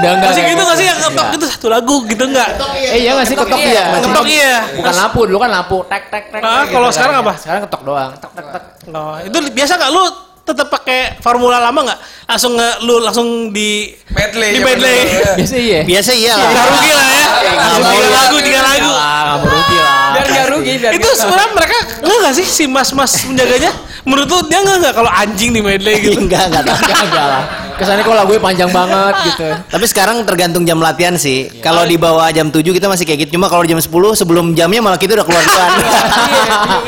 Udah. 0.00 0.12
Masih 0.30 0.42
gitu 0.46 0.62
nggak 0.62 0.78
sih 0.78 0.86
yang 0.86 0.98
Enggak. 0.98 1.12
ngetok 1.12 1.26
gitu 1.34 1.44
satu 1.50 1.66
lagu 1.68 1.96
gitu 2.06 2.24
nggak? 2.26 2.48
Eh 2.76 2.98
iya 3.02 3.10
nggak 3.14 3.26
sih 3.26 3.36
ketok 3.36 3.58
iya. 3.58 3.84
Ngetok 3.98 4.26
iya. 4.26 4.54
Bukan 4.76 4.94
lampu, 4.94 5.20
dulu 5.26 5.38
kan 5.38 5.50
lampu 5.50 5.76
tek 5.86 6.04
tek 6.08 6.24
tek. 6.30 6.40
Ah, 6.42 6.64
kalau 6.66 6.88
sekarang 6.90 7.14
apa? 7.20 7.32
Sekarang 7.36 7.60
ketok 7.66 7.82
doang. 7.82 8.10
Tek 8.16 8.30
tek 8.32 8.46
tek. 8.48 8.62
Oh, 8.90 9.16
itu 9.20 9.38
biasa 9.50 9.72
nggak 9.76 9.90
lu 9.90 10.02
tetap 10.40 10.66
pakai 10.66 11.20
formula 11.20 11.60
lama 11.60 11.80
nggak? 11.84 12.00
Langsung 12.26 12.58
nge, 12.58 12.70
lu 12.82 12.98
langsung 12.98 13.28
di 13.50 13.90
Medley. 14.10 14.50
di 14.56 14.60
medley. 14.62 14.98
ya. 14.98 15.34
Biasa 15.36 15.54
iya. 15.56 15.80
Biasa 15.84 16.10
iya 16.10 16.32
lah. 16.34 16.48
Nggak 16.48 16.66
rugi 16.70 16.90
lah 16.90 17.08
ya. 17.08 17.26
Tiga 17.70 18.08
lagu 18.10 18.36
tiga 18.40 18.60
lagu. 18.64 18.90
Ah, 18.90 19.20
nggak 19.22 19.36
mau 19.38 19.48
rugi 19.50 19.78
lah. 19.78 19.98
Biar 20.10 20.26
nggak 20.26 20.46
rugi, 20.50 20.72
biar 20.80 20.92
Itu 20.96 21.08
sebenarnya 21.14 21.50
mereka 21.54 21.76
nggak 22.02 22.16
nggak 22.18 22.34
sih 22.34 22.46
si 22.46 22.64
mas-mas 22.66 23.12
penjaganya? 23.22 23.70
Menurut 24.00 24.26
lu 24.26 24.38
dia 24.48 24.58
nggak 24.58 24.76
nggak 24.80 24.94
kalau 24.94 25.10
anjing 25.12 25.50
di 25.52 25.60
medley 25.60 26.00
gitu? 26.00 26.16
Enggak, 26.22 26.48
enggak. 26.48 26.64
Enggak, 26.72 27.00
enggak 27.04 27.26
lah. 27.26 27.42
Kesannya 27.76 28.00
kok 28.00 28.12
lagunya 28.12 28.40
panjang 28.40 28.70
banget 28.70 29.14
gitu. 29.28 29.48
Tapi 29.66 29.84
sekarang 29.84 30.16
tergantung 30.24 30.64
jam 30.64 30.76
latihan 30.76 31.16
sih. 31.16 31.48
Kalau 31.58 31.84
di 31.84 31.96
bawah 31.96 32.28
jam 32.28 32.48
7 32.48 32.60
kita 32.60 32.86
masih 32.86 33.04
kayak 33.04 33.24
gitu. 33.24 33.36
Cuma 33.36 33.48
kalau 33.48 33.64
jam 33.64 33.76
10 33.76 33.88
sebelum 34.14 34.52
jamnya 34.52 34.80
malah 34.80 34.96
kita 34.96 35.16
udah 35.16 35.24
keluar 35.24 35.40
duluan. 35.40 35.70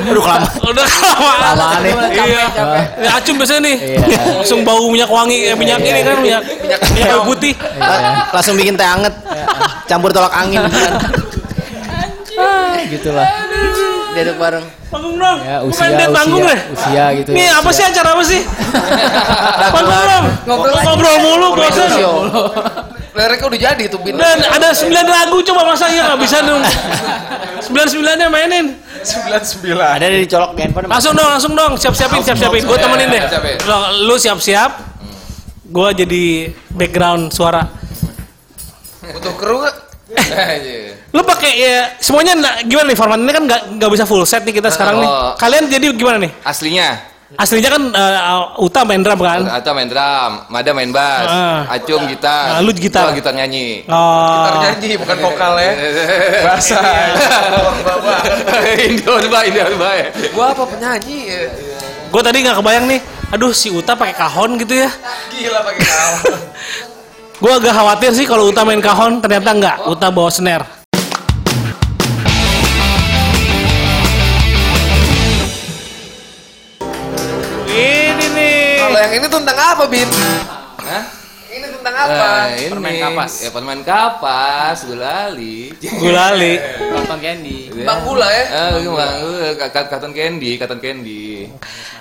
Aduh 0.04 0.22
kelama. 0.22 0.48
Udah 0.62 0.84
kelamaan. 0.84 1.36
Kelamaan 1.38 1.80
nih. 1.80 1.92
Iya. 2.12 2.44
Ya, 2.98 3.10
acung 3.16 3.36
biasanya 3.36 3.60
nih. 3.62 3.76
Iya. 3.96 4.20
Langsung 4.36 4.60
bau 4.62 4.84
minyak 4.88 5.08
wangi, 5.08 5.48
eh, 5.48 5.56
minyak 5.56 5.80
ini 5.80 6.00
kan 6.02 6.16
minyak 6.18 6.40
minyak, 6.60 6.80
minyak 6.92 7.08
kayu 7.08 7.22
putih. 7.24 7.52
La- 7.76 8.28
Langsung 8.30 8.56
bikin 8.56 8.76
teh 8.76 8.84
anget. 8.84 9.12
Campur 9.84 10.12
tolak 10.12 10.32
angin. 10.32 10.60
gitu 12.90 13.08
lah. 13.10 13.24
Dedek 14.12 14.36
bareng. 14.36 14.64
Panggung 14.92 15.16
dong. 15.16 15.38
Ya, 15.40 15.56
usia, 15.64 15.88
liat 15.88 16.12
panggung 16.12 16.44
usia, 16.44 16.52
deh. 16.52 16.60
usia 16.76 17.04
gitu. 17.16 17.30
Nih 17.32 17.48
apa 17.48 17.70
usia. 17.72 17.76
sih 17.80 17.84
acara 17.88 18.08
apa 18.12 18.22
sih? 18.28 18.40
Panggung 19.74 20.02
dong. 20.04 20.26
Ngobrol, 20.44 20.74
ngobrol 20.84 21.16
mulu 21.24 21.48
bosan. 21.56 21.90
Liriknya 23.16 23.44
udah 23.44 23.60
jadi 23.60 23.84
tuh 23.92 24.00
Bin. 24.00 24.16
Dan 24.16 24.40
ada 24.40 24.72
9 24.72 24.88
lagu 24.88 25.36
coba 25.44 25.68
masa 25.68 25.84
iya 25.92 26.08
nggak 26.08 26.20
bisa 26.24 26.40
dong. 26.44 26.64
99 27.60 28.20
nya 28.20 28.28
mainin. 28.32 28.66
99. 29.04 29.76
Ada 29.76 30.06
di 30.08 30.24
colok 30.24 30.50
di 30.56 30.60
handphone. 30.64 30.88
Langsung 30.88 31.12
dong, 31.12 31.28
langsung 31.28 31.52
dong. 31.52 31.72
Siap-siapin, 31.76 32.24
siap-siapin. 32.24 32.64
Gue 32.64 32.78
temenin 32.80 33.12
deh. 33.12 33.20
Siap-siapin. 33.20 33.56
Lo, 33.68 33.76
lu 34.08 34.16
siap-siap. 34.16 34.70
Gue 35.68 35.88
jadi 35.92 36.52
background 36.72 37.32
suara. 37.36 37.68
Butuh 39.04 39.34
kru 39.36 39.60
nggak? 39.60 39.91
Lu 41.10 41.20
pakai 41.22 41.52
ya 41.54 41.76
semuanya 41.98 42.32
na- 42.34 42.58
gimana 42.62 42.88
nih 42.88 42.96
format 42.96 43.16
ini 43.16 43.30
kan 43.30 43.44
nggak 43.44 43.60
nggak 43.76 43.90
bisa 43.92 44.04
full 44.04 44.24
set 44.24 44.42
nih 44.42 44.54
kita 44.54 44.68
sekarang 44.68 44.98
nih. 44.98 45.08
Oh. 45.08 45.32
Kalian 45.36 45.68
jadi 45.68 45.86
gimana 45.92 46.16
nih? 46.18 46.32
Aslinya 46.42 47.12
Aslinya 47.32 47.72
kan 47.72 47.82
uh, 47.88 48.60
Uta 48.60 48.84
main 48.84 49.00
drum 49.00 49.16
kan? 49.16 49.40
Atau 49.50 49.72
main 49.72 49.88
drum, 49.88 50.52
Mada 50.52 50.68
main 50.72 50.92
bass, 50.92 51.24
Ah. 51.24 51.64
Acung 51.66 52.04
gitar, 52.04 52.56
Ah, 52.56 52.60
lu 52.60 52.76
gitar. 52.76 53.08
gua 53.08 53.16
gitar 53.16 53.32
nyanyi. 53.32 53.88
Oh. 53.88 54.36
Gitar 54.36 54.54
nyanyi 54.62 54.90
bukan 55.00 55.16
vokal 55.16 55.52
ya. 55.56 55.72
Bahasa. 56.44 56.76
Indo 58.84 59.10
Orba, 59.10 59.38
Indo 59.48 59.60
Orba 59.64 59.90
ya. 59.96 60.06
Gua 60.28 60.52
apa 60.52 60.62
penyanyi 60.68 61.18
ya? 61.24 61.40
Gue 62.12 62.20
tadi 62.20 62.44
nggak 62.44 62.56
kebayang 62.60 62.84
nih. 62.84 63.00
Aduh 63.32 63.56
si 63.56 63.72
Uta 63.72 63.96
pakai 63.96 64.12
kahon 64.12 64.60
gitu 64.60 64.76
ya. 64.76 64.92
Gila 65.32 65.64
pakai 65.64 65.80
kawan. 65.80 66.36
Gue 67.42 67.50
agak 67.50 67.74
khawatir 67.74 68.14
sih 68.14 68.22
kalau 68.22 68.54
Uta 68.54 68.62
main 68.62 68.78
kahon 68.78 69.18
ternyata 69.18 69.50
nggak. 69.50 69.76
Uta 69.90 70.14
bawa 70.14 70.30
snare. 70.30 70.62
Ini 77.66 78.26
nih. 78.30 78.78
Kalau 78.78 78.94
yang 78.94 79.12
ini 79.18 79.26
tentang 79.26 79.58
apa, 79.58 79.90
Bin? 79.90 80.06
Hah? 80.86 81.21
Tentang 81.82 81.98
apa? 81.98 82.14
Nah, 82.14 82.46
ini 82.54 82.68
permain 82.70 82.98
kapas. 83.02 83.32
Ya 83.42 83.50
permain 83.50 83.82
kapas, 83.82 84.78
gulali. 84.86 85.74
Gulali. 85.82 86.54
Nonton 86.94 87.18
Candy. 87.18 87.58
Bang 87.82 88.06
gula 88.06 88.28
ya? 88.30 88.44
Ah, 88.54 88.78
bang, 88.78 89.18
katon 89.90 90.12
candy, 90.14 90.50
katon 90.62 90.78
candy. 90.78 91.50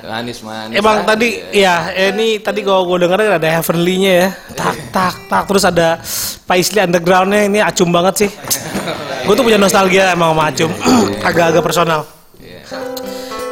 Manis 0.05 0.45
manis. 0.45 0.77
Emang 0.77 1.01
aja. 1.01 1.17
tadi 1.17 1.41
ya 1.49 1.89
ini 2.13 2.37
tadi 2.37 2.61
kalau 2.61 2.85
gue 2.93 3.09
denger 3.09 3.41
ada 3.41 3.49
Heavenly-nya 3.57 4.13
ya. 4.13 4.29
Tak 4.53 4.75
tak 4.93 5.15
tak 5.25 5.43
terus 5.49 5.65
ada 5.65 5.97
Paisley 6.45 6.85
Underground-nya 6.85 7.49
ini 7.49 7.59
acum 7.65 7.89
banget 7.89 8.27
sih. 8.27 8.29
gue 9.25 9.33
tuh 9.33 9.41
punya 9.41 9.57
nostalgia 9.57 10.13
emang 10.13 10.37
sama 10.37 10.43
acum. 10.53 10.69
Agak-agak 11.27 11.63
personal. 11.65 12.05
Iya. 12.37 12.61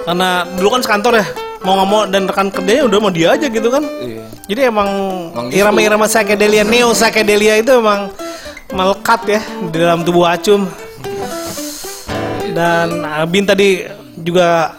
Karena 0.06 0.46
dulu 0.46 0.78
kan 0.78 0.82
sekantor 0.86 1.14
ya. 1.18 1.26
Mau 1.66 1.74
nggak 1.74 1.90
mau 1.90 2.02
dan 2.06 2.24
rekan 2.30 2.48
kerjanya 2.54 2.84
udah 2.86 2.98
mau 3.02 3.10
dia 3.10 3.34
aja 3.34 3.50
gitu 3.50 3.70
kan. 3.74 3.82
Iya. 3.82 4.39
Jadi 4.50 4.62
emang 4.66 4.90
Emang 5.30 5.46
gitu. 5.54 5.62
irama-irama 5.62 6.06
psychedelia, 6.10 6.66
neo 6.66 6.90
psychedelia 6.90 7.62
itu 7.62 7.70
emang 7.70 8.10
melekat 8.70 9.22
ya 9.30 9.42
di 9.62 9.78
dalam 9.78 10.02
tubuh 10.02 10.26
acum. 10.26 10.66
Dan 12.50 13.06
Bin 13.30 13.46
tadi 13.46 13.86
juga 14.18 14.74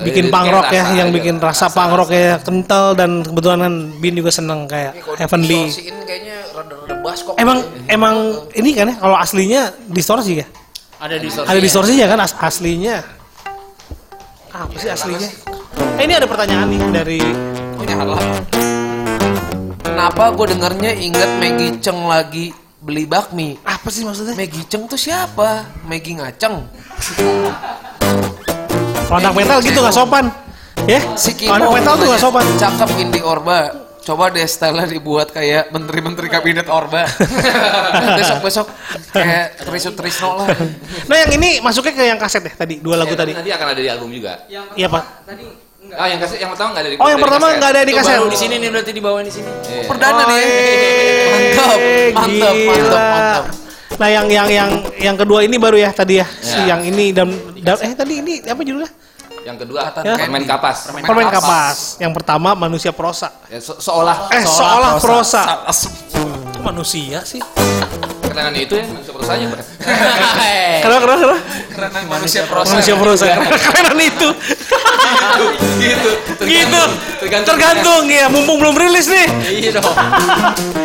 bikin 0.00 0.32
rock 0.32 0.72
ya, 0.72 0.82
rasa 0.82 0.96
yang 0.96 1.08
aja. 1.12 1.16
bikin 1.20 1.34
rasa 1.38 1.68
punk 1.68 1.92
rock 1.92 2.10
ya 2.10 2.40
kental 2.40 2.96
dan 2.96 3.20
kebetulan 3.20 3.60
kan 3.60 3.74
Bin 4.00 4.16
juga 4.16 4.32
seneng 4.32 4.64
kayak 4.64 4.96
Heavenly. 5.20 5.68
Emang 7.36 7.58
emang 7.86 8.14
ini 8.56 8.72
kan 8.72 8.88
ya 8.88 8.96
kalau 8.96 9.16
aslinya 9.20 9.76
distorsi 9.86 10.40
ya? 10.40 10.46
Ada 10.96 11.20
di 11.20 11.28
Ada 11.28 11.60
distorsinya 11.60 12.06
kan 12.08 12.18
as- 12.24 12.38
aslinya. 12.40 12.96
Apa 14.48 14.72
sih 14.80 14.88
aslinya? 14.88 15.28
Eh, 16.00 16.04
ini 16.08 16.14
ada 16.16 16.24
pertanyaan 16.24 16.64
nih 16.72 16.80
dari 16.88 17.20
punya 17.76 17.94
harlah. 18.00 18.71
Kenapa 19.92 20.32
gue 20.32 20.56
dengarnya 20.56 20.96
inget 20.96 21.30
Maggie 21.36 21.76
Cheng 21.84 22.08
lagi 22.08 22.56
beli 22.80 23.04
bakmi? 23.04 23.60
apa 23.60 23.92
sih 23.92 24.08
maksudnya? 24.08 24.32
Maggie 24.32 24.64
Cheng 24.64 24.88
tuh 24.88 24.96
siapa? 24.96 25.68
Maggie 25.84 26.16
Ngaceng. 26.16 26.64
Kalau 29.04 29.20
anak 29.20 29.36
metal 29.36 29.60
gitu 29.60 29.84
nggak 29.84 29.92
sopan. 29.92 30.32
Ya? 30.88 30.96
Si 31.20 31.36
anak 31.44 31.68
metal 31.76 32.00
tuh 32.00 32.08
nggak 32.08 32.22
sopan. 32.24 32.40
Cakep 32.56 32.88
Indi 33.04 33.20
Orba. 33.20 33.68
Coba 34.00 34.32
deh 34.32 34.48
style 34.48 34.80
dibuat 34.88 35.28
kayak 35.28 35.68
menteri-menteri 35.76 36.32
kabinet 36.32 36.72
Orba. 36.72 37.04
Besok-besok 38.18 38.72
kayak 39.12 39.60
Trisut 39.60 39.92
Trisno 39.92 40.40
lah. 40.40 40.56
Nah 41.04 41.16
yang 41.20 41.36
ini 41.36 41.60
masuknya 41.60 41.92
ke 41.92 42.02
yang 42.08 42.16
kaset 42.16 42.40
ya 42.40 42.52
tadi 42.56 42.80
dua 42.80 42.96
lagu 42.96 43.12
Ya, 43.12 43.28
tadi. 43.28 43.36
Nanti 43.36 43.52
akan 43.52 43.66
ada 43.76 43.80
di 43.84 43.90
album 43.92 44.08
juga. 44.08 44.48
Iya 44.48 44.88
pak. 44.88 45.04
Ah, 45.92 46.08
yang 46.08 46.18
kaset 46.18 46.40
yang 46.40 46.48
pertama 46.48 46.72
nggak 46.72 46.82
ada 46.82 46.90
di 46.90 46.96
Oh 46.96 47.04
yang 47.06 47.20
pertama 47.20 47.44
kaset. 47.44 47.58
nggak 47.58 47.70
ada 47.70 47.82
di 47.82 47.92
kaset. 47.92 48.16
baru 48.16 48.26
di 48.26 48.38
sini 48.38 48.54
nih 48.56 48.68
berarti 48.68 48.90
dibawain 48.92 49.24
di 49.24 49.34
sini. 49.34 49.50
Iya. 49.62 49.82
Perdana 49.84 50.22
nih. 50.24 50.40
Mantap, 51.28 51.78
mantap, 52.12 52.54
mantap, 52.56 53.04
mantap. 53.04 53.44
Nah 53.92 54.08
yang 54.08 54.26
yang 54.26 54.48
yang 54.48 54.70
yang 54.96 55.16
kedua 55.16 55.44
ini 55.44 55.56
baru 55.56 55.76
ya 55.76 55.90
tadi 55.90 56.16
ya. 56.16 56.26
Si 56.34 56.56
Ya. 56.56 56.72
yang 56.72 56.80
ini 56.82 57.12
dan, 57.12 57.28
dan 57.60 57.76
eh 57.78 57.92
tadi 57.92 58.14
ini 58.18 58.40
apa 58.40 58.60
judulnya? 58.60 58.88
Yang 59.42 59.56
kedua 59.66 59.80
Ya. 60.00 60.14
permain 60.16 60.46
kapas. 60.46 60.76
Permain 61.02 61.28
kapas. 61.28 61.78
Yang 61.98 62.12
pertama 62.14 62.54
manusia 62.54 62.90
prosa. 62.90 63.28
Ya, 63.46 63.60
se- 63.60 63.76
seolah 63.76 64.32
Eh 64.32 64.42
seolah 64.42 64.96
prosa. 64.96 65.42
Kok 65.68 66.62
manusia 66.62 67.20
sih? 67.20 67.42
Keterangan 68.32 68.54
itu 68.56 68.74
ya 68.80 68.84
manusia 68.88 69.12
prosanya. 69.12 69.46
Bro. 69.52 69.62
Kenapa 70.82 71.00
kenapa 71.04 71.20
kenapa? 71.20 71.38
Karena 71.70 72.00
manusia 72.08 72.42
prosa. 72.48 72.72
Manusia 72.74 72.94
prosa. 72.98 73.24
Kerenan 73.68 74.00
itu. 74.02 74.28
gitu. 75.78 76.10
gitu. 76.42 76.82
Tergantung. 77.22 77.54
Tergantung 77.54 78.04
ya. 78.10 78.26
Mumpung 78.32 78.56
belum 78.58 78.74
rilis 78.74 79.06
nih. 79.06 79.28
Iya 79.46 79.70
dong. 79.78 79.94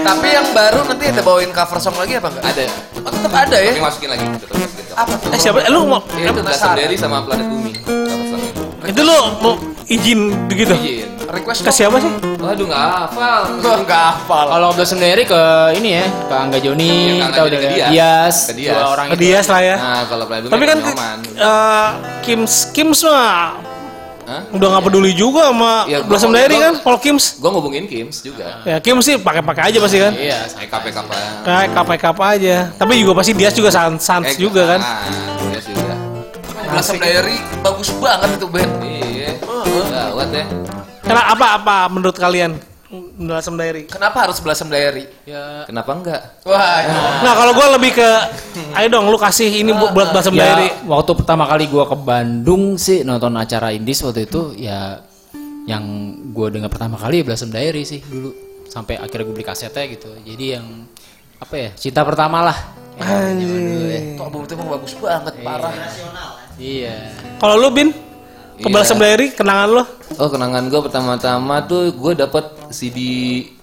Tapi 0.06 0.28
yang 0.30 0.48
baru 0.54 0.86
nanti 0.86 1.06
ada 1.10 1.22
bawain 1.26 1.50
cover 1.50 1.80
song 1.82 1.96
lagi 1.98 2.20
apa 2.20 2.30
enggak? 2.30 2.44
Ada. 2.46 2.64
Oh, 3.02 3.12
tetap 3.12 3.34
ada 3.34 3.58
ya? 3.58 3.72
Tapi 3.74 3.82
masukin 3.82 4.10
lagi. 4.14 4.26
Tetap 4.38 4.56
masukin. 4.60 4.86
Apa 4.94 5.14
tuh? 5.18 5.30
Eh 5.34 5.40
siapa? 5.40 5.58
Eh, 5.66 5.72
lu 5.74 5.80
mau? 5.90 6.02
Iya, 6.14 6.30
itu 6.30 6.42
Dasar 6.46 6.78
Dari 6.78 6.96
sama 7.00 7.26
Planet 7.26 7.48
Bumi. 7.50 7.72
Itu 8.86 9.02
lu 9.02 9.20
mau 9.42 9.54
izin 9.90 10.20
begitu? 10.46 10.74
Izin. 10.78 11.17
Request 11.28 11.60
Ke 11.60 11.72
siapa 11.72 11.98
sih? 11.98 12.12
Waduh 12.38 12.66
nggak 12.66 12.84
hafal. 13.04 13.42
Enggak 13.60 14.04
hafal. 14.10 14.46
Kalau 14.48 14.68
udah 14.72 14.88
sendiri 14.88 15.24
ke 15.24 15.42
ini 15.76 15.90
ya, 15.94 16.06
ke 16.08 16.34
Angga 16.34 16.58
Joni, 16.58 17.20
Ya, 17.20 17.28
ke 17.28 17.28
kita 17.30 17.42
udah 17.44 17.58
ke 17.58 17.68
Dias. 17.68 17.90
Dias, 17.90 18.36
Ke 18.40 18.54
Dias. 18.56 18.74
dua 18.74 18.86
orang 18.90 19.06
Ke 19.06 19.14
itu. 19.14 19.22
Dias 19.26 19.46
lah 19.46 19.62
ya. 19.62 19.76
Nah 19.76 20.02
kalau 20.06 20.26
Bumi 20.26 20.48
Tapi 20.48 20.64
kan 20.66 20.78
Nyoman. 20.80 21.18
eh, 21.36 21.88
Kim 22.22 22.40
Kim 22.72 22.88
mah 23.04 23.60
Hah? 24.28 24.44
Udah 24.52 24.68
nggak 24.70 24.84
peduli 24.84 25.16
juga 25.16 25.48
sama 25.48 25.88
Ya, 25.88 26.04
Blossom 26.04 26.36
Diary 26.36 26.52
gua- 26.54 26.64
kan, 26.66 26.74
kalau 26.84 27.00
Kims. 27.00 27.40
Gue 27.40 27.48
ngubungin 27.48 27.88
Kims 27.88 28.20
juga. 28.20 28.60
Ya 28.68 28.76
Kims 28.78 29.00
sih 29.02 29.16
pakai-pakai 29.16 29.72
aja 29.72 29.80
pasti 29.80 29.98
kan. 29.98 30.12
Iya, 30.12 30.44
saya 30.46 30.68
KPK 30.68 30.98
Kayak 31.48 31.68
kapai-kapai 31.72 32.28
aja. 32.36 32.56
Tapi 32.76 33.00
juga 33.00 33.16
pasti 33.16 33.32
dia 33.32 33.48
juga 33.50 33.72
sans, 33.72 33.96
sans 33.96 34.28
juga 34.36 34.68
kan. 34.68 34.82
Iya 35.48 35.60
juga. 35.64 35.94
Blossom 36.68 37.00
Diary 37.00 37.40
bagus 37.64 37.88
banget 37.96 38.30
itu 38.36 38.48
band. 38.48 38.72
Iya. 38.84 39.32
Gawat 39.84 40.30
ya. 40.32 40.46
Karena 41.02 41.22
apa 41.30 41.46
apa 41.56 41.76
menurut 41.88 42.16
kalian 42.16 42.58
Blossom 43.18 43.60
Diary? 43.60 43.84
Kenapa 43.86 44.24
harus 44.24 44.40
Blossom 44.40 44.72
Diary? 44.72 45.04
Ya, 45.28 45.68
Kenapa 45.68 45.92
enggak? 45.92 46.22
Wah, 46.44 46.80
Nah 47.20 47.34
kalau 47.36 47.52
gue 47.52 47.68
lebih 47.76 47.92
ke, 47.94 48.10
ayo 48.74 48.88
dong 48.88 49.12
lu 49.12 49.20
kasih 49.20 49.52
ini 49.52 49.76
bu- 49.76 49.92
buat 49.92 50.16
Blossom 50.16 50.32
ya, 50.34 50.56
Diary. 50.56 50.88
waktu 50.88 51.12
pertama 51.14 51.44
kali 51.44 51.68
gua 51.68 51.84
ke 51.84 51.96
Bandung 51.96 52.80
sih 52.80 53.04
nonton 53.04 53.36
acara 53.36 53.76
Indies 53.76 54.00
waktu 54.00 54.24
itu 54.24 54.56
ya 54.56 55.04
yang 55.68 55.84
gua 56.32 56.48
dengar 56.48 56.72
pertama 56.72 56.96
kali 56.96 57.20
ya 57.20 57.24
Blossom 57.26 57.52
Diary 57.52 57.84
sih 57.84 58.00
dulu 58.00 58.32
sampai 58.68 58.96
akhirnya 58.96 59.26
gue 59.26 59.36
beli 59.36 59.44
kasetnya 59.44 59.84
gitu. 59.88 60.08
Jadi 60.24 60.46
yang 60.54 60.88
apa 61.38 61.56
ya 61.56 61.70
cinta 61.74 62.04
pertama 62.04 62.40
lah. 62.42 62.58
itu 62.98 64.18
album 64.18 64.42
itu 64.42 64.54
emang 64.54 64.70
bagus 64.74 64.94
banget, 64.96 65.34
parah. 65.44 65.76
Iya. 66.58 67.14
Kalau 67.38 67.56
lu 67.56 67.70
Bin, 67.70 67.94
ke 68.58 68.68
Iya. 68.68 68.74
Blossom 68.74 68.98
Diary 68.98 69.28
kenangan 69.32 69.70
lu? 69.70 69.84
Oh 70.18 70.30
kenangan 70.34 70.66
gue 70.66 70.82
pertama-tama 70.82 71.62
tuh 71.70 71.94
gue 71.94 72.14
dapet 72.18 72.46
CD 72.74 72.98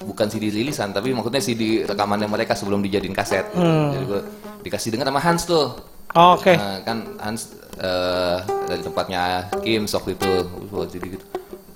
bukan 0.06 0.30
CD 0.30 0.54
rilisan 0.54 0.94
tapi 0.94 1.10
maksudnya 1.10 1.42
CD 1.42 1.82
rekamannya 1.82 2.30
mereka 2.30 2.54
sebelum 2.54 2.78
dijadiin 2.78 3.12
kaset. 3.12 3.50
Jadi 3.54 4.04
gue 4.06 4.20
dikasih 4.62 4.94
denger 4.94 5.10
sama 5.10 5.20
Hans 5.20 5.42
tuh. 5.44 5.66
Oh, 6.14 6.38
Oke. 6.38 6.54
Nah, 6.54 6.78
kan 6.86 7.18
Hans 7.18 7.50
eh, 7.74 8.38
dari 8.70 8.82
tempatnya 8.86 9.50
Kim 9.66 9.90
waktu 9.90 10.10
itu 10.14 10.30
buat 10.70 10.88
CD 10.88 11.18
gitu. 11.18 11.26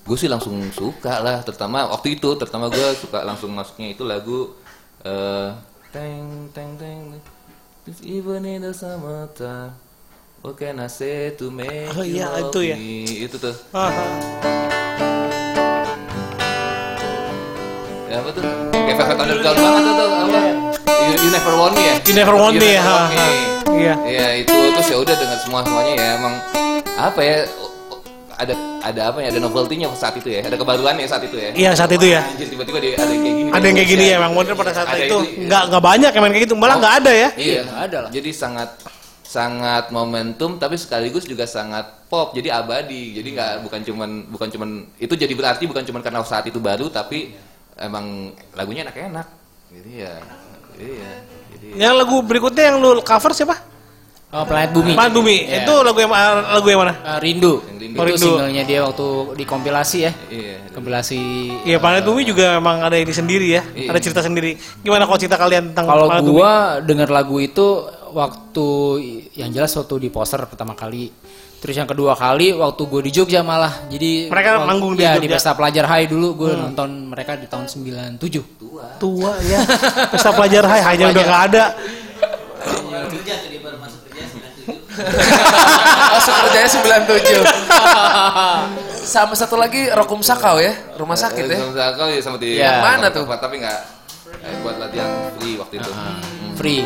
Gue 0.06 0.16
sih 0.16 0.30
langsung 0.30 0.56
suka 0.72 1.20
lah, 1.20 1.42
terutama 1.44 1.90
waktu 1.90 2.16
itu, 2.16 2.32
terutama 2.38 2.70
gue 2.70 2.88
suka 2.96 3.26
langsung 3.26 3.50
masuknya 3.52 3.92
itu 3.92 4.06
lagu 4.06 4.54
eh 5.02 5.50
teng 5.90 6.48
teng 6.54 6.74
teng 6.78 7.18
even 8.04 8.44
in 8.44 8.60
the 8.62 8.72
summertime 8.74 9.72
What 10.38 10.54
can 10.54 10.78
I 10.78 10.86
say 10.86 11.34
to 11.34 11.50
make 11.50 11.90
Oh, 11.98 12.06
you 12.06 12.22
iya, 12.22 12.30
love 12.30 12.54
itu 12.54 12.60
ya. 12.70 12.76
me? 12.78 13.26
Itu 13.26 13.42
tuh 13.42 13.54
Aha. 13.74 14.04
Ya 18.06 18.16
apa 18.22 18.30
tuh? 18.30 18.42
Kayak 18.70 18.96
Velvet 19.02 19.18
Underground 19.18 19.58
banget 19.58 19.82
tuh, 19.82 19.94
tuh 19.98 20.08
apa? 20.14 20.40
You, 20.86 21.12
you 21.18 21.30
never 21.34 21.54
want 21.58 21.74
me 21.74 21.82
ya? 21.82 21.94
You 22.06 22.14
never 22.14 22.34
want 22.38 22.54
me, 22.54 22.70
ha, 22.78 22.86
want 22.86 23.10
ha. 23.18 23.26
Iya. 23.74 23.94
Iya 24.06 24.26
itu 24.46 24.54
terus 24.78 24.86
ya 24.86 24.96
udah 25.02 25.14
dengan 25.18 25.38
semua 25.42 25.60
semuanya 25.66 25.92
ya 25.98 26.08
emang 26.22 26.34
apa 26.94 27.20
ya 27.22 27.36
ada 28.38 28.54
ada 28.86 29.00
apa 29.10 29.18
ya 29.18 29.28
ada 29.34 29.38
novelty-nya 29.42 29.90
saat 29.98 30.14
itu 30.22 30.30
ya 30.30 30.46
ada 30.46 30.54
kebaruannya 30.54 31.02
saat 31.10 31.26
itu 31.26 31.34
ya. 31.34 31.50
Iya 31.50 31.70
saat 31.74 31.90
itu 31.90 32.06
ya. 32.14 32.22
Anjir 32.22 32.46
tiba-tiba 32.46 32.78
ada 32.78 32.86
yang 33.10 33.22
kayak 33.26 33.34
gini. 33.42 33.50
Ada 33.50 33.64
yang 33.66 33.76
kayak 33.76 33.90
gini 33.90 34.04
ya, 34.06 34.14
emang 34.22 34.32
modern 34.38 34.54
pada 34.54 34.70
saat 34.70 34.86
itu 34.94 35.18
nggak 35.50 35.62
nggak 35.74 35.82
banyak 35.82 36.10
yang 36.14 36.22
main 36.22 36.30
kayak 36.30 36.44
gitu, 36.46 36.54
malah 36.54 36.76
nggak 36.78 36.94
ada 37.02 37.10
ya. 37.10 37.28
Iya, 37.34 37.60
ada 37.74 37.96
lah. 38.06 38.10
Jadi 38.14 38.30
sangat 38.30 38.70
sangat 39.28 39.92
momentum 39.92 40.56
tapi 40.56 40.80
sekaligus 40.80 41.28
juga 41.28 41.44
sangat 41.44 41.84
pop 42.08 42.32
jadi 42.32 42.48
abadi 42.56 43.12
jadi 43.12 43.28
nggak 43.28 43.52
bukan 43.60 43.80
cuman 43.84 44.10
bukan 44.26 44.48
cuman 44.48 44.70
itu 44.96 45.12
jadi 45.12 45.28
berarti 45.30 45.68
bukan 45.68 45.84
cuman 45.84 46.00
karena 46.00 46.24
saat 46.24 46.48
itu 46.48 46.56
baru 46.56 46.88
tapi 46.88 47.36
emang 47.76 48.32
lagunya 48.56 48.88
enak-enak 48.88 49.26
jadi 49.68 49.90
ya 49.92 50.14
iya 50.80 51.12
jadi 51.52 51.66
Yang 51.76 51.94
lagu 51.94 52.16
berikutnya 52.22 52.64
yang 52.64 52.76
lu 52.78 53.04
cover 53.04 53.36
siapa? 53.36 53.56
Oh, 54.28 54.44
Planet 54.44 54.76
Bumi. 54.76 54.92
Planet 54.92 55.14
Bumi. 55.16 55.36
Iya. 55.40 55.64
Itu 55.64 55.80
lagu 55.80 55.96
yang 55.96 56.12
lagu 56.44 56.68
yang 56.68 56.80
mana? 56.84 56.92
Eh, 56.92 57.18
Rindu. 57.18 57.64
Yang 57.64 57.78
Rindu. 57.80 57.88
Itu 57.88 57.96
Oh, 57.96 58.04
Rindu. 58.04 58.28
singlenya 58.28 58.62
dia 58.62 58.80
waktu 58.84 59.08
di 59.34 59.44
kompilasi 59.44 59.98
ya. 60.04 60.12
iya 60.28 60.56
Kompilasi. 60.68 61.20
Iya, 61.64 61.80
Planet 61.80 62.04
Bumi 62.04 62.28
juga 62.28 62.60
emang 62.60 62.76
ada 62.78 62.92
ini 62.94 63.08
sendiri 63.08 63.48
ya. 63.48 63.64
Iya. 63.72 63.88
Ada 63.88 64.00
cerita 64.04 64.20
sendiri. 64.20 64.60
Gimana 64.78 65.08
kalau 65.08 65.16
cerita 65.16 65.40
kalian 65.40 65.72
tentang 65.72 65.88
Kalau 65.88 66.12
Planet 66.12 66.20
Bumi? 66.22 66.36
gua 66.36 66.52
denger 66.78 67.08
lagu 67.08 67.36
itu 67.40 67.66
waktu 68.10 68.68
yang 69.32 69.50
jelas 69.50 69.72
waktu 69.72 69.94
di 69.98 70.08
poster 70.08 70.40
pertama 70.44 70.72
kali. 70.72 71.10
Terus 71.58 71.74
yang 71.74 71.90
kedua 71.90 72.14
kali 72.14 72.54
waktu 72.54 72.82
gue 72.86 73.02
di 73.02 73.12
Jogja 73.12 73.42
malah. 73.42 73.90
Jadi 73.90 74.30
Mereka 74.30 74.48
waktu- 74.54 74.68
manggung 74.70 74.94
di 74.94 75.02
ya, 75.02 75.14
Jogja. 75.14 75.18
Hmm. 75.18 75.24
di 75.24 75.34
Pesta 75.34 75.52
Pelajar 75.52 75.84
High 75.86 76.06
dulu 76.06 76.28
gue 76.36 76.50
nonton 76.54 76.88
mereka 77.10 77.34
di 77.34 77.46
tahun 77.46 77.66
97. 77.66 78.22
Tua 78.96 79.32
ya. 79.42 79.58
Pesta 80.14 80.30
pelajar 80.30 80.62
hai 80.64 80.80
hanya 80.84 81.10
udah 81.10 81.22
nggak 81.24 81.42
ada. 81.50 81.64
Masuk 86.14 86.34
kerjanya 86.46 86.68
97. 86.68 87.42
Sama 89.08 89.32
satu 89.32 89.56
lagi 89.56 89.88
Rokum 89.88 90.20
Sakau 90.20 90.60
ya, 90.60 90.76
rumah 90.94 91.16
sakit 91.16 91.48
ya. 91.48 91.58
Sama 91.58 91.72
Sakau 91.72 92.06
ya 92.06 92.20
sama 92.20 92.36
di 92.36 92.60
Yang 92.60 92.78
mana 92.84 93.06
tuh? 93.08 93.24
tapi 93.24 93.56
nggak 93.58 93.78
eh, 94.44 94.56
buat 94.60 94.76
latihan 94.76 95.10
free 95.34 95.56
waktu 95.56 95.74
itu. 95.80 95.90
Hmm. 95.90 96.20
Free. 96.54 96.82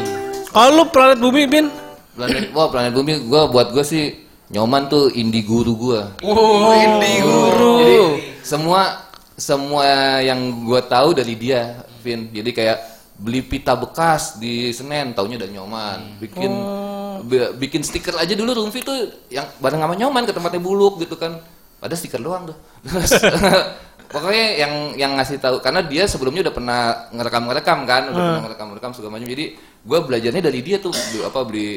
Kalau 0.52 0.70
lu 0.74 0.84
Planet 0.88 1.18
Bumi 1.18 1.42
Bin, 1.48 1.66
planet 2.12 2.52
wah 2.52 2.68
planet 2.68 2.92
bumi 2.92 3.24
gua 3.24 3.48
buat 3.48 3.72
gua 3.72 3.80
sih 3.80 4.20
nyoman 4.52 4.84
tuh 4.84 5.08
indie 5.08 5.40
guru 5.40 5.72
gua 5.72 6.12
Oh, 6.20 6.68
indie 6.68 7.24
guru. 7.24 7.72
Jadi 7.80 7.96
semua 8.44 9.00
semua 9.32 9.88
yang 10.20 10.36
gua 10.62 10.84
tahu 10.84 11.16
dari 11.16 11.32
dia, 11.34 11.80
Vin. 12.04 12.28
Jadi 12.28 12.52
kayak 12.52 12.78
beli 13.16 13.40
pita 13.40 13.72
bekas 13.72 14.36
di 14.36 14.68
Senen, 14.70 15.16
taunya 15.16 15.40
udah 15.40 15.50
nyoman. 15.50 15.98
Bikin 16.20 16.52
bi- 17.24 17.52
bikin 17.56 17.80
stiker 17.80 18.20
aja 18.20 18.36
dulu 18.36 18.60
Rumfi 18.60 18.84
tuh 18.84 19.08
yang 19.32 19.48
bareng 19.56 19.80
sama 19.80 19.96
nyoman 19.96 20.28
ke 20.28 20.36
tempatnya 20.36 20.60
buluk 20.60 21.00
gitu 21.00 21.16
kan. 21.16 21.40
Ada 21.80 21.96
stiker 21.96 22.20
doang 22.20 22.52
tuh. 22.52 22.56
Pokoknya 24.12 24.46
yang 24.60 24.72
yang 24.94 25.12
ngasih 25.16 25.40
tahu 25.40 25.56
karena 25.64 25.80
dia 25.82 26.04
sebelumnya 26.04 26.44
udah 26.46 26.54
pernah 26.54 26.80
ngerekam-ngerekam 27.16 27.78
kan, 27.88 28.02
udah 28.12 28.20
pernah 28.20 28.42
ngerekam-ngerekam 28.44 28.92
segala 28.92 29.16
macam. 29.16 29.28
Jadi 29.32 29.44
gua 29.82 29.98
belajarnya 30.04 30.42
dari 30.44 30.60
dia 30.60 30.76
tuh 30.78 30.92
beli 30.92 31.20
apa 31.24 31.40
beli 31.48 31.70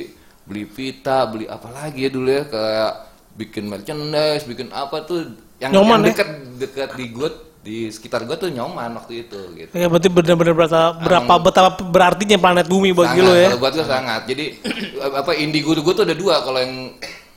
beli 0.45 0.63
pita, 0.67 1.25
beli 1.25 1.47
apa 1.47 1.71
lagi 1.71 2.05
ya 2.05 2.09
dulu 2.11 2.29
ya 2.29 2.43
kayak 2.45 2.93
bikin 3.35 3.65
merchandise, 3.65 4.43
bikin 4.45 4.69
apa 4.71 5.03
tuh 5.07 5.31
yang, 5.59 5.71
Nyoman 5.71 6.03
yang 6.03 6.05
ya? 6.05 6.09
dekat 6.11 6.29
dekat 6.59 6.89
di 6.99 7.05
gue 7.15 7.29
di 7.65 7.77
sekitar 7.89 8.29
gue 8.29 8.37
tuh 8.37 8.53
nyoman 8.53 8.93
waktu 8.93 9.25
itu 9.25 9.41
gitu. 9.57 9.73
ya 9.73 9.89
berarti 9.89 10.05
benar-benar 10.05 10.53
berapa, 10.53 10.79
berapa 11.01 11.33
betapa 11.41 11.69
berartinya 11.81 12.37
Planet 12.37 12.67
Bumi 12.69 12.93
buat 12.93 13.09
Sangat, 13.09 13.25
lo 13.25 13.33
ya. 13.33 13.49
buat 13.57 13.73
gue 13.73 13.85
sangat. 13.89 14.21
Jadi 14.29 14.45
apa 15.25 15.31
indie 15.33 15.65
guru 15.65 15.81
gue 15.81 15.93
tuh 15.97 16.05
ada 16.05 16.13
dua. 16.13 16.45
Kalau 16.45 16.61
yang 16.61 16.93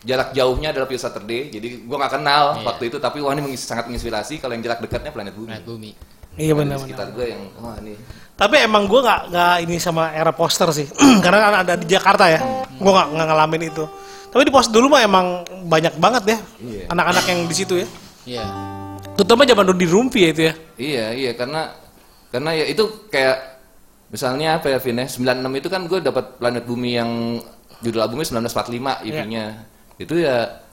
jarak 0.08 0.32
jauhnya 0.32 0.72
adalah 0.72 0.88
Pure 0.88 0.96
Saturday. 0.98 1.52
Jadi 1.52 1.84
gue 1.84 1.96
nggak 2.00 2.12
kenal 2.14 2.64
waktu 2.64 2.88
itu, 2.88 2.96
tapi 2.96 3.20
wah 3.20 3.30
ini 3.30 3.44
mengis- 3.44 3.62
sangat 3.62 3.84
menginspirasi. 3.86 4.40
Kalau 4.40 4.56
yang 4.56 4.64
jarak 4.64 4.80
dekatnya 4.80 5.12
Planet 5.12 5.36
Bumi. 5.36 5.48
Planet 5.52 5.66
Bumi. 5.68 5.90
Iya 6.38 6.54
benar-benar. 6.54 6.86
sekitar 6.86 7.08
gue 7.12 7.26
yang 7.28 7.42
wah 7.58 7.76
ini. 7.76 7.92
Tapi 8.32 8.56
emang 8.62 8.86
gue 8.86 9.00
nggak 9.02 9.20
nggak 9.28 9.54
ini 9.66 9.76
sama 9.76 10.08
era 10.10 10.30
poster 10.30 10.70
sih, 10.70 10.86
karena 11.24 11.38
kan 11.42 11.54
ada 11.60 11.74
di 11.74 11.84
Jakarta 11.84 12.24
ya. 12.26 12.40
Gue 12.72 12.88
nggak 12.88 13.08
ngalamin 13.12 13.62
itu. 13.68 13.84
Tapi 14.28 14.42
di 14.44 14.52
poster 14.52 14.72
dulu 14.72 14.88
mah 14.88 15.02
emang 15.02 15.26
banyak 15.66 15.96
banget 15.96 16.22
ya 16.26 16.38
Iya. 16.58 16.84
anak-anak 16.88 17.24
yang 17.26 17.40
di 17.44 17.54
situ 17.54 17.74
ya. 17.76 17.86
Iya. 18.24 18.44
Terutama 19.12 19.42
zaman 19.42 19.64
dulu 19.66 19.76
di 19.76 19.88
Rumpi 19.88 20.20
ya 20.20 20.30
itu 20.30 20.42
ya. 20.46 20.54
Iya 20.78 21.06
iya 21.12 21.30
karena 21.34 21.74
karena 22.28 22.50
ya 22.54 22.64
itu 22.64 23.08
kayak 23.08 23.36
misalnya 24.08 24.56
apa 24.56 24.70
ya 24.70 24.78
Vin 24.78 24.96
ya 24.96 25.08
96 25.08 25.58
itu 25.58 25.68
kan 25.68 25.82
gue 25.84 25.98
dapat 25.98 26.38
Planet 26.38 26.64
Bumi 26.64 26.90
yang 26.94 27.10
judul 27.80 27.98
albumnya 27.98 28.24
1945 28.24 29.02
EP-nya. 29.02 29.44
Itu 29.98 30.14
ya 30.14 30.64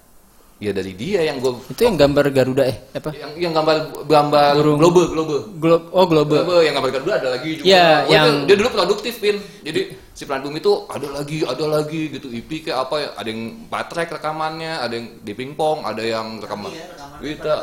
ya 0.56 0.72
dari 0.72 0.96
dia 0.96 1.20
yang 1.20 1.44
gue 1.44 1.52
Itu 1.68 1.84
yang 1.84 2.00
gambar 2.00 2.32
Garuda 2.32 2.64
eh 2.64 2.78
apa? 2.96 3.12
yang 3.12 3.32
yang 3.36 3.54
gambar 3.54 4.06
gambar 4.08 4.52
globe 4.56 5.04
globe. 5.12 5.38
Glo 5.60 5.78
oh 5.92 6.06
Globe. 6.08 6.32
globe 6.32 6.64
yang 6.64 6.80
gambar 6.80 6.92
Garuda 6.96 7.14
ada 7.20 7.30
lagi 7.36 7.60
juga. 7.60 7.66
Iya, 7.68 7.84
Wah, 7.84 8.00
yang- 8.08 8.48
dia, 8.48 8.48
dia 8.48 8.56
dulu 8.64 8.70
produktif 8.72 9.14
Vin. 9.20 9.38
Jadi 9.62 9.82
si 10.16 10.24
Planet 10.24 10.48
Bumi 10.48 10.64
itu 10.64 10.74
ada 10.88 11.08
lagi 11.12 11.38
ada 11.44 11.66
lagi 11.68 12.02
gitu. 12.08 12.32
EP 12.32 12.48
kayak 12.64 12.80
apa 12.88 12.96
ya? 12.98 13.10
Ada 13.20 13.28
yang 13.28 13.42
track 13.68 14.10
rekamannya 14.16 14.74
ada 14.80 14.94
yang 14.96 15.08
di 15.20 15.34
pingpong 15.36 15.84
ada 15.84 16.00
yang 16.00 16.40
rekaman. 16.40 16.72
Kita 17.20 17.54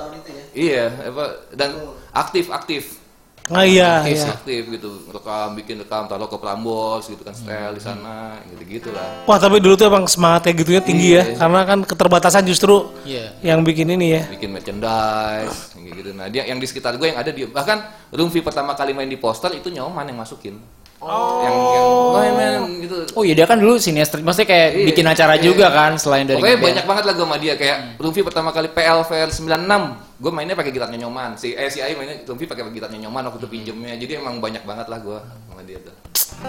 iya 0.52 0.92
apa? 0.92 1.48
Dan 1.56 1.96
aktif 2.12 2.52
aktif 2.52 3.01
Nah 3.50 3.66
iya, 3.66 4.06
aktif, 4.06 4.22
iya. 4.22 4.30
aktif 4.30 4.62
gitu. 4.70 4.90
Rekam 5.10 5.58
bikin 5.58 5.82
rekam 5.82 6.06
taruh 6.06 6.30
ke 6.30 6.38
Prambors 6.38 7.10
gitu 7.10 7.26
kan 7.26 7.34
setel 7.34 7.74
di 7.74 7.82
sana 7.82 8.38
gitu 8.46 8.62
gitu 8.62 8.88
lah. 8.94 9.26
Wah 9.26 9.34
tapi 9.36 9.58
dulu 9.58 9.74
tuh 9.74 9.90
emang 9.90 10.06
semangatnya 10.06 10.52
gitunya 10.54 10.78
tinggi 10.78 11.08
ya, 11.18 11.24
karena 11.34 11.60
kan 11.66 11.78
keterbatasan 11.82 12.46
justru 12.46 12.94
Iya. 13.02 13.34
yang 13.42 13.66
bikin 13.66 13.90
ini 13.90 14.06
ya. 14.14 14.22
bikin 14.30 14.54
merchandise 14.54 15.74
kayak 15.74 15.92
gitu. 15.98 16.10
Nah 16.14 16.30
dia 16.30 16.46
yang 16.46 16.62
di 16.62 16.66
sekitar 16.70 16.94
gue 16.94 17.10
yang 17.10 17.18
ada 17.18 17.34
di 17.34 17.42
bahkan 17.44 17.82
Rumfi 18.14 18.44
pertama 18.44 18.78
kali 18.78 18.94
main 18.94 19.10
di 19.10 19.18
poster 19.18 19.50
itu 19.52 19.68
nyoman 19.68 20.06
yang 20.06 20.22
masukin. 20.22 20.56
Yang 21.02 21.56
yang 21.58 21.88
main 22.14 22.32
main 22.38 22.62
gitu. 22.78 22.96
Oh 23.18 23.26
iya 23.26 23.34
dia 23.34 23.42
kan 23.42 23.58
dulu 23.58 23.74
sinestri, 23.74 24.22
maksudnya 24.22 24.46
kayak 24.54 24.68
Iya, 24.70 24.86
bikin 24.86 25.06
acara 25.10 25.34
iya. 25.34 25.42
juga 25.42 25.66
kan 25.74 25.98
selain 25.98 26.30
dari 26.30 26.38
Pokoknya 26.38 26.58
banyak 26.62 26.84
banget 26.86 27.04
lagu 27.10 27.26
sama 27.26 27.36
dia 27.42 27.58
kayak 27.58 27.98
Rumfi 27.98 28.22
pertama 28.22 28.54
kali 28.54 28.70
PLVR 28.70 29.34
96 29.34 30.11
gue 30.22 30.30
mainnya 30.30 30.54
pakai 30.54 30.70
gitarnya 30.70 31.02
nyoman 31.02 31.34
si 31.34 31.50
eh 31.58 31.66
si 31.66 31.82
Ai 31.82 31.98
mainnya 31.98 32.22
Rumfi 32.22 32.46
pakai 32.46 32.62
gitarnya 32.70 33.10
nyoman 33.10 33.26
waktu 33.26 33.42
itu 33.42 33.48
pinjemnya 33.50 33.98
jadi 33.98 34.22
emang 34.22 34.38
banyak 34.38 34.62
banget 34.62 34.86
lah 34.86 35.02
gue 35.02 35.18
sama 35.50 35.62
dia 35.66 35.82
tuh 35.82 35.94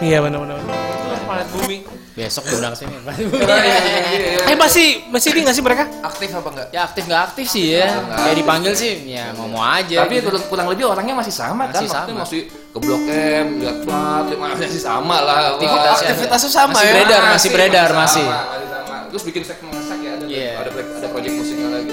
Iya 0.02 0.26
benar-benar. 0.26 0.58
Itulah 0.58 1.22
planet 1.28 1.48
bumi. 1.54 1.78
Besok 2.18 2.44
diundang 2.50 2.74
sini. 2.74 2.98
Eh 4.50 4.58
masih 4.58 5.06
masih 5.14 5.38
ini 5.38 5.40
nggak 5.46 5.56
sih 5.56 5.62
mereka? 5.62 5.86
Aktif 6.02 6.30
apa 6.34 6.50
enggak? 6.50 6.68
ya 6.74 6.82
aktif 6.88 7.04
nggak 7.06 7.22
aktif 7.30 7.46
sih 7.46 7.78
ya. 7.78 7.94
Kayak 8.10 8.38
dipanggil 8.42 8.74
sih 8.74 9.06
ya 9.06 9.30
mau 9.38 9.46
mau 9.46 9.62
aja. 9.62 10.02
Tapi 10.08 10.18
gitu. 10.18 10.34
kurang, 10.34 10.44
kurang 10.50 10.68
lebih 10.74 10.90
orangnya 10.90 11.14
masih 11.14 11.34
sama 11.36 11.70
kan? 11.70 11.84
Masih 11.84 11.90
sama. 11.94 12.26
masih 12.26 12.42
ke 12.50 12.78
Blok 12.82 13.04
M, 13.06 13.48
lihat 13.62 13.78
plat, 13.86 14.26
ya 14.34 14.38
masih 14.40 14.82
sama 14.82 15.18
lah. 15.22 15.62
Wah, 15.62 15.94
Aktivitasnya- 15.94 16.50
sama 16.50 16.74
masih 16.74 16.88
ya? 16.90 16.94
beredar, 16.98 17.22
masih 17.30 17.50
beredar, 17.54 17.90
masih. 17.94 18.26
Sama, 18.26 18.42
masih 18.50 18.68
sama. 18.74 18.96
Terus 19.14 19.24
bikin 19.30 19.42
segmen 19.46 19.70
ngesak 19.78 20.00
ya, 20.02 20.12
ada, 20.18 20.26
Iya. 20.26 20.52
ada 20.74 21.08
project 21.14 21.34
musiknya 21.38 21.70
lagi. 21.70 21.93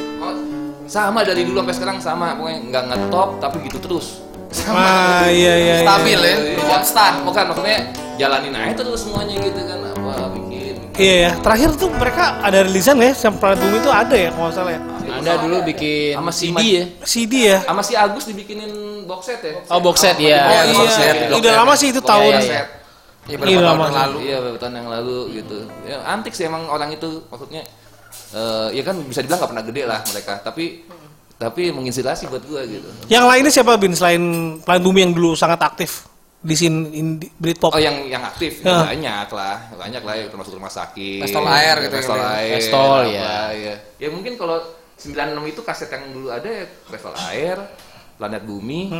Sama 0.91 1.23
dari 1.23 1.47
dulu 1.47 1.63
sampai 1.63 1.75
sekarang 1.79 1.99
sama, 2.03 2.35
pokoknya 2.35 2.59
nggak 2.67 2.85
ngetop 2.91 3.29
tapi 3.39 3.63
gitu 3.63 3.79
terus. 3.79 4.07
Sama. 4.51 4.83
Ah 4.83 5.27
iya 5.31 5.55
iya. 5.55 5.75
iya. 5.79 5.87
Stabil 5.87 6.19
ya? 6.19 6.35
Iya, 6.35 6.65
Konstan. 6.67 7.13
Bukan 7.23 7.45
maksudnya 7.47 7.79
jalanin 8.19 8.51
aja 8.51 8.75
terus 8.75 9.07
semuanya 9.07 9.39
gitu 9.39 9.63
kan. 9.63 9.79
Apa 9.95 10.27
bikin. 10.35 10.75
Iya 10.99 11.15
ya. 11.15 11.31
Terakhir 11.39 11.71
tuh 11.79 11.87
mereka 11.95 12.43
ada 12.43 12.67
rilisan 12.67 12.99
ya, 12.99 13.15
yang 13.15 13.35
planet 13.39 13.63
bumi 13.63 13.79
itu 13.79 13.91
ada 13.95 14.17
ya 14.19 14.35
kalau 14.35 14.51
nggak 14.51 14.57
salah 14.59 14.73
ya. 14.75 14.81
Ada 15.11 15.33
dulu 15.47 15.57
bikin 15.71 16.19
Sama 16.19 16.33
si 16.35 16.47
CD 16.51 16.63
ya. 16.67 16.85
CD 17.07 17.33
ya. 17.47 17.59
Sama 17.63 17.83
si 17.87 17.93
Agus 17.95 18.25
dibikinin 18.27 18.73
box 19.07 19.31
set 19.31 19.41
ya. 19.47 19.63
Oh 19.71 19.79
box 19.79 19.97
set 20.03 20.19
ya. 20.19 20.39
Oh, 20.43 20.51
iya. 20.67 20.75
box 20.75 20.91
set, 20.99 21.15
Udah 21.31 21.53
lama 21.55 21.73
sih 21.79 21.95
itu 21.95 22.03
Box 22.03 22.11
tahun. 22.11 22.33
iya, 22.35 22.41
set. 22.43 22.51
Iya, 22.51 22.67
Iya, 23.31 23.37
berapa 23.39 23.55
tahun 23.55 23.63
lama. 23.71 23.85
yang 23.87 23.95
lalu. 23.95 24.19
Iya 24.27 24.37
beberapa 24.43 24.59
tahun 24.59 24.75
yang 24.75 24.89
lalu 24.91 25.19
gitu. 25.39 25.59
Ya 25.87 25.97
antik 26.11 26.35
sih 26.35 26.45
emang 26.51 26.67
orang 26.67 26.91
itu 26.91 27.23
maksudnya 27.31 27.63
eh 28.31 28.69
ya 28.73 28.83
kan 28.83 28.97
bisa 29.03 29.21
dibilang 29.21 29.39
nggak 29.43 29.51
pernah 29.51 29.65
gede 29.67 29.83
lah 29.85 30.01
mereka, 30.07 30.39
tapi 30.41 30.65
tapi 31.35 31.73
menginspirasi 31.73 32.29
buat 32.29 32.45
gua 32.45 32.63
gitu. 32.63 32.87
Yang 33.09 33.25
lainnya 33.27 33.53
siapa 33.53 33.73
bin 33.75 33.97
selain 33.97 34.23
planet 34.61 34.83
bumi 34.85 35.01
yang 35.03 35.13
dulu 35.13 35.33
sangat 35.33 35.57
aktif 35.59 36.05
di 36.41 36.53
scene 36.53 36.89
indie 36.91 37.33
Britpop? 37.35 37.73
Oh 37.73 37.81
yang 37.81 38.05
yang 38.07 38.21
aktif 38.23 38.61
Ya. 38.61 38.85
banyak 38.85 39.29
lah, 39.29 39.57
banyak 39.73 40.03
lah 40.05 40.15
ya 40.17 40.25
termasuk 40.29 40.53
rumah 40.55 40.69
sakit. 40.69 41.21
Pestol 41.21 41.45
air 41.45 41.77
gitu 41.81 41.95
Pestol 41.97 42.17
ya. 42.17 42.29
air. 42.39 42.55
Pestol, 42.57 43.01
ya. 43.09 43.35
ya. 43.53 43.75
Ya 43.97 44.09
mungkin 44.09 44.37
kalau 44.37 44.61
96 44.97 45.17
itu 45.49 45.61
kaset 45.65 45.89
yang 45.89 46.13
dulu 46.13 46.29
ada 46.29 46.45
ya 46.45 46.65
Pestol 46.87 47.17
air, 47.29 47.57
Planet 48.17 48.43
Bumi. 48.45 48.93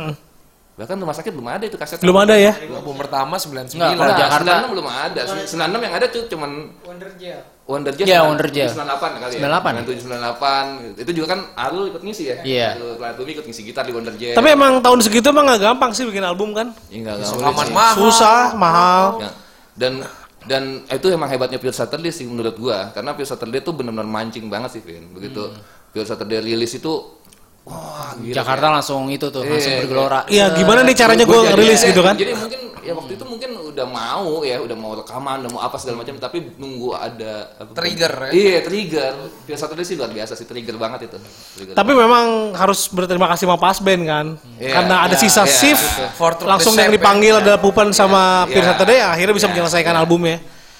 Bahkan 0.81 0.97
rumah 0.97 1.13
sakit 1.13 1.29
belum 1.29 1.45
ada 1.45 1.63
itu 1.69 1.77
kaset. 1.77 2.01
Belum 2.01 2.17
ada 2.17 2.33
ya? 2.33 2.57
Album 2.57 2.97
pertama 2.97 3.37
99. 3.37 3.77
Enggak, 3.77 4.01
Nah, 4.01 4.17
Jakarta. 4.17 4.51
96 4.65 4.73
belum 4.73 4.87
ada. 4.89 5.21
96 5.45 5.77
yang 5.77 5.93
ada 5.93 6.05
tuh 6.09 6.23
cuman 6.25 6.51
Wonder 6.81 7.09
Gel. 7.21 7.39
Wonder 7.69 7.93
Jazz 7.93 8.07
Iya, 8.09 8.17
kan? 8.19 8.27
Wonder 8.33 8.47
Jazz. 8.49 8.71
98 8.73 9.21
kali 9.21 9.33
ya. 9.37 9.41
98. 9.45 9.85
97 9.85 10.97
98. 10.97 11.05
Itu 11.05 11.11
juga 11.13 11.27
kan 11.37 11.39
Arul 11.53 11.83
ikut 11.93 12.01
ngisi 12.01 12.23
ya? 12.33 12.37
Iya. 12.41 12.69
Bumi 13.13 13.29
ikut 13.37 13.45
ngisi 13.45 13.61
gitar 13.61 13.85
di 13.85 13.93
Wonder 13.93 14.17
Jazz. 14.17 14.33
Tapi 14.33 14.47
emang 14.49 14.81
tahun 14.81 14.99
segitu 15.05 15.29
emang 15.29 15.45
gak 15.53 15.61
gampang 15.61 15.93
sih 15.93 16.01
bikin 16.01 16.25
album 16.25 16.57
kan? 16.57 16.73
ya, 16.89 16.97
enggak 16.97 17.15
enggak 17.21 17.29
sih. 17.29 17.71
mahal. 17.71 17.93
Susah, 18.01 18.41
mahal. 18.57 19.05
Ya. 19.21 19.29
Dan 19.77 19.93
dan 20.41 20.81
itu 20.89 21.07
emang 21.13 21.29
hebatnya 21.29 21.61
Pure 21.61 21.77
Saturday 21.77 22.09
sih 22.09 22.25
menurut 22.25 22.57
gua 22.57 22.89
karena 22.89 23.13
Pure 23.13 23.29
Saturday 23.29 23.61
tuh 23.61 23.77
benar-benar 23.77 24.09
mancing 24.09 24.49
banget 24.49 24.73
sih 24.73 24.81
Vin. 24.81 25.13
Begitu 25.13 25.53
Pure 25.93 26.09
Saturday 26.09 26.41
rilis 26.41 26.73
itu 26.73 27.20
wah 27.63 28.11
gila. 28.15 28.33
Jakarta 28.33 28.67
langsung 28.71 29.05
itu 29.07 29.27
tuh 29.27 29.41
langsung 29.41 29.71
Iya, 29.71 29.79
bergelora. 29.79 30.19
Iya, 30.25 30.45
gimana 30.53 30.79
nih 30.81 30.95
caranya 30.95 31.25
gue 31.25 31.39
rilis 31.53 31.81
gitu 31.81 32.01
kan? 32.01 32.15
Jadi 32.15 32.33
mungkin 32.33 32.59
ya 32.81 32.93
waktu 32.97 33.13
itu 33.13 33.23
mungkin 33.23 33.49
udah 33.61 33.85
mau 33.85 34.41
ya, 34.41 34.57
udah 34.57 34.73
mau 34.73 34.91
rekaman, 34.95 35.45
udah 35.45 35.51
mau 35.51 35.61
apa 35.61 35.77
segala 35.77 36.01
macam, 36.01 36.17
tapi 36.17 36.57
nunggu 36.57 36.89
ada 36.91 37.33
apa- 37.55 37.71
Trigger 37.71 38.13
ya? 38.27 38.31
Iya, 38.33 38.57
trigger. 38.61 39.13
Pure 39.45 39.55
Saturday 39.55 39.85
sih 39.85 39.95
luar 39.95 40.09
biasa 40.09 40.33
sih, 40.33 40.43
trigger 40.43 40.75
banget 40.75 41.05
itu. 41.05 41.17
Trigger. 41.55 41.75
Tapi 41.77 41.91
memang 41.93 42.25
harus 42.53 42.89
berterima 42.89 43.29
kasih 43.29 43.45
sama 43.45 43.57
Pasben 43.57 44.01
kan, 44.03 44.25
Iya, 44.57 44.73
karena 44.73 44.95
ada 45.05 45.13
iya, 45.13 45.21
sisa 45.21 45.45
iya, 45.45 45.53
shift. 45.53 45.85
For 46.17 46.33
Truth 46.33 46.49
langsung 46.49 46.73
yang 46.73 46.89
Shape, 46.89 46.97
dipanggil 46.97 47.33
ya. 47.37 47.41
ada 47.41 47.53
Pupan 47.55 47.93
sama 47.93 48.43
Iya. 48.43 48.57
Pure 48.57 48.65
Saturday, 48.67 48.99
akhirnya 48.99 49.33
bisa 49.37 49.45
Iya, 49.45 49.53
menyelesaikan 49.53 49.93
iya. 49.93 50.01
albumnya. 50.01 50.37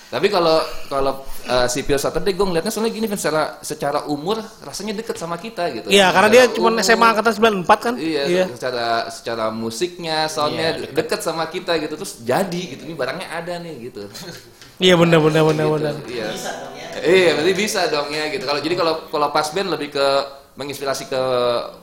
Tapi 0.09 0.27
kalau 0.27 0.57
kalau 0.89 1.13
uh, 1.51 1.67
si 1.67 1.83
Pure 1.83 1.99
Saturday 1.99 2.31
gue 2.31 2.45
ngeliatnya 2.47 2.71
soalnya 2.71 2.93
gini 2.95 3.05
Vin, 3.11 3.19
secara 3.19 3.59
secara 3.59 3.99
umur 4.07 4.39
rasanya 4.63 4.95
deket 4.95 5.19
sama 5.19 5.35
kita 5.35 5.67
gitu. 5.75 5.87
Iya, 5.91 6.07
karena 6.15 6.29
dia 6.31 6.43
cuma 6.55 6.71
SMA 6.79 7.07
angkatan 7.11 7.33
94 7.67 7.85
kan? 7.85 7.93
Iya, 7.99 8.47
secara 8.55 8.87
secara 9.11 9.45
musiknya, 9.51 10.31
soundnya 10.31 10.79
deket. 10.79 11.19
sama 11.21 11.45
kita 11.51 11.75
gitu 11.77 11.93
terus 11.99 12.23
jadi 12.23 12.61
gitu 12.77 12.87
nih 12.87 12.95
barangnya 12.95 13.27
ada 13.27 13.53
nih 13.59 13.91
gitu. 13.91 14.07
Iya 14.81 14.97
benar 14.97 15.21
benar 15.21 15.45
benar 15.45 15.65
Gitu, 15.69 15.75
benar. 15.77 15.93
Iya. 16.09 16.27
Iya, 17.05 17.29
berarti 17.37 17.53
bisa 17.53 17.85
dong 17.93 18.09
ya 18.09 18.33
gitu. 18.33 18.43
Kalau 18.49 18.59
jadi 18.65 18.73
kalau 18.73 18.93
kalau 19.13 19.27
pas 19.29 19.45
band 19.53 19.69
lebih 19.69 19.93
ke 19.93 20.07
menginspirasi 20.57 21.05
ke 21.05 21.21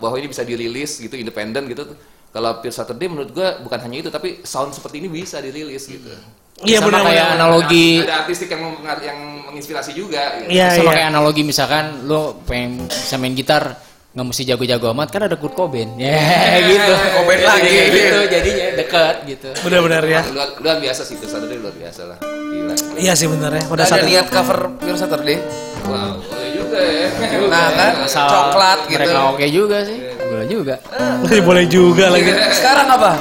bahwa 0.03 0.19
ini 0.19 0.27
bisa 0.27 0.43
dirilis 0.43 0.99
gitu 0.99 1.15
independen 1.15 1.71
gitu. 1.71 1.95
Kalau 2.35 2.59
Pure 2.59 2.75
Saturday 2.75 3.07
menurut 3.07 3.31
gua 3.31 3.63
bukan 3.63 3.79
hanya 3.87 4.03
itu 4.03 4.11
tapi 4.11 4.43
sound 4.43 4.75
seperti 4.75 4.99
ini 4.99 5.09
bisa 5.09 5.39
dirilis 5.39 5.87
gitu. 5.87 6.11
Iya 6.59 6.83
Sama 6.83 6.87
benar 6.91 7.03
kayak 7.07 7.23
benar. 7.23 7.37
analogi 7.39 7.89
Ada 8.03 8.15
artistik 8.27 8.49
yang 8.51 8.63
yang 8.99 9.19
menginspirasi 9.47 9.91
juga 9.95 10.43
gitu. 10.43 10.51
Iya 10.51 10.67
sama 10.75 10.91
iya. 10.91 10.95
kayak 10.99 11.09
analogi 11.15 11.43
misalkan 11.47 11.85
lo 12.05 12.43
pengen 12.43 12.91
bisa 12.91 13.15
main 13.15 13.35
gitar 13.35 13.79
nggak 14.09 14.27
mesti 14.27 14.43
jago-jago 14.43 14.91
amat 14.91 15.09
kan 15.15 15.23
ada 15.31 15.37
Kurt 15.39 15.55
Cobain 15.55 15.95
ya 15.95 16.19
gitu 16.75 16.93
Cobain 17.15 17.41
lagi. 17.47 17.63
Kayak 17.63 17.89
gitu 17.95 18.19
jadinya 18.27 18.67
deket 18.75 19.17
gitu 19.31 19.49
Benar 19.63 19.81
benar 19.87 20.03
ya. 20.03 20.21
Luar, 20.35 20.49
luar 20.59 20.77
biasa 20.83 21.07
sih 21.07 21.15
Pure 21.15 21.31
Saturday 21.31 21.59
luar 21.63 21.75
biasa 21.79 22.03
lah. 22.11 22.19
Gila. 22.27 22.75
Iya 22.99 23.13
sih 23.15 23.27
benar 23.31 23.51
ya. 23.55 23.63
Pada 23.63 23.73
Udah 23.79 23.87
saat 23.87 24.03
niat 24.03 24.27
cover 24.27 24.59
Pure 24.83 24.99
Saturday? 24.99 25.39
Wow, 25.87 26.19
boleh 26.19 26.51
juga 26.59 26.79
ya. 26.83 27.07
Nah 27.47 27.69
kan, 27.71 27.93
Asal 28.03 28.27
coklat 28.27 28.79
gitu. 28.91 28.99
mereka 28.99 29.19
oke 29.31 29.47
juga 29.47 29.79
sih 29.87 29.99
boleh 30.29 30.47
juga 30.51 30.75
boleh 31.49 31.65
juga 31.71 32.05
lagi. 32.11 32.31
Sekarang 32.53 32.87
apa? 32.91 33.13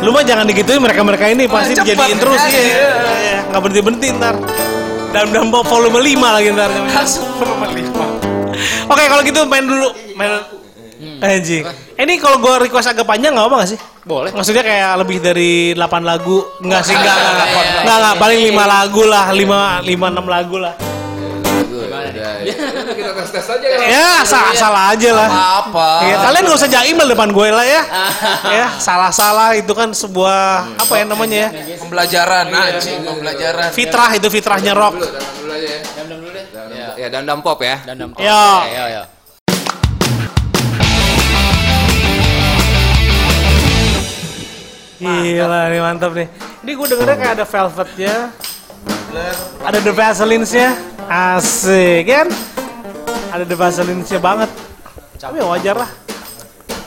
Lu 0.00 0.10
mah 0.16 0.24
jangan 0.24 0.48
digituin 0.48 0.80
mereka-mereka 0.80 1.28
ini 1.28 1.44
pasti 1.44 1.76
Cepet, 1.76 1.92
dijadiin 1.92 2.16
terus 2.16 2.40
jadi, 2.48 2.56
iya. 2.72 2.88
Iya, 3.20 3.38
nggak 3.52 3.60
berhenti 3.60 3.80
berhenti 3.84 4.08
ntar. 4.16 4.34
Dan 5.10 5.34
dan 5.34 5.50
volume 5.50 6.00
5 6.00 6.36
lagi 6.36 6.48
ntar. 6.56 6.70
Langsung 6.72 7.28
nomor 7.36 7.68
lima. 7.68 8.06
Oke 8.88 9.04
kalau 9.06 9.22
gitu 9.24 9.40
main 9.44 9.64
dulu 9.64 9.88
main 10.16 10.40
Anjing. 11.20 11.64
Eh, 11.64 12.04
Ini 12.04 12.20
kalau 12.20 12.36
gua 12.40 12.60
request 12.60 12.92
agak 12.92 13.08
panjang 13.08 13.32
nggak 13.32 13.48
apa 13.48 13.54
nggak 13.60 13.70
sih? 13.72 13.80
boleh 14.00 14.32
Maksudnya 14.32 14.64
kayak 14.64 14.92
lebih 15.04 15.16
dari 15.20 15.72
8 15.76 16.04
lagu? 16.04 16.44
Enggak 16.64 16.88
sih, 16.88 16.96
enggak, 16.96 17.16
enggak, 17.16 17.32
enggak, 17.32 17.48
enggak, 17.84 17.96
enggak, 18.00 18.14
paling 18.16 18.40
5 18.48 18.64
lagu 18.64 19.02
lah, 19.04 19.26
5, 19.32 19.84
5, 19.84 20.06
6 20.16 20.24
lagu 20.28 20.56
lah. 20.56 20.74
Gimana 22.10 22.40
ya. 22.40 22.54
Udah, 22.54 22.94
Kita 22.94 23.10
tes-tes 23.14 23.46
aja 23.48 23.66
ya. 23.66 23.78
Ya, 23.86 24.08
asal-asal 24.22 24.72
aja 24.74 25.10
lah. 25.12 25.28
Apa? 25.62 25.88
Ya, 26.04 26.16
kalian 26.20 26.42
gak 26.44 26.58
usah 26.58 26.70
jaim 26.70 26.96
depan 26.96 27.28
gue 27.30 27.48
lah 27.48 27.66
ya. 27.66 27.82
ya, 28.60 28.66
salah-salah 28.76 29.54
itu 29.54 29.72
kan 29.72 29.90
sebuah 29.90 30.76
apa 30.76 30.92
ya 30.94 31.04
namanya 31.04 31.38
ya? 31.46 31.48
Pembelajaran, 31.78 32.44
anjing, 32.48 33.00
pembelajaran. 33.02 33.68
Fitrah 33.70 34.10
itu 34.14 34.28
fitrahnya 34.28 34.72
rock. 34.72 34.94
Dulu, 34.96 35.06
dandam 35.06 35.34
dulu 35.38 35.52
aja 35.52 35.68
ya. 35.68 35.80
Dandam 35.96 36.18
dulu 36.18 36.30
deh 36.30 36.44
Dandam- 36.50 36.98
Ya, 36.98 37.06
dandam 37.08 37.38
pop 37.40 37.58
ya. 37.60 37.76
Dandam 37.82 38.10
Yo. 38.14 38.44
ya 38.68 38.84
ya 38.90 39.02
Gila 45.00 45.72
nih 45.72 45.80
mantap 45.80 46.12
nih. 46.12 46.28
Ini 46.60 46.70
gue 46.76 46.86
dengernya 46.86 47.16
kayak 47.16 47.32
ada 47.40 47.46
velvetnya. 47.48 48.14
Ada 49.66 49.78
The 49.82 49.92
Vaselines-nya. 49.92 50.68
Asik 51.10 52.06
kan? 52.06 52.26
Ada 53.34 53.44
The 53.46 53.56
Vaselines-nya 53.58 54.18
banget. 54.22 54.50
Tapi 55.18 55.42
ya 55.42 55.46
wajar 55.50 55.76
lah. 55.82 55.90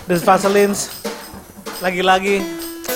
The 0.07 0.15
Vaselines. 0.19 0.91
Lagi-lagi 1.83 2.39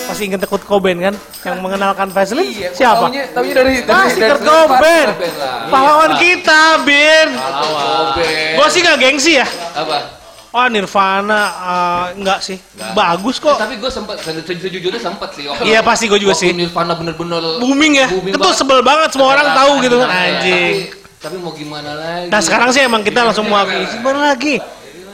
pasti 0.07 0.32
inget 0.32 0.47
Kurt 0.47 0.63
Cobain 0.63 0.95
kan? 0.95 1.15
Yang 1.43 1.59
mengenalkan 1.59 2.07
Vaseline 2.11 2.47
Iya, 2.47 2.69
siapa? 2.71 3.11
Taunya, 3.11 3.23
taunya 3.36 3.53
dari, 3.55 3.73
dari, 3.84 4.07
si 4.15 4.19
dari, 4.23 4.32
Kurt 4.32 4.43
Cobain. 4.47 5.07
Lah. 5.11 5.67
Pahlawan 5.67 6.11
kita, 6.15 6.63
Bin. 6.88 7.28
Cobain. 7.36 8.51
Gue 8.55 8.67
sih 8.71 8.80
gak 8.80 8.97
gengsi 8.99 9.43
ya. 9.43 9.47
Apa? 9.75 10.16
Oh 10.55 10.67
Nirvana, 10.71 11.41
eh, 11.43 12.05
enggak 12.19 12.39
sih. 12.39 12.57
Bagus 12.95 13.35
kok. 13.37 13.59
Tapi 13.59 13.75
gue 13.77 13.91
sempat, 13.91 14.15
sejujurnya 14.23 15.01
sempat 15.01 15.35
sih. 15.35 15.43
Iya, 15.67 15.83
pasti 15.83 16.07
gua 16.07 16.19
juga 16.19 16.33
sih. 16.33 16.55
Nirvana 16.55 16.95
bener-bener 16.95 17.59
Booming 17.59 17.93
ya. 17.99 18.07
itu 18.07 18.31
banget. 18.39 18.55
sebel 18.55 18.79
banget 18.79 19.11
semua 19.11 19.35
orang 19.35 19.47
tahu 19.51 19.73
gitu 19.83 19.95
kan. 19.99 20.07
Iya, 20.07 20.23
Anjing. 20.23 20.75
Tapi, 20.87 21.35
tapi 21.35 21.35
mau 21.43 21.51
gimana 21.51 21.91
lagi? 21.97 22.29
Nah 22.31 22.39
sekarang 22.39 22.69
sih 22.71 22.81
emang 22.85 23.01
kita 23.01 23.25
langsung 23.25 23.49
mengakui 23.49 23.89
Sebentar 23.89 24.37
lagi 24.37 24.61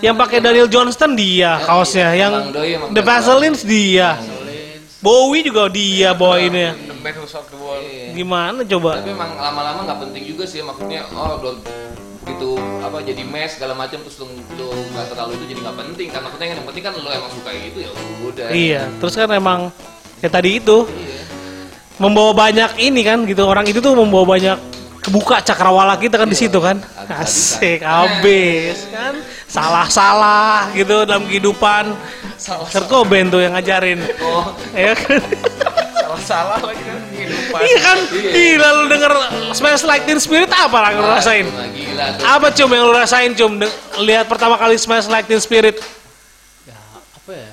Yang 0.04 0.16
pakai 0.20 0.38
Daniel 0.44 0.68
Johnston 0.68 1.16
dia 1.16 1.64
kaosnya 1.64 2.12
Yang 2.12 2.34
Emang 2.36 2.52
doi, 2.52 2.70
emang 2.76 2.90
The 2.92 3.00
doi. 3.00 3.08
Vaselines 3.08 3.62
dia 3.64 4.20
Bowie 5.00 5.48
juga 5.48 5.72
dia 5.72 6.12
bawainnya 6.12 6.76
Sold 7.28 7.52
the 7.52 7.60
World. 7.60 8.16
Gimana 8.16 8.64
coba 8.64 9.00
Tapi 9.00 9.12
emang 9.12 9.32
lama-lama 9.36 9.80
nggak 9.84 10.00
penting 10.08 10.24
juga 10.28 10.44
sih 10.48 10.60
maksudnya 10.64 11.08
oh 11.12 11.40
lo 12.24 12.32
gitu 12.32 12.52
apa 12.80 13.04
jadi 13.04 13.24
mes 13.28 13.60
segala 13.60 13.76
macam 13.76 14.00
terus 14.00 14.16
lu 14.24 14.32
lu 14.56 14.68
nggak 14.96 15.12
terlalu 15.12 15.32
itu 15.36 15.46
jadi 15.52 15.60
nggak 15.68 15.78
penting. 15.84 16.08
Kan 16.08 16.22
maksudnya 16.24 16.48
yang 16.56 16.64
penting 16.64 16.84
kan 16.88 16.94
lo 16.96 17.10
emang 17.12 17.32
suka 17.36 17.52
itu 17.52 17.78
ya 17.84 17.90
udah. 18.24 18.48
Iya 18.56 18.84
Terus 19.04 19.14
kan 19.20 19.30
emang 19.36 19.60
Ya 20.24 20.32
tadi 20.32 20.64
itu 20.64 20.88
Membawa 22.00 22.32
banyak 22.32 22.80
ini 22.80 23.04
kan 23.04 23.28
gitu. 23.28 23.44
Orang 23.44 23.68
itu 23.68 23.84
tuh 23.84 23.92
membawa 23.94 24.40
banyak 24.40 24.58
Kebuka 25.04 25.44
cakrawala 25.44 26.00
kita 26.00 26.16
kan 26.16 26.32
di 26.32 26.38
situ 26.40 26.64
kan. 26.64 26.80
Asik 27.12 27.84
Abis 27.84 28.88
kan. 28.88 29.20
Salah-salah 29.52 30.72
gitu 30.72 31.04
dalam 31.04 31.28
kehidupan. 31.28 31.92
Kurt 32.72 32.88
Cobain 32.88 33.28
tuh 33.28 33.44
yang 33.44 33.52
ngajarin. 33.52 34.00
Oh. 34.24 34.56
Ya 34.72 34.96
kan 34.96 35.20
Salah 36.22 36.60
lagi 36.62 36.84
kan 36.84 37.00
kehidupan. 37.10 37.60
Iya 37.64 37.78
kan? 37.82 37.98
Gila 38.12 38.68
lu 38.78 38.84
denger 38.92 39.12
Smells 39.58 39.84
Like 39.84 40.04
Teen 40.06 40.20
Spirit 40.22 40.52
apa 40.52 40.78
lah 40.78 40.90
lu 40.94 41.02
rasain? 41.02 41.46
Gila 41.50 42.06
tuh. 42.18 42.24
Apa 42.28 42.48
cum 42.54 42.70
yang 42.70 42.84
lu 42.86 42.94
rasain 42.94 43.32
cum? 43.34 43.52
De- 43.58 43.76
lihat 44.06 44.30
pertama 44.30 44.56
kali 44.56 44.78
Smells 44.78 45.10
Like 45.10 45.26
Teen 45.26 45.42
Spirit. 45.42 45.82
Apa 47.18 47.32
ya? 47.32 47.50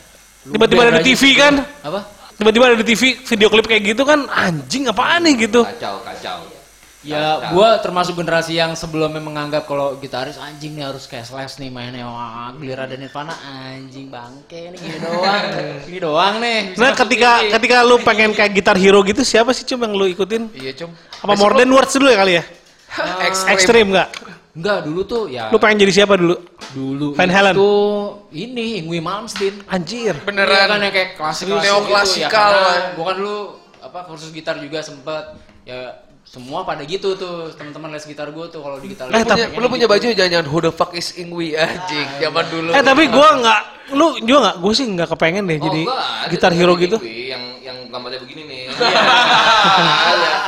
Tiba-tiba 0.50 0.80
ada 0.88 0.92
di 0.98 1.04
TV 1.14 1.22
kan? 1.36 1.54
Apa? 1.80 2.00
Tiba-tiba 2.36 2.64
ada 2.72 2.76
di 2.80 2.86
TV 2.88 3.02
video 3.20 3.48
klip 3.52 3.66
kayak 3.68 3.82
gitu 3.96 4.02
kan? 4.04 4.24
Anjing 4.28 4.88
apaan 4.88 5.24
nih 5.28 5.48
gitu? 5.48 5.60
Kacau, 5.64 6.00
kacau. 6.04 6.59
Ya, 7.00 7.48
gua 7.56 7.80
termasuk 7.80 8.12
generasi 8.12 8.60
yang 8.60 8.76
sebelumnya 8.76 9.24
menganggap 9.24 9.64
kalau 9.64 9.96
gitaris 9.96 10.36
anjing 10.36 10.76
nih 10.76 10.84
harus 10.84 11.08
cashless 11.08 11.56
nih 11.56 11.72
mainnya. 11.72 12.04
Wah, 12.04 12.52
giliran 12.60 12.92
ada 12.92 12.96
Nirvana 13.00 13.32
anjing 13.40 14.12
bangke 14.12 14.76
nih 14.76 14.76
gini 14.76 14.98
doang. 15.00 15.44
gini 15.88 15.98
doang 16.04 16.34
nih. 16.44 16.60
Nah 16.76 16.92
ketika 16.92 17.30
TV. 17.40 17.56
ketika 17.56 17.76
lu 17.88 17.96
pengen 18.04 18.36
kayak 18.36 18.52
gitar 18.52 18.76
hero 18.76 19.00
gitu 19.00 19.24
siapa 19.24 19.56
sih 19.56 19.64
cum 19.64 19.80
yang 19.80 19.96
lu 19.96 20.12
ikutin? 20.12 20.52
Iya, 20.52 20.76
Cum. 20.76 20.92
Apa 21.24 21.32
More 21.40 21.56
Than 21.56 21.72
Words 21.72 21.96
dulu 21.96 22.12
ya 22.12 22.18
kali 22.20 22.32
ya? 22.36 22.44
Ekstrim. 23.24 23.52
Ekstrim 23.56 23.86
nggak? 23.96 24.08
Enggak, 24.50 24.78
dulu 24.82 25.00
tuh 25.06 25.22
ya 25.30 25.46
Lu 25.48 25.56
pengen 25.62 25.80
jadi 25.80 26.04
siapa 26.04 26.20
dulu? 26.20 26.36
dulu 26.76 27.06
Van 27.16 27.30
Halen? 27.32 27.54
itu 27.56 27.72
ini 28.36 28.82
Ingwi 28.84 29.00
Malmsteen. 29.00 29.64
Anjir. 29.72 30.20
Beneran. 30.20 30.52
Iya 30.52 30.64
kan 30.68 30.78
yang 30.84 30.92
kayak 30.92 31.10
klasik 31.16 31.48
Neoklasikal. 31.48 32.28
Gitu, 32.28 32.28
ya, 32.28 32.28
karena 32.28 32.92
gua 32.92 33.04
kan 33.08 33.16
dulu 33.16 33.38
apa 33.80 33.98
kursus 34.04 34.28
gitar 34.36 34.60
juga 34.60 34.84
sempet 34.84 35.24
ya 35.64 36.09
semua 36.30 36.62
pada 36.62 36.86
gitu 36.86 37.18
tuh 37.18 37.50
teman-teman 37.50 37.90
les 37.90 38.06
gitar 38.06 38.30
gua 38.30 38.46
tuh 38.46 38.62
kalau 38.62 38.78
di 38.78 38.86
gitar 38.88 39.10
Eh, 39.10 39.18
Lu 39.18 39.26
punya, 39.26 39.34
tapi- 39.44 39.58
lu 39.58 39.66
punya 39.66 39.86
baju 39.86 40.06
jangan-jangan 40.08 40.46
who 40.46 40.58
the 40.60 40.70
fuck 40.70 40.94
is 40.94 41.10
Ingwi 41.16 41.58
anjing 41.58 42.06
zaman 42.16 42.44
dulu. 42.46 42.70
Eh 42.70 42.78
tapi 42.80 43.10
gua 43.10 43.28
nggak, 43.34 43.60
lu 43.90 44.06
juga 44.20 44.38
nggak, 44.40 44.56
gue 44.56 44.72
sih 44.72 44.86
nggak 44.88 45.08
kepengen 45.10 45.44
deh 45.44 45.58
Oh, 45.58 45.64
jadi 45.66 45.80
enggak, 45.82 46.30
gitar 46.30 46.52
hero 46.54 46.74
gitu. 46.76 46.96
Ingwi, 46.96 47.34
Yang 47.34 47.44
yang 47.60 47.78
gambarnya 47.90 48.20
begini 48.20 48.42
nih. 48.46 48.60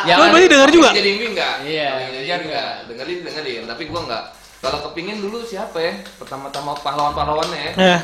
Ya 0.03 0.15
Lu 0.19 0.23
berarti 0.29 0.47
denger 0.49 0.71
juga? 0.71 0.91
Jadi 0.93 1.09
Ingwi 1.11 1.27
enggak? 1.31 1.55
Iya, 1.63 1.89
denger 2.13 2.41
enggak. 2.45 2.71
Dengerin, 2.87 3.19
dengerin. 3.23 3.63
Tapi 3.67 3.83
gua 3.87 4.01
enggak. 4.03 4.25
Kalau 4.59 4.79
kepingin 4.85 5.19
dulu 5.19 5.43
siapa 5.43 5.75
ya? 5.77 5.95
Pertama-tama 6.17 6.79
pahlawan-pahlawannya 6.79 7.59
ya. 7.59 7.73
Ya, 7.75 7.99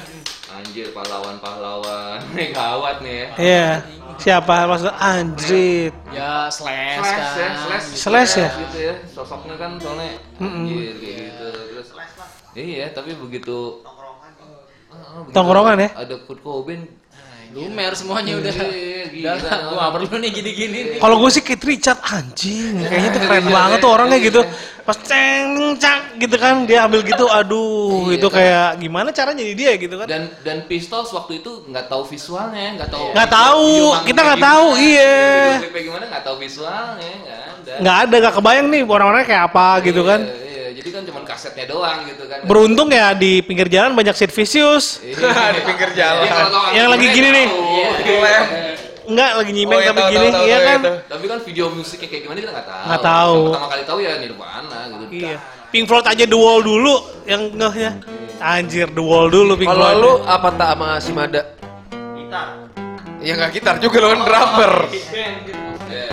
Anjir, 0.58 0.90
pahlawan-pahlawan. 0.90 2.18
Nih 2.36 2.50
gawat 2.50 2.98
nih 3.00 3.14
ya. 3.14 3.28
iya. 3.38 3.68
Siapa 4.18 4.66
maksud 4.66 4.90
anjir. 4.90 5.94
Ya 6.10 6.50
slash, 6.50 6.98
Slash 6.98 7.14
kan. 7.14 7.38
ya, 7.38 7.48
slash. 7.54 7.86
Slash 7.94 8.32
ya? 8.34 8.48
Gitu 8.50 8.78
ya. 8.82 8.94
Sosoknya 9.06 9.54
kan 9.54 9.78
soalnya 9.78 10.18
anjir 10.42 10.98
kayak 10.98 11.16
gitu. 11.30 11.48
Terus 11.70 11.88
Iya, 12.58 12.90
tapi 12.90 13.14
begitu 13.14 13.86
Ah, 14.90 15.22
begitu 15.22 15.34
Tongkrongan 15.36 15.78
ya? 15.78 15.88
Ada 15.94 16.16
Kurt 16.26 16.40
Cobain. 16.42 16.82
Lumer 17.54 17.92
semuanya 17.94 18.32
udah. 18.42 18.54
Iya, 18.66 18.97
gila. 19.10 19.32
Gua 19.38 19.76
gak 19.78 19.92
perlu 19.96 20.16
nih 20.20 20.30
gini-gini. 20.30 20.78
Kalau 20.96 21.16
gue 21.18 21.30
sih 21.30 21.42
Keith 21.42 21.64
Richard 21.64 22.00
anjing, 22.04 22.84
kayaknya 22.84 23.10
tuh 23.12 23.20
keren 23.22 23.46
banget 23.48 23.78
tuh 23.80 23.90
orangnya 23.90 24.18
gitu. 24.18 24.40
Pas 24.82 24.96
ceng 24.96 25.76
cak 25.76 26.16
gitu 26.16 26.36
kan 26.40 26.64
dia 26.64 26.88
ambil 26.88 27.04
gitu, 27.04 27.28
aduh 27.28 28.08
Iya, 28.08 28.16
itu 28.16 28.28
kan. 28.32 28.40
kayak 28.40 28.68
gimana 28.80 29.08
caranya 29.12 29.44
jadi 29.44 29.52
dia 29.52 29.72
gitu 29.76 29.94
kan? 30.00 30.06
Dan 30.08 30.22
dan 30.40 30.64
Pistols 30.64 31.12
waktu 31.12 31.44
itu 31.44 31.60
nggak 31.68 31.92
tahu 31.92 32.08
visualnya, 32.08 32.80
nggak 32.80 32.88
tahu. 32.88 33.06
Nggak 33.12 33.28
tahu, 33.28 33.68
kita 34.08 34.20
nggak 34.24 34.40
tahu, 34.40 34.66
iya. 34.80 35.60
klipnya 35.60 35.82
gimana 35.84 36.04
nggak 36.08 36.24
tahu 36.24 36.36
visualnya, 36.40 37.12
nggak 37.20 37.40
ada. 37.44 37.72
Nggak 37.84 37.96
ada, 38.00 38.14
nggak 38.16 38.34
kebayang 38.40 38.66
nih 38.72 38.80
orang-orangnya 38.82 39.28
kayak 39.28 39.44
apa 39.52 39.66
gitu 39.84 40.02
kan? 40.08 40.20
Iya, 40.24 40.48
iya, 40.48 40.66
jadi 40.72 40.88
kan 40.88 41.02
cuma 41.04 41.20
kasetnya 41.28 41.64
doang 41.68 41.98
gitu 42.08 42.24
kan. 42.24 42.38
Beruntung 42.48 42.88
ya 42.88 43.12
di 43.12 43.32
pinggir 43.44 43.68
jalan 43.68 43.92
banyak 43.92 44.16
Sid 44.16 44.32
Vicious. 44.32 45.04
Iya. 45.04 45.52
di 45.52 45.60
pinggir 45.68 45.90
jalan. 46.00 46.24
Yang 46.72 46.88
lagi 46.88 47.06
gini 47.12 47.28
nih. 47.28 47.46
tahu. 47.52 48.67
Enggak 49.08 49.30
lagi 49.40 49.52
nyimeng 49.56 49.72
Oh, 49.72 49.80
iya, 49.80 49.88
tapi 49.88 50.00
tahu, 50.04 50.12
gini, 50.12 50.28
tahu, 50.28 50.44
iya 50.44 50.56
tahu, 50.58 50.68
kan? 50.68 50.78
itu. 50.78 50.92
Tapi 51.08 51.24
kan 51.24 51.38
video 51.40 51.64
musiknya 51.72 52.08
kayak 52.08 52.22
gimana 52.22 52.38
kita 52.38 52.52
nggak 52.52 52.68
tahu. 52.68 52.84
Nggak 52.84 53.02
tahu. 53.02 53.32
Yang 53.32 53.48
pertama 53.48 53.68
kali 53.68 53.82
tahu 53.88 53.98
ya 53.98 54.12
Nirvana 54.20 54.78
gitu. 54.84 55.02
Iya. 55.16 55.36
Pink 55.68 55.84
Floyd 55.84 56.06
aja 56.06 56.24
The 56.24 56.38
Wall 56.38 56.60
dulu 56.60 56.94
yang 57.24 57.42
ngehnya. 57.50 57.90
Anjir 58.38 58.88
The 58.88 59.02
Wall 59.02 59.26
dulu 59.28 59.52
Pink 59.56 59.68
Kalau 59.68 59.80
Floyd. 59.82 59.98
lu 59.98 60.12
apa 60.22 60.48
tak 60.54 60.68
sama 60.76 60.88
si 61.00 61.10
Mada? 61.10 61.42
Gitar. 62.14 62.48
Ya 63.18 63.32
nggak 63.34 63.50
gitar 63.50 63.74
juga 63.80 63.96
lu 63.98 64.08
kan 64.12 64.20
drummer. 64.22 64.72
Iya, 64.92 65.26
iya. 65.88 66.06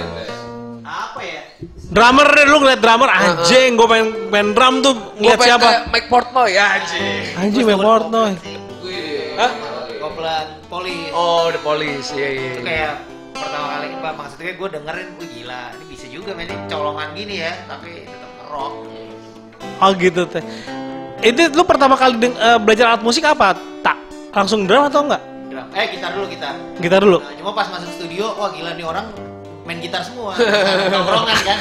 Apa 0.82 1.20
ya? 1.20 1.42
Drummer 1.86 2.28
deh 2.28 2.46
lu 2.46 2.58
ngeliat 2.60 2.80
drummer 2.80 3.08
anjing 3.08 3.70
gue 3.76 3.88
main 3.88 4.06
main 4.28 4.48
drum 4.52 4.80
tuh 4.80 4.94
ngeliat 5.16 5.40
siapa? 5.40 5.68
Mike 5.88 6.08
Portnoy 6.08 6.50
ya 6.52 6.80
anjing. 6.80 7.24
Anjing 7.36 7.64
main 7.64 7.80
Portnoy. 7.80 8.32
Hah? 9.36 9.52
Koplan 9.96 10.46
polis. 10.76 11.10
Oh, 11.12 11.48
The 11.48 11.62
Police. 11.62 12.08
Iya, 12.12 12.28
iya. 12.30 12.50
Itu 12.50 12.62
kayak 12.62 12.94
pertama 13.32 13.66
kali 13.70 13.88
pak 13.98 14.14
maksudnya 14.16 14.52
gue 14.54 14.68
dengerin 14.72 15.08
gue 15.14 15.28
gila 15.30 15.62
ini 15.70 15.84
bisa 15.88 16.06
juga 16.08 16.30
mainin 16.32 16.60
colongan 16.68 17.12
gini 17.12 17.36
ya 17.38 17.52
tapi 17.66 17.92
tetap 18.02 18.32
rock 18.48 18.74
Oh 19.76 19.92
gitu 19.94 20.22
teh. 20.26 20.44
Itu 21.22 21.42
lu 21.50 21.64
pertama 21.64 21.96
kali 21.96 22.16
deng- 22.18 22.38
eh, 22.38 22.58
belajar 22.58 22.86
alat 22.90 23.04
musik 23.04 23.24
apa? 23.24 23.52
Tak 23.82 23.98
langsung 24.32 24.64
drum 24.64 24.88
atau 24.88 25.04
enggak? 25.04 25.20
Drum. 25.46 25.68
eh 25.72 25.86
gitar 25.90 26.12
dulu 26.12 26.26
gitar 26.28 26.56
Gitar 26.78 27.00
dulu. 27.02 27.20
Nah, 27.20 27.36
cuma 27.36 27.52
pas 27.54 27.68
masuk 27.70 27.92
studio 27.92 28.36
wah 28.36 28.52
gila 28.52 28.72
nih 28.74 28.84
orang 28.84 29.06
main 29.64 29.80
gitar 29.80 30.00
semua 30.00 30.36
nongkrongan 30.92 31.38
kan 31.42 31.58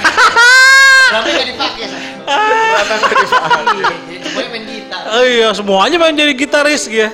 drumnya 1.10 1.32
gak 1.32 1.48
dipakai 1.48 1.86
saya 1.86 2.10
Iya, 3.74 3.96
jadi 4.04 4.24
semuanya 4.24 4.48
main 4.50 4.64
gitar 4.64 5.02
Oh 5.06 5.24
iya 5.24 5.48
semuanya 5.52 5.96
pengen 5.98 6.16
jadi 6.16 6.32
gitaris 6.34 6.82
gitu. 6.86 7.08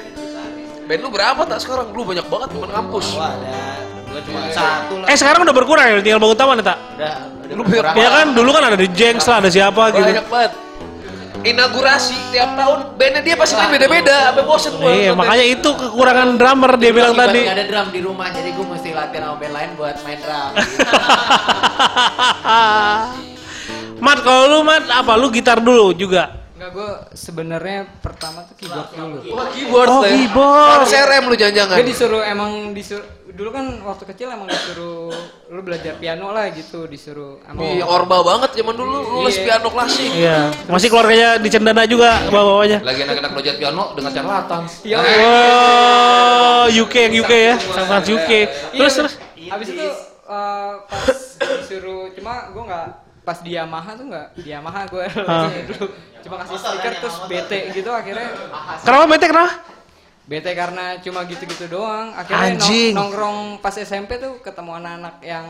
Band 0.90 1.06
lu 1.06 1.14
berapa 1.14 1.38
tak 1.46 1.62
sekarang? 1.62 1.94
Lu 1.94 2.02
banyak 2.02 2.26
banget 2.26 2.50
teman 2.50 2.66
kampus. 2.66 3.14
wah 3.14 3.30
ada 3.30 3.78
gue 4.10 4.26
cuma 4.26 4.42
satu 4.50 4.98
lah 4.98 5.06
Eh 5.06 5.14
sekarang 5.14 5.46
udah 5.46 5.54
berkurang 5.54 5.86
ya, 5.86 6.02
tinggal 6.02 6.18
bangun 6.18 6.34
taman 6.34 6.58
ya 6.58 6.74
tak? 6.74 6.82
udah 6.98 7.30
udah 7.30 7.54
Lu 7.54 7.62
berkurang. 7.62 7.94
Ya 7.94 8.10
kan 8.10 8.34
dulu 8.34 8.50
kan 8.50 8.66
ada 8.66 8.74
di 8.74 8.90
Jengs 8.90 9.22
lah, 9.30 9.38
ada 9.38 9.54
siapa 9.54 9.94
gitu. 9.94 10.02
Banyak 10.02 10.26
banget. 10.26 10.50
Inaugurasi 11.40 12.12
tiap 12.34 12.52
tahun 12.58 12.98
bandnya 12.98 13.22
dia 13.22 13.38
pasti 13.38 13.54
beda-beda, 13.56 14.34
sampai 14.34 14.44
bosen 14.44 14.76
gua. 14.76 14.90
Iya, 14.90 15.14
makanya 15.14 15.46
itu 15.46 15.70
kekurangan 15.72 16.36
drummer 16.36 16.74
dia 16.74 16.90
bilang 16.90 17.14
tadi. 17.14 17.46
nggak 17.46 17.54
ada 17.54 17.70
drum 17.70 17.86
di 17.94 18.02
rumah 18.02 18.26
jadi 18.34 18.50
gue 18.50 18.66
mesti 18.66 18.90
latihan 18.90 19.30
sama 19.30 19.38
band 19.38 19.54
lain 19.54 19.70
buat 19.78 19.94
main 20.02 20.18
drum 20.18 20.50
Mat, 24.04 24.18
kalau 24.26 24.42
lu 24.48 24.64
Mat 24.66 24.90
apa? 24.90 25.12
Lu 25.14 25.30
gitar 25.30 25.62
dulu 25.62 25.94
juga. 25.94 26.39
Enggak, 26.60 26.76
gue 26.76 26.90
sebenarnya 27.16 27.88
pertama 28.04 28.44
tuh 28.44 28.52
keyboard 28.52 28.92
dulu. 28.92 29.32
Wah, 29.32 29.48
keyboard 29.48 29.88
Oh, 29.88 30.04
keyboard. 30.04 30.68
Harus 30.76 30.92
RM 30.92 31.24
lu 31.24 31.36
jangan-jangan. 31.40 31.76
Gue 31.80 31.88
disuruh 31.88 32.20
emang 32.20 32.76
disuruh 32.76 33.06
dulu 33.32 33.48
kan 33.48 33.64
waktu 33.80 34.04
kecil 34.12 34.28
emang 34.28 34.44
disuruh 34.44 35.08
lu 35.48 35.60
belajar 35.64 35.96
piano 35.96 36.36
lah 36.36 36.52
gitu 36.52 36.84
disuruh 36.84 37.40
emang 37.48 37.64
Iya, 37.64 37.88
orba 37.88 38.20
banget 38.20 38.60
zaman 38.60 38.76
dulu 38.76 38.92
lu 38.92 39.24
les 39.24 39.40
Iya. 39.40 39.44
piano 39.48 39.68
klasik. 39.72 40.10
Iya, 40.12 40.38
masih 40.68 40.88
keluarganya 40.92 41.40
di 41.40 41.48
Cendana 41.48 41.88
juga 41.88 42.28
bawa-bawanya. 42.28 42.84
Lagi 42.84 43.00
anak-anak 43.08 43.30
belajar 43.32 43.54
piano 43.56 43.82
dengan 43.96 44.10
charlatan. 44.12 44.60
Iya. 44.84 44.96
Wow, 45.00 46.64
UK 46.76 46.94
yang 47.08 47.14
UK 47.24 47.32
ya, 47.32 47.54
sangat 47.56 48.04
UK. 48.04 48.30
Terus 48.76 48.92
terus. 48.94 49.14
Habis 49.48 49.68
itu 49.72 49.86
eh, 50.28 50.72
pas 50.76 51.18
disuruh 51.56 52.12
cuma 52.12 52.52
gue 52.52 52.62
nggak 52.68 52.88
pas 53.30 53.38
di 53.38 53.54
Yamaha 53.54 53.94
tuh 53.94 54.04
nggak 54.04 54.26
di 54.36 54.50
Yamaha 54.50 54.80
gue 54.84 55.06
dulu 55.68 55.86
cuma 56.20 56.36
kasih 56.40 56.58
stiker 56.58 56.92
terus 56.98 57.16
bete 57.24 57.70
gitu 57.70 57.86
akhirnya 57.88 58.26
Kenapa 58.82 59.06
bete 59.06 59.24
kenapa? 59.24 59.52
bete 60.22 60.50
karena 60.52 60.98
cuma 60.98 61.22
gitu-gitu 61.24 61.66
doang 61.68 62.10
akhirnya 62.12 62.42
nong- 62.48 62.58
Anjing. 62.58 62.92
nongkrong 62.92 63.38
pas 63.58 63.70
SMP 63.72 64.14
tuh 64.16 64.38
ketemu 64.40 64.70
anak-anak 64.76 65.14
yang 65.20 65.46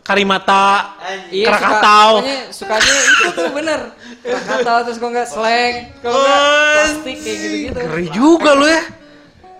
Karimata, 0.00 0.94
Iya, 1.28 1.48
Krakatau. 1.48 2.20
suka, 2.50 2.76
sukanya, 2.76 2.92
itu 2.92 3.30
tuh 3.32 3.50
bener 3.52 3.80
Krakatau 4.20 4.78
terus 4.84 4.96
kok 4.96 5.08
nggak 5.08 5.28
slang 5.28 5.74
kalau 5.98 6.14
nggak 6.14 6.38
Oh, 6.38 6.70
plastik 6.72 7.16
kayak 7.16 7.38
gitu-gitu 7.40 7.78
Ngeri 7.80 8.06
juga 8.10 8.50
lu 8.52 8.66
ya. 8.68 8.82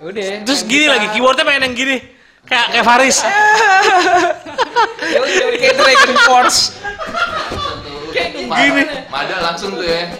udah 0.01 0.25
Terus 0.45 0.61
gini 0.63 0.85
gitar. 0.85 0.93
lagi, 0.93 1.07
keyboardnya 1.11 1.45
main 1.45 1.59
yang 1.61 1.73
gini. 1.73 1.97
Kayak 2.45 2.67
kayak 2.71 2.85
Faris. 2.85 3.17
Kayak 5.55 5.75
Dragon 5.77 6.17
Force. 6.25 6.61
Gini. 8.47 8.83
Mada 9.07 9.37
langsung 9.43 9.75
tuh 9.75 9.85
ya. 9.85 10.05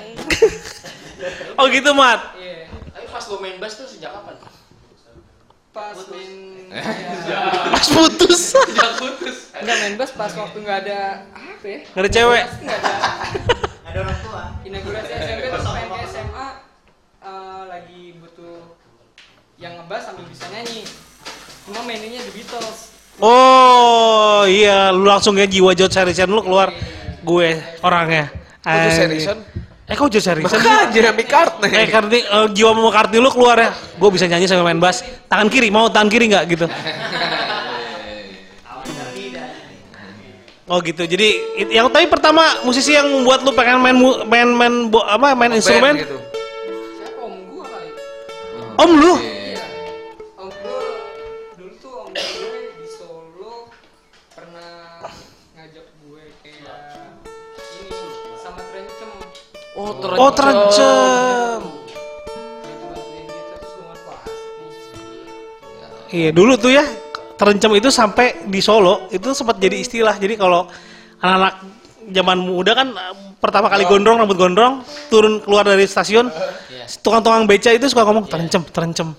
Oh 1.57 1.71
gitu, 1.71 1.95
Mat. 1.95 2.37
Iya. 2.37 2.69
Tapi 2.91 3.07
pas 3.07 3.25
lo 3.25 3.37
main 3.39 3.57
bass 3.57 3.75
tuh 3.75 3.87
sejak 3.87 4.13
kapan? 4.13 4.37
pas 5.73 5.91
main 6.07 6.33
Pas 7.67 7.87
putus. 7.89 8.43
nggak 9.65 9.77
main 9.81 9.95
bass 9.97 10.13
pas 10.13 10.31
waktu 10.31 10.59
nggak 10.61 10.79
ada 10.85 11.01
apa 11.33 11.65
ya 11.65 11.79
Nggak 11.89 12.03
ada 12.05 12.11
cewek. 12.13 12.45
nggak 12.61 12.79
ada 12.79 12.93
ada 13.89 13.99
orang 14.01 14.19
tua 14.21 14.43
inaugurasi 14.63 15.11
SMP 15.11 15.47
terus 15.49 15.67
main 15.67 15.89
ke 15.89 15.99
SMA 16.07 16.47
eh, 17.23 17.63
lagi 17.65 18.03
butuh 18.19 18.57
yang 19.57 19.81
ngebas 19.81 20.03
sambil 20.05 20.27
bisa 20.29 20.47
nyanyi 20.49 20.87
cuma 21.65 21.81
mainnya 21.83 22.21
The 22.21 22.33
Beatles 22.33 22.79
Oh 23.17 24.43
iya, 24.45 24.91
lu 24.91 25.07
langsung 25.07 25.35
ya 25.35 25.47
jiwa 25.47 25.71
George 25.73 25.95
Harrison 25.95 26.27
lu 26.29 26.43
keluar. 26.43 26.75
Gue 27.25 27.49
orangnya. 27.81 28.29
George 28.61 28.77
Anjing. 28.85 29.01
Harrison? 29.01 29.39
Eh 29.85 29.95
kok 29.95 30.09
George 30.09 30.29
Harrison? 30.29 30.57
Makanya 30.57 30.79
Jeremy 30.93 31.17
McCartney. 31.25 31.71
Eh 31.73 31.87
karena 31.89 32.17
uh, 32.31 32.49
jiwa 32.49 32.71
McCartney 32.73 33.19
lu 33.19 33.29
keluar 33.29 33.57
ya. 33.57 33.71
Gue 33.97 34.11
bisa 34.13 34.25
nyanyi 34.25 34.45
sambil 34.45 34.65
main 34.65 34.81
bass. 34.81 35.01
Tangan 35.27 35.49
kiri, 35.49 35.69
mau 35.69 35.89
tangan 35.89 36.09
kiri 36.09 36.29
nggak 36.29 36.45
gitu? 36.49 36.67
Oh 40.65 40.81
gitu. 40.81 41.05
Jadi 41.05 41.29
yang 41.69 41.93
tapi 41.93 42.09
pertama 42.09 42.41
musisi 42.65 42.97
yang 42.97 43.05
membuat 43.05 43.45
lu 43.45 43.53
pengen 43.53 43.85
main 43.85 43.97
main 44.25 44.49
main 44.49 44.75
bo- 44.89 45.05
apa 45.05 45.37
main 45.37 45.53
instrumen? 45.53 46.01
Gitu. 46.01 46.17
Siapa 46.97 47.21
om 47.21 47.35
gua 47.53 47.65
kali? 47.69 47.89
Om 48.81 48.91
lu? 48.97 49.13
Iya. 49.13 49.34
Oh, 59.75 59.91
Oh 59.91 60.31
gue 60.31 60.39
ngepas. 63.91 64.23
Iya 66.15 66.31
dulu 66.31 66.55
tuh 66.55 66.71
ya 66.71 66.87
terencem 67.35 67.75
itu 67.75 67.91
sampai 67.91 68.47
di 68.47 68.63
Solo 68.63 69.11
itu 69.11 69.35
sempat 69.35 69.59
jadi 69.59 69.83
istilah. 69.83 70.15
Jadi 70.15 70.39
kalau 70.39 70.71
anak-anak 71.19 71.55
zaman 72.15 72.39
muda 72.39 72.79
kan 72.79 72.95
eh, 72.95 73.15
pertama 73.43 73.67
kali 73.67 73.83
gondrong 73.91 74.23
rambut 74.23 74.39
gondrong 74.39 74.87
turun 75.11 75.43
keluar 75.43 75.67
dari 75.67 75.91
stasiun 75.91 76.31
tukang-tukang 77.03 77.51
beca 77.51 77.75
itu 77.75 77.91
suka 77.91 78.07
ngomong 78.07 78.31
terencem 78.31 78.63
terencem. 78.71 79.11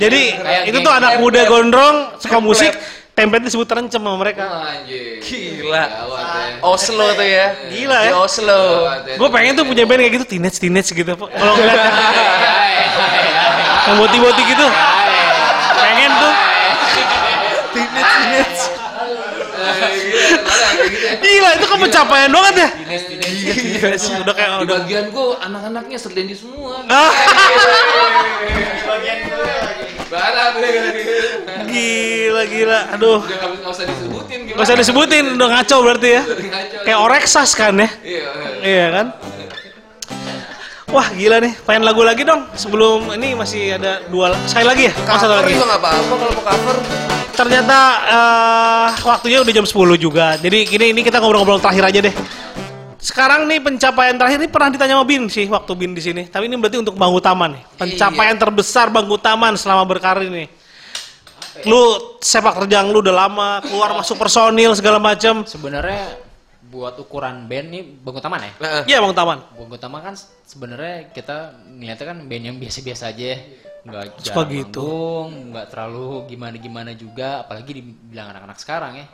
Jadi 0.00 0.32
Kayak 0.32 0.64
itu 0.74 0.78
tuh 0.82 0.92
anak 0.92 1.22
muda 1.22 1.46
gondrong 1.46 2.18
suka 2.18 2.42
musik 2.42 2.74
template 3.18 3.44
disebut 3.50 3.66
terencem 3.66 3.98
sama 3.98 4.14
mereka. 4.14 4.46
Anjir. 4.46 5.18
Gila. 5.18 5.84
Gawat 5.90 6.26
ya. 6.30 6.62
Oslo 6.62 7.06
tuh 7.12 7.26
ya. 7.26 7.46
Gila 7.66 7.98
Di 7.98 8.06
ya. 8.06 8.12
Oslo. 8.14 8.62
Ya. 9.02 9.18
Gue 9.18 9.28
pengen 9.28 9.58
tuh 9.58 9.66
punya 9.66 9.82
band 9.82 9.98
kayak 9.98 10.14
gitu 10.22 10.26
teenage 10.30 10.58
teenage 10.62 10.90
gitu. 10.94 11.12
Kalau 11.18 11.54
ngeliat 11.58 11.82
yang 13.90 13.96
boti-boti 13.98 14.42
gitu. 14.46 14.66
Pengen 15.74 16.10
tuh. 16.14 16.32
Teenage, 17.74 18.06
teenage. 18.06 18.62
Gila 21.18 21.50
itu 21.58 21.66
kan 21.66 21.78
pencapaian 21.82 22.30
banget 22.30 22.54
ya. 22.54 22.68
Gila 23.50 23.90
sih. 23.98 24.14
Udah 24.22 24.34
kayak 24.34 24.50
Di 24.50 24.64
udah. 24.64 24.76
bagian 24.78 25.04
gua 25.10 25.42
anak-anaknya 25.42 25.98
serdendi 25.98 26.34
semua. 26.38 26.86
Ah, 26.86 27.10
Bagian 28.88 29.18
gue 29.26 29.97
deh. 30.08 30.72
gila 31.68 32.42
gila. 32.48 32.80
Aduh. 32.96 33.18
Udah 33.20 33.36
nggak 33.36 33.50
nggak 33.60 33.72
usah 33.72 33.84
disebutin 33.84 34.38
gimana? 34.48 34.58
Gak 34.58 34.66
usah 34.66 34.76
disebutin 34.76 35.24
udah 35.36 35.48
ngaco 35.52 35.76
berarti 35.84 36.08
ya. 36.08 36.22
Ngaco. 36.24 36.76
Kayak 36.84 36.98
Oreksas 37.04 37.50
kan 37.52 37.74
ya. 37.76 37.88
Iya. 38.00 38.24
bener. 38.32 38.64
Iya 38.64 38.86
kan? 38.90 39.06
Wah 40.88 41.04
gila 41.12 41.36
nih, 41.44 41.52
pengen 41.68 41.84
lagu 41.84 42.00
lagi 42.00 42.24
dong. 42.24 42.48
Sebelum 42.56 43.12
ini 43.12 43.36
masih 43.36 43.76
ada 43.76 44.00
dua 44.08 44.32
sekali 44.48 44.64
lagi 44.64 44.82
ya? 44.88 44.92
Oh, 44.96 45.20
satu 45.20 45.28
Cover 45.28 45.44
lagi. 45.44 45.52
juga 45.52 45.66
nggak 45.68 45.80
apa-apa 45.84 46.14
kalau 46.16 46.32
mau 46.32 46.44
cover. 46.48 46.76
Ternyata 47.28 47.78
eh, 48.08 48.88
waktunya 49.04 49.38
udah 49.44 49.52
jam 49.52 49.66
10 49.68 49.76
juga. 50.00 50.34
Jadi 50.40 50.58
gini 50.64 50.96
ini 50.96 51.00
kita 51.04 51.20
ngobrol-ngobrol 51.20 51.60
terakhir 51.60 51.84
aja 51.92 52.00
deh. 52.08 52.14
Sekarang 52.98 53.46
nih 53.46 53.62
pencapaian 53.62 54.18
terakhir 54.18 54.38
ini 54.42 54.50
pernah 54.50 54.68
ditanya 54.74 54.98
sama 54.98 55.06
Bin 55.06 55.30
sih 55.30 55.46
waktu 55.46 55.72
Bin 55.78 55.94
di 55.94 56.02
sini. 56.02 56.26
Tapi 56.26 56.50
ini 56.50 56.58
berarti 56.58 56.82
untuk 56.82 56.98
Bang 56.98 57.14
Utaman 57.14 57.54
nih. 57.54 57.64
Pencapaian 57.78 58.34
terbesar 58.34 58.90
Bang 58.90 59.06
Utaman 59.06 59.54
selama 59.54 59.86
berkarir 59.86 60.26
nih. 60.26 60.50
Lu 61.62 62.18
sepak 62.18 62.62
terjang 62.62 62.90
lu 62.90 63.02
udah 63.02 63.14
lama, 63.14 63.62
keluar 63.62 63.94
masuk 63.94 64.18
personil 64.18 64.74
segala 64.74 64.98
macam. 64.98 65.46
Sebenarnya 65.46 66.26
buat 66.68 67.00
ukuran 67.00 67.48
band 67.48 67.66
nih 67.70 67.82
Bang 68.02 68.18
Utaman 68.18 68.42
ya. 68.42 68.52
Iya 68.84 68.98
Bang 68.98 69.14
Utaman. 69.14 69.38
Bang 69.54 69.70
Utaman 69.70 70.00
kan 70.02 70.14
sebenarnya 70.44 71.14
kita 71.14 71.54
ngeliatnya 71.70 72.06
kan 72.06 72.18
band 72.26 72.44
yang 72.50 72.56
biasa-biasa 72.58 73.14
aja 73.14 73.24
ya. 73.34 73.38
Nggak 73.86 74.20
Suka 74.20 74.42
gitu. 74.50 74.82
manggung, 74.82 75.54
nggak 75.54 75.66
terlalu 75.70 76.10
gimana-gimana 76.28 76.92
juga, 76.98 77.46
apalagi 77.46 77.78
dibilang 77.78 78.34
anak-anak 78.34 78.58
sekarang 78.58 78.92
ya. 79.00 79.06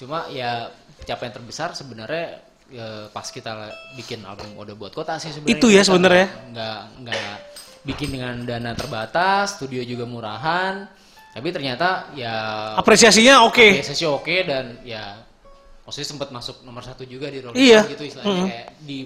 Cuma 0.00 0.26
ya 0.32 0.72
pencapaian 0.96 1.32
terbesar 1.36 1.76
sebenarnya 1.76 2.40
ya, 2.68 3.08
pas 3.08 3.26
kita 3.26 3.50
bikin 3.94 4.22
album 4.22 4.52
Ode 4.56 4.72
Buat 4.72 4.92
Kota 4.92 5.16
sih 5.16 5.32
sebenarnya. 5.32 5.58
Itu 5.58 5.66
ya 5.68 5.82
sebenarnya. 5.82 6.26
Nggak 6.52 6.78
nggak 7.02 7.34
bikin 7.84 8.08
dengan 8.12 8.34
dana 8.44 8.72
terbatas, 8.72 9.56
studio 9.56 9.80
juga 9.82 10.04
murahan. 10.04 10.84
Tapi 11.28 11.48
ternyata 11.52 12.10
ya 12.12 12.34
Apresiasinya 12.74 13.44
oke. 13.44 13.78
Biasanya 13.78 13.98
sih 13.98 14.08
oke 14.08 14.36
dan 14.42 14.80
ya 14.82 15.22
maksudnya 15.84 16.08
sempat 16.08 16.28
masuk 16.28 16.60
nomor 16.64 16.82
satu 16.82 17.04
juga 17.04 17.30
di 17.30 17.40
Rolling 17.40 17.56
Iya. 17.56 17.80
Stone 17.84 17.92
gitu 17.94 18.02
istilahnya 18.04 18.28
Mm-mm. 18.32 18.48
kayak 18.50 18.68
di 18.82 18.98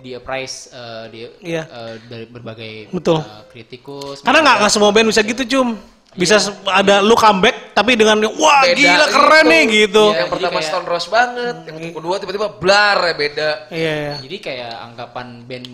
di 0.00 0.10
appraise 0.16 0.56
eh, 0.70 1.04
di 1.08 1.18
Iya. 1.44 1.62
eh, 1.66 1.94
dari 2.04 2.24
berbagai 2.28 2.72
Betul. 2.92 3.20
eh, 3.24 3.42
kritikus. 3.48 4.20
Karena 4.20 4.40
nggak 4.44 4.70
semua 4.70 4.92
band 4.92 5.08
bisa 5.08 5.22
gitu 5.24 5.42
cum. 5.46 5.68
Bisa 6.10 6.36
se- 6.36 6.50
ada 6.66 6.98
lu 6.98 7.14
comeback 7.14 7.70
tapi 7.70 7.94
dengan 7.94 8.18
wah 8.34 8.60
beda 8.60 8.74
gila 8.74 9.06
keren 9.06 9.30
gitu. 9.38 9.46
nih 9.46 9.62
gitu. 9.70 10.04
Yang 10.04 10.16
Iya, 10.16 10.26
pertama 10.26 10.50
kayak- 10.52 10.66
Stone 10.66 10.86
Rose 10.86 11.08
banget, 11.08 11.56
yang 11.64 11.94
kedua 11.94 12.14
tiba-tiba 12.16 12.48
blar 12.50 12.98
ya 13.00 13.14
beda. 13.14 13.50
Iya. 13.68 13.92
iya. 13.94 14.14
Jadi 14.18 14.36
kayak 14.38 14.72
anggapan 14.84 15.26
band 15.44 15.68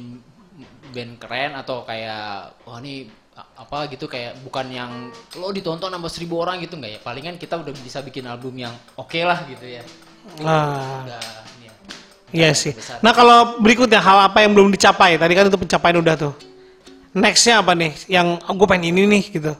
band 0.93 1.12
keren 1.16 1.53
atau 1.55 1.82
kayak 1.82 2.26
wah 2.62 2.78
ini 2.78 3.09
apa 3.37 3.84
gitu 3.87 4.05
kayak 4.07 4.41
bukan 4.41 4.64
yang 4.66 4.91
lo 5.37 5.53
ditonton 5.53 5.89
sama 5.89 6.09
seribu 6.09 6.41
orang 6.41 6.57
gitu 6.59 6.72
nggak 6.74 6.89
ya 6.91 7.01
palingan 7.01 7.37
kita 7.37 7.57
udah 7.57 7.68
bisa 7.74 8.01
bikin 8.01 8.24
album 8.24 8.57
yang 8.57 8.72
oke 8.95 9.16
lah 9.18 9.45
gitu 9.45 9.61
ya 9.66 9.84
Nah, 10.41 11.05
udah 11.05 11.20
ya. 11.61 11.72
iya 12.32 12.51
sih. 12.51 12.72
Nah 12.99 13.12
kalau 13.12 13.57
berikutnya 13.59 14.01
hal 14.01 14.26
apa 14.26 14.41
yang 14.41 14.53
belum 14.53 14.68
dicapai? 14.70 15.16
Tadi 15.16 15.32
kan 15.32 15.45
itu 15.47 15.55
pencapaian 15.55 15.97
udah 15.97 16.14
tuh. 16.16 16.32
Nextnya 17.12 17.61
apa 17.61 17.72
nih? 17.72 17.93
Yang 18.07 18.26
gue 18.43 18.66
pengen 18.66 18.84
ini 18.91 19.03
nih 19.07 19.24
gitu. 19.30 19.53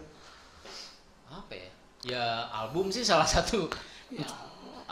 Ya 2.07 2.14
ya 2.14 2.24
album 2.57 2.88
sih 2.88 3.02
salah 3.02 3.26
satu 3.26 3.66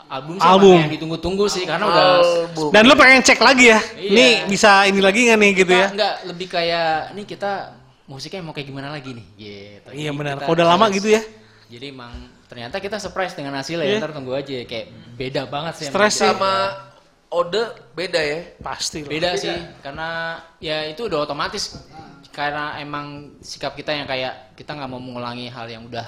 album 0.05 0.37
sih 0.37 0.45
Album. 0.45 0.77
yang 0.77 0.91
ditunggu-tunggu 0.91 1.45
sih 1.47 1.63
karena 1.65 1.87
udah 1.87 2.05
Album. 2.21 2.69
Dan 2.69 2.85
lu 2.85 2.93
pengen 2.93 3.23
cek 3.23 3.39
lagi 3.39 3.73
ya? 3.73 3.79
Iya. 3.97 4.11
Nih 4.11 4.33
bisa 4.45 4.85
ini 4.85 5.01
lagi 5.01 5.25
nggak 5.25 5.39
nih 5.39 5.51
gitu 5.55 5.71
ya? 5.71 5.87
Enggak, 5.87 5.91
enggak 5.91 6.13
lebih 6.29 6.47
kayak 6.47 6.89
ini 7.15 7.23
kita 7.25 7.51
musiknya 8.05 8.41
mau 8.43 8.53
kayak 8.53 8.67
gimana 8.69 8.93
lagi 8.93 9.17
nih 9.17 9.25
gitu 9.33 9.89
Iya 9.89 10.11
Jadi 10.11 10.17
benar. 10.19 10.33
kita- 10.37 10.45
Kalau 10.45 10.55
udah 10.55 10.67
lama 10.67 10.85
gitu 10.91 11.09
ya? 11.09 11.21
jadi 11.65 11.89
emang 11.89 12.13
ternyata 12.45 12.77
kita 12.77 13.01
surprise 13.01 13.33
dengan 13.33 13.57
hasilnya 13.57 13.81
Iya. 13.81 13.97
ya 13.97 14.03
ntar 14.05 14.13
tunggu 14.13 14.37
aja 14.37 14.53
kayak 14.61 14.85
beda 15.17 15.49
banget 15.49 15.73
sih 15.81 15.85
Stres. 15.89 16.13
Sama 16.13 16.53
Ode 17.25 17.63
beda 17.97 18.21
ya. 18.21 18.45
Pasti 18.61 19.01
lah. 19.01 19.09
beda 19.09 19.29
sih 19.33 19.57
karena 19.81 20.09
ya 20.61 20.85
itu 20.85 21.09
udah 21.09 21.25
otomatis 21.25 21.81
karena 22.29 22.77
emang 22.77 23.33
sikap 23.41 23.73
kita 23.73 23.89
yang 23.89 24.05
kayak 24.05 24.53
kita 24.53 24.71
nggak 24.71 24.85
mau 24.85 25.01
mengulangi 25.01 25.49
hal 25.49 25.65
yang 25.65 25.89
udah 25.89 26.05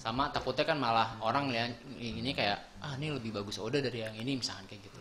sama 0.00 0.32
takutnya 0.32 0.64
kan 0.64 0.80
malah 0.80 1.20
orang 1.20 1.52
lihat 1.52 1.76
ini 2.00 2.32
kayak 2.32 2.56
ah 2.80 2.96
ini 2.96 3.12
lebih 3.12 3.36
bagus 3.36 3.60
Oda 3.60 3.84
dari 3.84 4.00
yang 4.00 4.16
ini 4.16 4.40
misalkan 4.40 4.64
kayak 4.64 4.88
gitu 4.88 4.96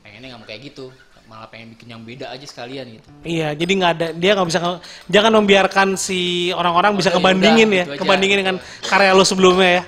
pengennya 0.00 0.32
nggak 0.32 0.40
mau 0.40 0.48
kayak 0.48 0.62
gitu 0.72 0.86
malah 1.28 1.46
pengen 1.46 1.76
bikin 1.76 1.92
yang 1.92 2.02
beda 2.02 2.32
aja 2.32 2.42
sekalian 2.48 2.98
gitu 2.98 3.08
Iya, 3.22 3.54
jadi 3.54 3.72
nggak 3.72 3.92
ada 3.94 4.06
dia 4.10 4.32
nggak 4.34 4.48
bisa 4.48 4.58
jangan 5.06 5.32
membiarkan 5.38 5.88
si 5.94 6.48
orang-orang 6.50 6.96
bisa 6.96 7.08
Udah, 7.08 7.14
ya 7.14 7.18
kebandingin 7.22 7.68
udah, 7.68 7.76
ya, 7.76 7.84
gitu 7.84 7.92
aja. 7.92 8.00
kebandingin 8.00 8.38
dengan 8.42 8.56
karya 8.82 9.12
lo 9.12 9.24
sebelumnya 9.24 9.70
ya. 9.80 9.84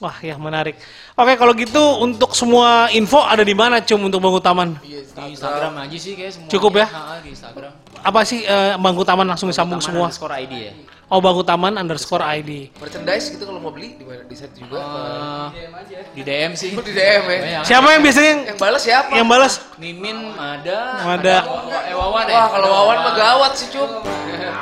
Wah, 0.00 0.16
ya 0.24 0.40
menarik. 0.40 0.80
Oke, 1.12 1.36
kalau 1.36 1.52
gitu 1.52 2.00
untuk 2.00 2.32
semua 2.32 2.88
info 2.88 3.20
ada 3.20 3.44
di 3.44 3.52
mana 3.52 3.84
cum 3.84 4.00
untuk 4.00 4.16
Bang 4.24 4.32
Utaman? 4.32 4.80
di 4.80 4.96
Instagram 5.36 5.76
aja 5.76 5.96
sih 6.00 6.16
kayak 6.16 6.32
semua 6.32 6.48
Cukup 6.48 6.72
ya? 6.80 6.86
di 7.20 7.36
Instagram 7.36 7.72
Apa 8.00 8.24
sih 8.24 8.40
eh, 8.40 8.72
Bang 8.80 8.96
Utaman 8.96 9.28
langsung 9.28 9.52
disambung 9.52 9.84
semua? 9.84 10.08
skor 10.08 10.32
ID 10.32 10.52
ya 10.56 10.72
Oh, 11.10 11.18
Bang 11.18 11.34
Utaman 11.34 11.74
underscore 11.74 12.22
ID. 12.22 12.70
Merchandise 12.72 13.34
gitu 13.34 13.42
kalau 13.42 13.58
mau 13.58 13.74
beli 13.74 13.98
di 13.98 14.06
mana 14.06 14.22
di 14.22 14.30
site 14.32 14.54
juga. 14.54 14.78
Eh, 15.50 15.66
di 16.14 16.22
DM 16.22 16.54
sih 16.54 16.70
Oh, 16.78 16.80
di 16.80 16.94
DM 16.94 17.22
ya? 17.26 17.60
Siapa 17.60 17.86
yang 17.90 18.00
biasanya 18.00 18.28
yang, 18.28 18.42
Yang 18.46 18.58
balas 18.58 18.80
siapa? 18.80 19.10
yang 19.12 19.26
balas? 19.26 19.52
Mimin 19.74 20.18
ada 20.32 20.78
Ada. 21.02 21.36
Wawa- 21.42 21.82
eh, 21.82 21.94
Wawan 21.94 22.24
ya 22.24 22.34
Wah, 22.36 22.46
kalau 22.48 22.68
Wawan 22.70 22.96
mah 23.02 23.14
gawat 23.16 23.52
sih, 23.54 23.66
Cum. 23.68 23.90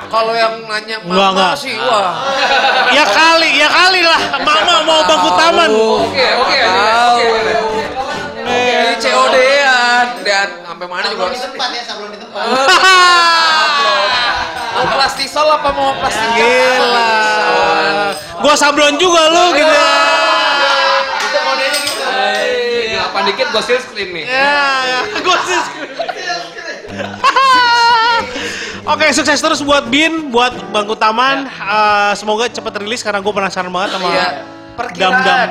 Kalau 0.08 0.32
yang 0.32 0.64
nanya 0.64 1.04
mama 1.04 1.28
enggak. 1.30 1.54
sih, 1.60 1.76
wah. 1.76 2.16
Ya 2.96 3.04
kali, 3.04 3.50
ya 3.54 3.68
kali 3.68 4.00
lah. 4.00 4.20
Mama 4.40 4.74
mau 4.82 5.04
Bang 5.04 5.20
Utaman. 5.22 5.68
Oke, 5.68 6.26
oke, 6.34 6.58
oke. 6.64 7.28
Ini 8.40 8.96
COD-an 8.96 10.06
dan 10.24 10.48
sampai 10.64 10.86
mana 10.88 11.04
juga 11.06 11.28
Sablon 11.28 11.36
di 11.36 11.40
tempat 11.44 11.68
ya, 11.68 11.82
sablon 11.84 12.08
di 12.08 12.18
tempat. 12.18 13.76
Mau 14.78 14.86
plastisol 14.94 15.50
apa 15.50 15.68
mau 15.74 15.90
plastik? 15.98 16.28
Gila. 16.38 17.10
Gua 18.38 18.54
sablon 18.54 18.94
juga 18.94 19.26
lu 19.28 19.50
gitu. 19.52 19.74
Itu 21.18 21.38
kodenya 21.42 21.80
gitu. 21.82 22.04
Delapan 22.94 23.22
dikit 23.26 23.46
gue 23.50 23.60
still 23.60 23.82
screen 23.82 24.14
nih. 24.14 24.24
Ya, 24.24 24.62
ya. 24.86 25.00
Gua 25.18 25.36
sih. 25.42 25.58
Oke, 28.88 29.12
sukses 29.12 29.36
terus 29.36 29.60
buat 29.60 29.84
Bin, 29.86 30.32
buat 30.32 30.54
Bang 30.72 30.86
Utaman. 30.86 31.44
Eh, 31.44 32.12
semoga 32.16 32.48
cepat 32.48 32.80
rilis 32.80 33.04
karena 33.04 33.20
gue 33.20 33.28
penasaran 33.28 33.68
banget 33.68 33.98
sama 33.98 34.08
Iya. 34.08 34.46
Dam-dam. 34.96 35.48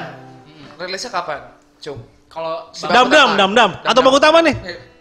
Rilisnya 0.79 1.11
kapan? 1.11 1.39
Cum. 1.77 1.97
kalau 2.27 2.69
Dam 2.91 3.07
Dam, 3.09 3.29
Dam 3.35 3.51
Dam. 3.53 3.69
Atau 3.83 4.01
Bang 4.01 4.15
Utaman 4.15 4.41
nih? 4.45 4.55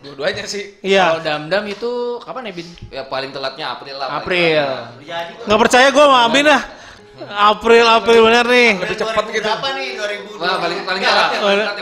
Dua-duanya 0.07 0.45
sih. 0.47 0.79
kalau 0.79 0.87
Iya. 0.87 1.19
Damdam 1.19 1.65
itu 1.67 1.91
kapan 2.23 2.43
ya 2.47 2.53
Bin 2.55 2.69
Ya 2.95 3.03
paling 3.11 3.31
telatnya 3.35 3.75
April 3.75 3.95
lah. 3.99 4.09
April 4.23 4.65
telat. 5.03 5.45
Nggak 5.51 5.61
percaya 5.67 5.87
gue 5.91 6.05
sama 6.07 6.29
Bin 6.31 6.47
ah. 6.47 6.63
April, 7.27 7.85
April 7.89 8.21
bener 8.29 8.45
nih. 8.45 8.71
Lebih 8.77 8.99
cepet 9.01 9.25
gitu. 9.33 9.49
Berapa 9.49 9.69
nih 9.73 9.89
2000? 9.97 10.37
Wah, 10.37 10.57
paling 10.61 10.79
paling 10.85 11.03
telat. 11.03 11.31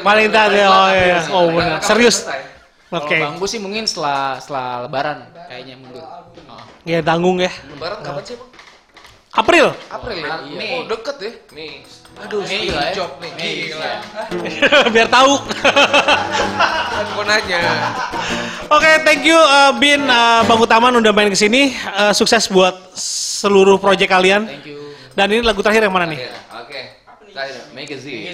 Paling 0.01 0.27
telat 0.31 0.53
ya, 0.55 0.67
oh 0.71 0.89
iya. 0.95 1.19
Oh 1.35 1.47
benar, 1.51 1.83
serius. 1.83 2.23
Kalau 2.95 3.11
Oke, 3.11 3.19
Bang 3.19 3.43
Bu 3.43 3.47
sih 3.51 3.59
mungkin 3.59 3.91
setelah 3.91 4.39
setelah 4.39 4.87
lebaran 4.87 5.27
kayaknya 5.51 5.75
mundur. 5.75 6.07
Oh. 6.47 6.63
ya 6.87 7.03
tanggung 7.03 7.43
ya. 7.43 7.51
Lebaran 7.75 7.99
kapan 8.07 8.23
sih, 8.23 8.35
Bang? 8.39 8.49
April. 9.35 9.67
April 9.91 10.15
ya? 10.23 10.39
Iya. 10.47 10.79
Oh, 10.79 10.83
deket 10.87 11.17
ya. 11.19 11.33
Nih. 11.59 11.73
Aduh, 12.15 12.47
Mei 12.47 12.71
Steve 12.71 12.71
lah 12.71 12.85
ya. 12.87 12.95
Job 12.95 13.11
nih. 13.19 13.31
Mei, 13.35 13.53
Gila. 13.67 13.91
Biar 14.95 15.09
tahu. 15.11 15.33
Gua 17.19 17.25
nanya. 17.27 17.61
Oke, 18.71 18.91
thank 19.03 19.27
you 19.27 19.35
uh, 19.35 19.75
Bin 19.75 20.07
uh, 20.07 20.47
Bang 20.47 20.63
Utaman 20.63 20.95
udah 20.95 21.11
main 21.11 21.27
ke 21.27 21.35
sini. 21.35 21.75
Uh, 21.99 22.15
sukses 22.15 22.47
buat 22.47 22.79
seluruh 23.43 23.83
proyek 23.83 24.07
kalian. 24.07 24.47
Thank 24.47 24.71
you. 24.71 24.95
Dan 25.19 25.35
ini 25.35 25.43
lagu 25.43 25.59
terakhir 25.67 25.91
yang 25.91 25.95
mana 25.95 26.07
nih? 26.07 26.31
Oke. 26.55 27.03
Terakhir, 27.35 27.67
magazine. 27.75 28.31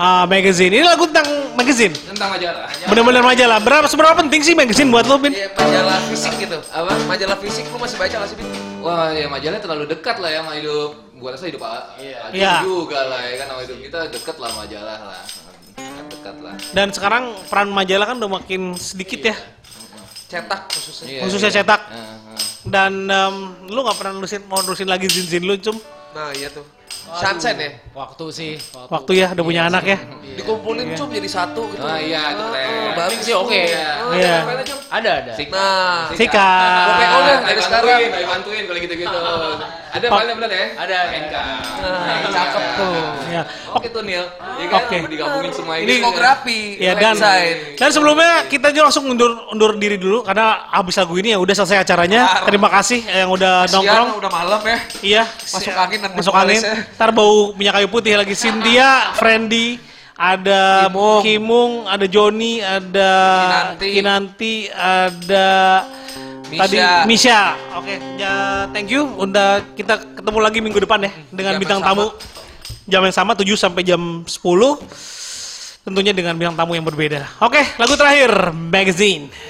Ah, 0.00 0.24
magazine. 0.24 0.72
Ini 0.72 0.84
lagu 0.88 1.04
tentang 1.12 1.28
magazine. 1.52 1.92
Tentang 1.92 2.32
majalah. 2.32 2.72
Bener-bener 2.88 3.20
majalah. 3.20 3.58
Berapa 3.60 3.84
seberapa 3.84 4.16
penting 4.24 4.40
sih 4.40 4.56
magazine 4.56 4.88
buat 4.88 5.04
lo, 5.04 5.20
Bin? 5.20 5.36
Iya, 5.36 5.52
majalah 5.52 6.00
fisik 6.08 6.32
gitu. 6.40 6.56
Apa? 6.72 6.96
Majalah 7.04 7.36
fisik 7.36 7.68
lu 7.68 7.76
masih 7.76 8.00
baca 8.00 8.16
gak 8.16 8.28
sih, 8.32 8.36
Bin? 8.40 8.69
Wah, 8.80 9.12
ya 9.12 9.26
majalahnya 9.28 9.62
terlalu 9.62 9.84
dekat 9.92 10.16
lah 10.18 10.30
ya 10.32 10.40
sama 10.40 10.52
hidup. 10.56 10.90
Gua 11.20 11.36
rasa 11.36 11.44
hidup 11.46 11.60
Pak. 11.60 12.00
Iya. 12.00 12.20
Iya. 12.32 12.54
juga 12.64 13.00
lah 13.04 13.20
ya 13.28 13.34
kan 13.36 13.46
sama 13.52 13.60
hidup 13.68 13.78
kita 13.84 13.98
dekat 14.08 14.36
lah 14.40 14.50
majalah 14.56 14.98
lah. 15.04 15.22
Dekat 16.10 16.36
lah. 16.40 16.54
Dan 16.72 16.88
sekarang 16.90 17.24
peran 17.48 17.68
majalah 17.70 18.06
kan 18.08 18.16
udah 18.18 18.30
makin 18.40 18.74
sedikit 18.76 19.20
ya, 19.30 19.36
Cetak 20.30 20.70
khususnya. 20.70 21.06
Iya, 21.10 21.20
khususnya 21.26 21.50
iya. 21.50 21.58
cetak. 21.60 21.82
Heeh, 21.90 22.06
heeh. 22.06 22.42
Dan 22.70 22.92
em, 23.10 23.34
lu 23.66 23.82
nggak 23.82 23.98
pernah 23.98 24.12
nulisin 24.14 24.42
mau 24.46 24.62
nulisin 24.62 24.86
lagi 24.86 25.10
zin-zin 25.10 25.42
lu, 25.42 25.58
cum? 25.58 25.74
Nah, 26.14 26.30
iya 26.38 26.46
tuh. 26.54 26.62
Sunset 27.10 27.56
ya? 27.56 27.70
Waktu 27.90 28.24
sih. 28.30 28.52
Waktu 28.86 29.12
ya, 29.16 29.26
udah 29.30 29.42
punya 29.42 29.62
anak 29.66 29.82
ya. 29.84 29.98
Dikumpulin 30.32 30.94
cum 30.94 31.10
jadi 31.10 31.26
satu 31.26 31.66
gitu. 31.68 31.82
Ah 31.82 31.98
iya 31.98 32.30
itu 32.30 32.44
keren. 32.44 32.92
bagus 32.92 33.20
sih 33.20 33.34
oke. 33.34 33.50
Oh, 33.50 34.14
Iya. 34.14 34.36
ada? 34.46 34.62
Ada 34.90 35.10
ada. 35.20 35.32
Sik- 35.34 35.50
Nah, 35.50 36.06
Sikat. 36.10 36.86
Gua 36.86 36.94
PO 36.96 37.18
deh 37.18 37.36
Ayo 37.36 37.42
dari 37.42 37.42
bantuin, 37.42 37.60
sekarang. 37.60 38.00
ayo 38.10 38.26
bantuin 38.28 38.62
kalau 38.64 38.80
gitu-gitu. 38.80 39.18
Ada 39.90 40.06
filenya 40.06 40.34
bener 40.38 40.50
ya? 40.50 40.66
Ada. 40.78 40.98
NK. 41.18 41.34
Nah, 41.34 42.18
cakep 42.30 42.64
tuh. 42.76 42.94
Ya. 43.28 43.42
Oke 43.70 43.86
tuh 43.88 44.02
Nil. 44.02 44.22
Ya 44.56 44.66
kan 44.68 44.80
Oke. 44.80 44.96
digabungin 45.08 45.50
semua 45.50 45.74
ini. 45.76 45.86
Diskografi, 45.88 46.60
Ya 46.78 46.92
dan 46.94 47.14
dan 47.74 47.90
sebelumnya 47.90 48.46
kita 48.46 48.70
juga 48.70 48.84
langsung 48.86 49.04
undur 49.04 49.50
undur 49.50 49.74
diri 49.74 49.96
dulu 49.96 50.22
karena 50.22 50.68
habis 50.68 50.94
lagu 50.94 51.14
ini 51.16 51.34
ya 51.34 51.38
udah 51.38 51.54
selesai 51.54 51.82
acaranya. 51.82 52.46
Terima 52.46 52.68
kasih 52.68 53.02
yang 53.02 53.30
udah 53.30 53.66
nongkrong. 53.66 54.08
udah 54.16 54.30
malam 54.30 54.60
ya. 54.62 54.78
Iya, 55.00 55.22
Masuk 55.26 55.74
angin 55.74 55.98
masuk 56.08 56.34
angin. 56.34 56.60
Ntar 56.96 57.10
bau 57.12 57.56
minyak 57.56 57.80
kayu 57.80 57.88
putih 57.88 58.14
lagi. 58.16 58.34
Cynthia, 58.36 59.14
Friendly, 59.16 59.80
ada 60.20 60.86
Kimung. 60.88 61.20
Kimung, 61.24 61.72
ada 61.88 62.04
Joni, 62.04 62.60
ada 62.60 63.10
Kinanti. 63.40 63.88
Kinanti, 63.88 64.54
ada 64.68 65.48
Misha. 66.50 66.60
tadi 66.60 66.76
Misha. 67.08 67.40
Oke, 67.78 67.94
ya 68.20 68.66
thank 68.74 68.92
you. 68.92 69.08
Udah 69.16 69.64
kita 69.72 69.96
ketemu 70.18 70.38
lagi 70.42 70.58
minggu 70.60 70.80
depan 70.82 71.00
ya 71.06 71.12
dengan 71.32 71.56
Jam 71.56 71.60
bintang 71.62 71.80
tamu. 71.80 72.12
Jam 72.90 73.06
yang 73.06 73.14
sama 73.14 73.38
7 73.38 73.46
sampai 73.54 73.86
jam 73.86 74.26
10. 74.26 74.28
Tentunya 75.80 76.12
dengan 76.12 76.36
bintang 76.36 76.58
tamu 76.58 76.76
yang 76.76 76.84
berbeda. 76.84 77.40
Oke, 77.40 77.64
lagu 77.80 77.96
terakhir, 77.96 78.52
Magazine. 78.52 79.32